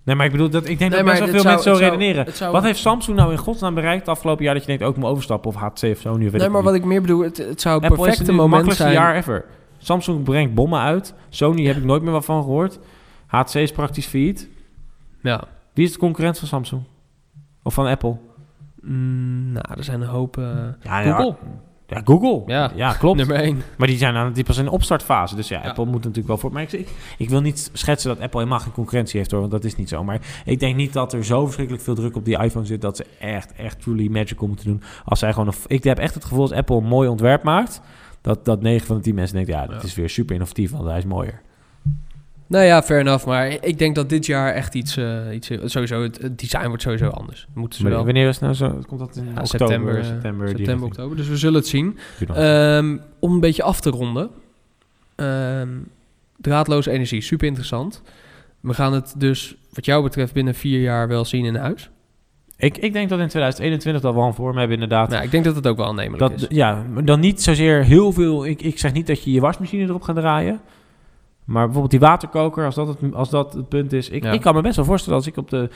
Nee, 0.05 0.17
maar 0.17 0.27
ik 0.27 0.33
bedoel, 0.33 0.51
dat, 0.51 0.69
ik 0.69 0.79
denk 0.79 0.91
Nee, 0.93 1.03
dat 1.03 1.05
best 1.05 1.19
wel 1.19 1.27
het 1.29 1.31
veel 1.31 1.41
zou- 1.41 1.55
mensen 1.55 1.63
zo 1.77 1.79
het 1.79 1.89
zou- 1.89 1.99
redeneren. 1.99 2.25
het 2.27 2.37
zou- 2.37 2.53
Wat 2.53 2.63
heeft 2.63 2.79
Samsung 2.79 3.17
nou 3.17 3.31
in 3.33 3.39
godsnaam 3.39 3.75
bereikt 3.75 4.01
het 4.01 4.09
afgelopen 4.09 4.45
jaar... 4.45 4.53
dat 4.55 4.63
je 4.63 4.69
denkt, 4.69 4.83
ook 4.85 4.95
ik 4.95 5.01
moet 5.01 5.11
overstappen 5.11 5.51
of 5.51 5.57
HTC 5.57 5.83
of 5.83 5.99
Sony 5.99 6.25
of 6.27 6.31
weet 6.33 6.41
Nee, 6.41 6.49
maar 6.49 6.63
niet. 6.63 6.71
wat 6.71 6.75
ik 6.75 6.85
meer 6.85 7.01
bedoel, 7.01 7.21
het, 7.23 7.37
het 7.37 7.61
zou 7.61 7.83
het 7.83 7.91
is 7.93 7.97
perfecte 7.99 8.21
nu 8.23 8.27
het 8.27 8.37
moment 8.37 8.51
makkelijkste 8.51 8.83
zijn. 8.83 8.95
jaar 8.95 9.17
ever. 9.17 9.45
Samsung 9.79 10.23
brengt 10.25 10.55
bommen 10.55 10.81
uit. 10.81 11.15
Sony 11.29 11.65
heb 11.67 11.77
ik 11.77 11.85
nooit 11.85 12.03
meer 12.03 12.13
wat 12.13 12.25
van 12.25 12.43
gehoord. 12.43 12.79
HTC 13.31 13.55
is 13.55 13.73
praktisch 13.73 14.07
failliet. 14.07 14.49
Ja. 15.23 15.45
Wie 15.73 15.85
is 15.87 15.93
de 15.93 15.99
concurrent 15.99 16.39
van 16.39 16.49
Samsung? 16.49 16.83
Of 17.63 17.75
van 17.75 17.87
Apple? 17.87 18.17
Mm, 18.83 19.53
nou, 19.53 19.65
er 19.77 19.85
zijn 19.85 20.01
een 20.01 20.09
hoop... 20.09 20.37
eh, 20.39 20.45
Ja, 20.83 21.03
Google. 21.03 21.37
Ja, 21.87 22.01
Google. 22.05 22.43
Ja. 22.47 22.71
ja 22.75 22.93
klopt. 22.93 23.17
Nummer 23.17 23.37
1. 23.37 23.63
Maar 23.79 23.87
die 23.87 23.97
zijn 23.97 24.15
aan 24.17 24.33
die 24.33 24.45
pas 24.45 24.59
in 24.59 24.65
de 24.65 24.71
opstartfase. 24.71 25.35
Dus 25.37 25.49
ja, 25.49 25.63
Ja. 25.63 25.69
Apple 25.69 25.85
moet 25.85 25.95
natuurlijk 25.95 26.27
wel 26.27 26.39
voor. 26.39 26.53
Maar 26.53 26.63
ik, 26.63 26.73
ik, 26.73 26.89
ik 27.19 27.29
wil 27.29 27.41
niet 27.41 27.71
schetsen 27.73 28.09
dat 28.15 28.21
Apple 28.21 28.39
helemaal 28.39 28.61
geen 28.61 28.73
concurrentie 28.73 29.19
heeft 29.19 29.31
hoor. 29.31 29.41
Want 29.41 29.53
dat 29.53 29.65
is 29.65 29.77
niet 29.77 29.89
zo. 29.89 30.05
Maar 30.05 30.21
ik 30.45 30.61
denk 30.61 30.77
niet 30.77 30.93
dat 30.93 31.13
er 31.13 31.25
zo 31.25 31.45
verschrikkelijk 31.45 31.85
veel 31.85 31.95
druk 31.95 32.17
op 32.17 32.25
die 32.25 32.39
iPhone 32.43 32.67
zit. 32.67 32.81
Dat 32.81 32.97
ze 32.97 33.07
echt, 33.21 33.53
echt 33.53 33.81
truly 33.83 34.09
magical 34.11 34.49
moeten 34.49 34.67
doen. 34.67 34.83
Als 35.05 35.19
zij 35.19 35.33
gewoon. 35.33 35.49
Een, 35.49 35.55
ik 35.67 35.85
heb 35.85 35.99
echt 35.99 36.15
het 36.15 36.25
gevoel 36.25 36.43
als 36.43 36.53
Apple 36.53 36.77
een 36.77 36.85
mooi 36.87 37.09
ontwerp 37.09 37.43
maakt. 37.43 37.81
Dat, 38.21 38.45
dat 38.45 38.63
9 38.63 38.87
van 38.87 38.97
de 38.97 39.03
10 39.03 39.15
mensen 39.15 39.37
denken, 39.37 39.55
ja, 39.55 39.67
dat 39.67 39.83
is 39.83 39.95
weer 39.95 40.09
super 40.11 40.35
innovatief, 40.35 40.71
want 40.71 40.85
hij 40.85 40.99
is 40.99 41.05
mooier. 41.05 41.41
Nou 42.51 42.65
ja, 42.65 42.83
fair 42.83 43.01
enough. 43.01 43.27
Maar 43.27 43.49
ik 43.65 43.79
denk 43.79 43.95
dat 43.95 44.09
dit 44.09 44.27
jaar 44.27 44.55
echt 44.55 44.75
iets... 44.75 44.97
eh, 44.97 45.17
iets 45.35 45.51
sowieso, 45.65 46.03
het, 46.03 46.19
het 46.23 46.39
design 46.39 46.67
wordt 46.67 46.83
sowieso 46.83 47.09
anders. 47.09 47.47
Moeten 47.55 47.79
ze 47.79 47.89
wel... 47.89 48.05
wanneer 48.05 48.29
is 48.29 48.35
het 48.35 48.43
nou 48.45 48.55
zo? 48.55 48.79
Komt 48.87 49.01
dat 49.01 49.17
in 49.17 49.25
Ja, 49.25 49.31
oktober, 49.31 49.47
september, 49.49 49.99
eh, 49.99 50.05
september, 50.05 50.49
September, 50.49 50.87
oktober. 50.87 51.17
Dus 51.17 51.29
we 51.29 51.37
zullen 51.37 51.59
het 51.61 51.69
zien. 51.69 51.99
Ehm, 52.35 52.97
om 53.19 53.33
een 53.33 53.41
beetje 53.41 53.63
af 53.63 53.81
te 53.81 53.91
ronden. 53.91 54.31
Ehm, 55.17 55.69
draadloze 56.37 56.91
energie, 56.91 57.21
super 57.21 57.47
interessant. 57.47 58.03
We 58.61 58.75
gaan 58.75 58.93
het 58.93 59.15
dus, 59.17 59.57
wat 59.73 59.85
jou 59.85 60.03
betreft, 60.03 60.33
binnen 60.33 60.55
vier 60.55 60.81
jaar 60.81 61.09
wel 61.09 61.25
zien 61.25 61.45
in 61.45 61.55
huis. 61.55 61.91
ik, 62.57 62.79
ik 62.79 62.93
denk 62.93 63.09
dat 63.09 63.19
in 63.19 63.29
2021 63.29 64.03
dat 64.03 64.15
we 64.15 64.21
al 64.21 64.27
een 64.27 64.35
vorm 64.35 64.57
hebben 64.57 64.75
inderdaad. 64.75 65.09
Nou, 65.11 65.25
ik 65.25 65.31
denk 65.31 65.45
dat 65.45 65.55
het 65.55 65.67
ook 65.67 65.77
wel 65.77 65.87
aannemelijk 65.87 66.19
Dat, 66.21 66.33
is. 66.51 66.57
ja, 66.57 66.85
dan 67.05 67.21
niet 67.21 67.43
zozeer 67.43 67.85
heel 67.85 68.13
veel. 68.13 68.47
Ik, 68.47 68.63
ik 68.63 68.79
zeg 68.79 68.93
niet 68.93 69.07
dat 69.07 69.25
je 69.25 69.33
je 69.33 69.41
wasmachine 69.41 69.85
erop 69.85 70.03
gaat 70.03 70.17
draaien. 70.17 70.61
Maar 71.51 71.63
bijvoorbeeld 71.65 71.91
die 71.91 72.01
waterkoker, 72.09 72.65
als 72.65 72.75
dat 72.75 72.87
het, 72.89 73.15
als 73.15 73.31
dat 73.31 73.53
het 73.53 73.69
punt 73.69 73.93
is. 73.93 74.09
Ik, 74.09 74.23
Ja. 74.23 74.33
ik 74.33 74.41
kan 74.41 74.55
me 74.55 74.61
best 74.61 74.77
wel 74.77 74.85
voorstellen 74.85 75.19
als 75.19 75.27
ik 75.27 75.37
op 75.37 75.51
de. 75.51 75.69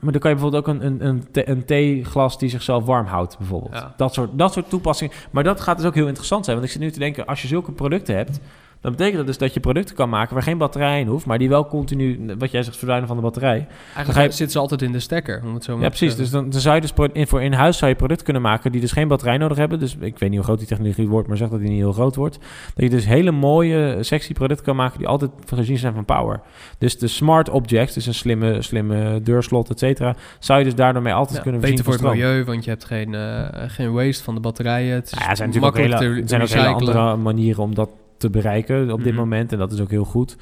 Maar 0.00 0.12
dan 0.12 0.20
kan 0.20 0.30
je 0.30 0.36
bijvoorbeeld 0.36 0.68
ook 0.68 0.74
een, 0.74 0.86
een, 0.86 1.06
een, 1.06 1.24
thee- 1.30 1.48
een 1.48 1.64
theeglas 1.64 2.38
die 2.38 2.48
zichzelf 2.48 2.84
warm 2.84 3.06
houdt, 3.06 3.38
bijvoorbeeld. 3.38 3.74
Ja. 3.74 3.94
Dat, 3.96 4.14
soort, 4.14 4.30
dat 4.32 4.52
soort 4.52 4.68
toepassingen. 4.68 5.14
Maar 5.30 5.44
dat 5.44 5.60
gaat 5.60 5.76
dus 5.76 5.86
ook 5.86 5.94
heel 5.94 6.06
interessant 6.06 6.44
zijn. 6.44 6.56
Want 6.56 6.68
ik 6.68 6.74
zit 6.74 6.82
nu 6.84 6.90
te 6.90 6.98
denken, 6.98 7.26
als 7.26 7.42
je 7.42 7.48
zulke 7.48 7.72
producten 7.72 8.16
hebt. 8.16 8.40
Dan 8.80 8.90
betekent 8.90 9.16
dat 9.16 9.26
dus 9.26 9.38
dat 9.38 9.54
je 9.54 9.60
producten 9.60 9.94
kan 9.96 10.08
maken 10.08 10.34
waar 10.34 10.42
geen 10.42 10.58
batterij 10.58 11.00
in 11.00 11.06
hoeft. 11.06 11.26
Maar 11.26 11.38
die 11.38 11.48
wel 11.48 11.66
continu, 11.66 12.20
wat 12.38 12.50
jij 12.50 12.62
zegt, 12.62 12.76
verdwijnen 12.76 13.06
van 13.08 13.16
de 13.16 13.22
batterij. 13.22 13.66
Eigenlijk 13.94 14.26
je- 14.30 14.36
zitten 14.36 14.50
ze 14.50 14.58
altijd 14.58 14.82
in 14.82 14.92
de 14.92 15.00
stekker, 15.00 15.42
om 15.44 15.54
het 15.54 15.64
zo 15.64 15.72
maar 15.74 15.82
Ja, 15.82 15.88
precies. 15.88 16.16
Dus 16.16 16.30
dan, 16.30 16.50
dan 16.50 16.60
zou 16.60 16.74
je 16.74 16.80
dus 16.80 16.92
in, 17.12 17.26
voor 17.26 17.42
in 17.42 17.52
huis 17.52 17.78
zou 17.78 17.90
je 17.90 17.96
producten 17.96 18.24
kunnen 18.24 18.42
maken 18.42 18.72
die 18.72 18.80
dus 18.80 18.92
geen 18.92 19.08
batterij 19.08 19.36
nodig 19.36 19.56
hebben. 19.56 19.78
Dus 19.78 19.96
ik 20.00 20.18
weet 20.18 20.28
niet 20.28 20.34
hoe 20.38 20.42
groot 20.42 20.58
die 20.58 20.66
technologie 20.68 21.08
wordt, 21.08 21.28
maar 21.28 21.36
zeg 21.36 21.48
dat 21.48 21.60
die 21.60 21.68
niet 21.68 21.78
heel 21.78 21.92
groot 21.92 22.16
wordt. 22.16 22.38
Dat 22.74 22.84
je 22.84 22.90
dus 22.90 23.06
hele 23.06 23.30
mooie, 23.30 23.96
sexy 24.00 24.32
producten 24.32 24.64
kan 24.64 24.76
maken 24.76 24.98
die 24.98 25.08
altijd 25.08 25.30
voorzien 25.44 25.78
zijn 25.78 25.94
van 25.94 26.04
power. 26.04 26.40
Dus 26.78 26.98
de 26.98 27.06
smart 27.08 27.48
objects, 27.50 27.94
dus 27.94 28.06
een 28.06 28.14
slimme, 28.14 28.62
slimme 28.62 29.22
deurslot, 29.22 29.70
et 29.70 29.78
cetera, 29.78 30.14
zou 30.38 30.58
je 30.58 30.64
dus 30.64 30.74
daardoor 30.74 31.02
mee 31.02 31.12
altijd 31.12 31.36
Ja, 31.36 31.42
kunnen 31.42 31.60
beter 31.60 31.84
voorzien 31.84 32.00
voor 32.02 32.10
van 32.10 32.18
het 32.18 32.28
milieu, 32.28 32.44
want 32.44 32.64
je 32.64 32.70
hebt 32.70 32.84
geen, 32.84 33.14
eh, 33.14 33.46
geen 33.66 33.92
waste 33.92 34.24
van 34.24 34.34
de 34.34 34.40
batterijen. 34.40 34.94
Het 34.94 35.12
is 35.12 35.18
ja, 35.18 35.28
er 35.30 35.36
zijn 35.36 35.48
natuurlijk 35.48 35.76
ook 35.76 35.82
hele, 36.00 36.22
zijn 36.24 36.42
ook 36.42 36.48
hele 36.48 36.66
andere 36.66 37.16
manieren 37.16 37.62
om 37.62 37.74
dat 37.74 37.88
te 38.20 38.30
bereiken 38.30 38.90
op 38.92 38.98
dit 39.02 39.12
Mhm. 39.12 39.20
moment. 39.20 39.52
En 39.52 39.58
dat 39.58 39.72
is 39.72 39.80
ook 39.80 39.90
heel 39.90 40.04
goed. 40.04 40.36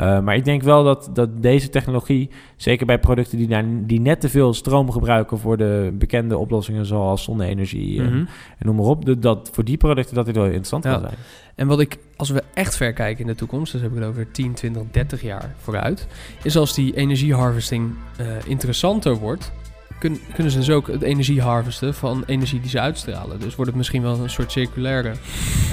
Uh, 0.00 0.20
maar 0.20 0.36
ik 0.36 0.44
denk 0.44 0.62
wel 0.62 0.84
dat, 0.84 1.10
dat 1.12 1.42
deze 1.42 1.68
technologie, 1.68 2.30
zeker 2.56 2.86
bij 2.86 2.98
producten 2.98 3.38
die, 3.38 3.46
daar, 3.48 3.64
die 3.68 4.00
net 4.00 4.20
te 4.20 4.28
veel 4.28 4.54
stroom 4.54 4.90
gebruiken 4.90 5.38
voor 5.38 5.56
de 5.56 5.94
bekende 5.98 6.38
oplossingen 6.38 6.86
zoals 6.86 7.22
zonne-energie 7.24 7.98
en, 8.00 8.06
Mhm. 8.06 8.16
en 8.58 8.66
noem 8.66 8.76
maar 8.76 8.84
op, 8.84 9.04
dat- 9.04 9.22
dat 9.22 9.50
voor 9.52 9.64
die 9.64 9.76
producten 9.76 10.14
dat 10.14 10.26
dit 10.26 10.34
wel 10.36 10.44
interessant 10.44 10.84
Ja. 10.84 10.90
kan 10.92 11.00
zijn. 11.00 11.14
En 11.54 11.66
wat 11.66 11.80
ik, 11.80 11.98
als 12.16 12.30
we 12.30 12.42
echt 12.54 12.76
ver 12.76 12.92
kijken 12.92 13.20
in 13.20 13.26
de 13.26 13.34
toekomst, 13.34 13.72
dus 13.72 13.80
heb 13.80 13.90
ik 13.90 13.96
het 13.98 14.06
over 14.06 14.30
10, 14.30 14.52
20, 14.54 14.82
30 14.90 15.22
jaar 15.22 15.54
vooruit, 15.58 16.06
is 16.42 16.56
als 16.56 16.74
die 16.74 16.96
energieharvesting 16.96 17.90
eh, 18.16 18.26
interessanter 18.46 19.14
wordt, 19.16 19.52
kun- 19.98 20.20
kunnen 20.34 20.52
ze 20.52 20.58
dus 20.58 20.70
ook 20.70 20.86
het 20.86 21.02
energie 21.02 21.40
harvesten 21.40 21.94
van 21.94 22.22
energie 22.26 22.60
die 22.60 22.70
ze 22.70 22.80
uitstralen. 22.80 23.40
Dus 23.40 23.54
wordt 23.54 23.70
het 23.70 23.76
misschien 23.78 24.02
wel 24.02 24.18
een 24.18 24.30
soort 24.30 24.52
circulaire 24.52 25.12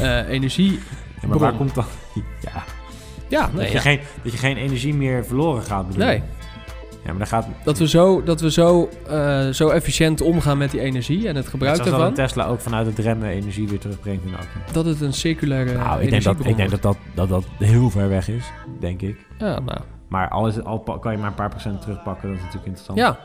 eh, 0.01 0.29
energie. 0.29 0.79
Ja, 1.21 1.27
maar 1.27 1.37
waar 1.37 1.53
komt 1.53 1.75
dan? 1.75 1.85
Ja, 2.41 2.63
Ja, 3.27 3.49
dat, 3.53 3.67
je 3.67 3.73
ja. 3.73 3.79
Geen, 3.79 3.99
dat 4.23 4.31
je 4.31 4.37
geen 4.37 4.57
energie 4.57 4.93
meer 4.93 5.25
verloren 5.25 5.63
gaat 5.63 5.87
bedoel 5.87 6.05
nee. 6.05 6.21
Ja, 7.03 7.09
maar 7.09 7.17
dan 7.17 7.27
gaat... 7.27 7.47
Dat 7.63 7.77
we, 7.77 7.87
zo, 7.87 8.23
dat 8.23 8.41
we 8.41 8.51
zo, 8.51 8.89
eh, 9.07 9.49
zo 9.49 9.69
efficiënt 9.69 10.21
omgaan 10.21 10.57
met 10.57 10.71
die 10.71 10.81
energie 10.81 11.27
en 11.27 11.35
het 11.35 11.47
gebruik 11.47 11.75
Zoals 11.75 11.91
dat 11.91 12.07
een 12.07 12.13
Tesla 12.13 12.45
ook 12.45 12.59
vanuit 12.59 12.85
het 12.85 12.99
remmen 12.99 13.29
energie 13.29 13.67
weer 13.67 13.79
terugbrengt 13.79 14.23
in 14.23 14.29
de 14.29 14.35
auto. 14.35 14.71
dat 14.71 14.85
het 14.85 15.01
een 15.01 15.13
circulaire 15.13 15.77
Nou, 15.77 16.01
ik 16.01 16.09
denk, 16.09 16.23
dat, 16.23 16.45
ik 16.45 16.55
denk 16.57 16.69
dat, 16.69 16.81
dat, 16.81 16.97
dat 17.13 17.29
dat 17.29 17.43
heel 17.57 17.89
ver 17.89 18.09
weg 18.09 18.27
is, 18.27 18.51
denk 18.79 19.01
ik. 19.01 19.25
Ja, 19.37 19.59
nou, 19.59 19.79
Maar 20.07 20.29
al, 20.29 20.47
is 20.47 20.55
het, 20.55 20.65
al 20.65 20.79
kan 20.79 21.11
je 21.11 21.17
maar 21.17 21.27
een 21.27 21.33
paar 21.33 21.49
procent 21.49 21.81
terugpakken, 21.81 22.27
dat 22.27 22.37
is 22.37 22.43
natuurlijk 22.43 22.67
interessant. 22.67 22.97
ja. 22.97 23.19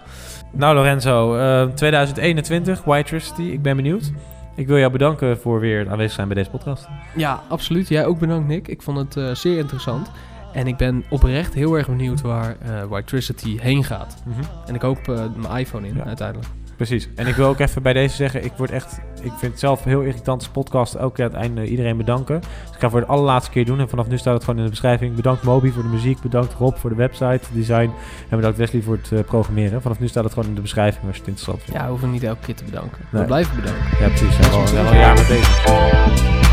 Nou 0.50 0.74
Lorenzo, 0.74 1.36
eh, 1.36 1.68
2021, 1.68 2.84
White 2.84 3.08
Tricity, 3.08 3.42
ik 3.42 3.62
ben 3.62 3.76
benieuwd. 3.76 4.12
Ik 4.56 4.66
wil 4.66 4.78
jou 4.78 4.92
bedanken 4.92 5.38
voor 5.38 5.60
weer 5.60 5.78
het 5.78 5.88
aanwezig 5.88 6.12
zijn 6.12 6.26
bij 6.28 6.36
deze 6.36 6.50
podcast. 6.50 6.86
Ja, 7.16 7.42
absoluut. 7.48 7.88
Jij 7.88 8.06
ook 8.06 8.18
bedankt, 8.18 8.48
Nick. 8.48 8.68
Ik 8.68 8.82
vond 8.82 8.98
het 8.98 9.16
eh, 9.16 9.34
zeer 9.34 9.58
interessant. 9.58 10.10
En 10.52 10.66
ik 10.66 10.76
ben 10.76 11.04
oprecht 11.10 11.54
heel 11.54 11.74
erg 11.74 11.86
benieuwd 11.86 12.20
waar 12.20 12.56
eh 12.60 12.82
Whitetricity 12.84 13.58
heen 13.58 13.84
gaat. 13.84 14.22
En 14.66 14.74
ik 14.74 14.82
hoop 14.82 15.08
eh, 15.08 15.24
mijn 15.36 15.56
iPhone 15.58 15.88
in, 15.88 15.94
Ja. 15.96 16.04
uiteindelijk. 16.04 16.48
Precies. 16.76 17.08
En 17.14 17.26
ik 17.26 17.34
wil 17.34 17.46
ook 17.48 17.58
even 17.58 17.82
bij 17.82 17.92
deze 17.92 18.16
zeggen, 18.16 18.44
ik 18.44 18.52
word 18.56 18.70
echt, 18.70 18.98
ik 19.22 19.32
vind 19.38 19.52
het 19.52 19.58
zelf 19.60 19.84
heel 19.84 20.00
irritant 20.00 20.40
als 20.42 20.48
podcast 20.50 20.94
elke 20.94 21.14
keer 21.14 21.24
aan 21.24 21.30
het 21.30 21.40
einde 21.40 21.66
iedereen 21.66 21.96
bedanken. 21.96 22.40
Dus 22.40 22.48
ik 22.50 22.74
ga 22.74 22.80
het 22.80 22.90
voor 22.90 23.00
de 23.00 23.06
allerlaatste 23.06 23.50
keer 23.50 23.64
doen 23.64 23.80
en 23.80 23.88
vanaf 23.88 24.08
nu 24.08 24.18
staat 24.18 24.34
het 24.34 24.44
gewoon 24.44 24.58
in 24.58 24.64
de 24.64 24.70
beschrijving. 24.70 25.14
Bedankt 25.14 25.42
Moby 25.42 25.70
voor 25.70 25.82
de 25.82 25.88
muziek, 25.88 26.20
bedankt 26.20 26.52
Rob 26.54 26.76
voor 26.76 26.90
de 26.90 26.96
website, 26.96 27.40
design 27.52 27.90
en 28.28 28.36
bedankt 28.36 28.58
Wesley 28.58 28.82
voor 28.82 28.96
het 29.02 29.12
eh, 29.12 29.18
programmeren. 29.24 29.82
Vanaf 29.82 29.98
nu 30.00 30.08
staat 30.08 30.24
het 30.24 30.32
gewoon 30.32 30.48
in 30.48 30.54
de 30.54 30.60
beschrijving 30.60 31.04
als 31.06 31.14
je 31.14 31.20
het 31.20 31.28
interessant 31.28 31.62
vindt. 31.62 31.78
Ja, 31.80 31.84
we 31.84 31.90
hoeven 31.90 32.10
niet 32.10 32.22
elke 32.24 32.44
keer 32.44 32.54
te 32.54 32.64
bedanken. 32.64 32.98
We 33.10 33.24
blijven 33.24 33.56
bedanken. 33.56 33.84
Ja, 34.00 34.06
precies. 34.08 34.36
We 34.36 34.42
zijn 34.42 34.52
al- 34.54 34.60
we 34.60 34.66
zijn 34.68 34.86
al 34.86 34.92
een 34.92 34.98
jaar 34.98 35.14
met 35.14 35.26
bezig. 35.28 36.43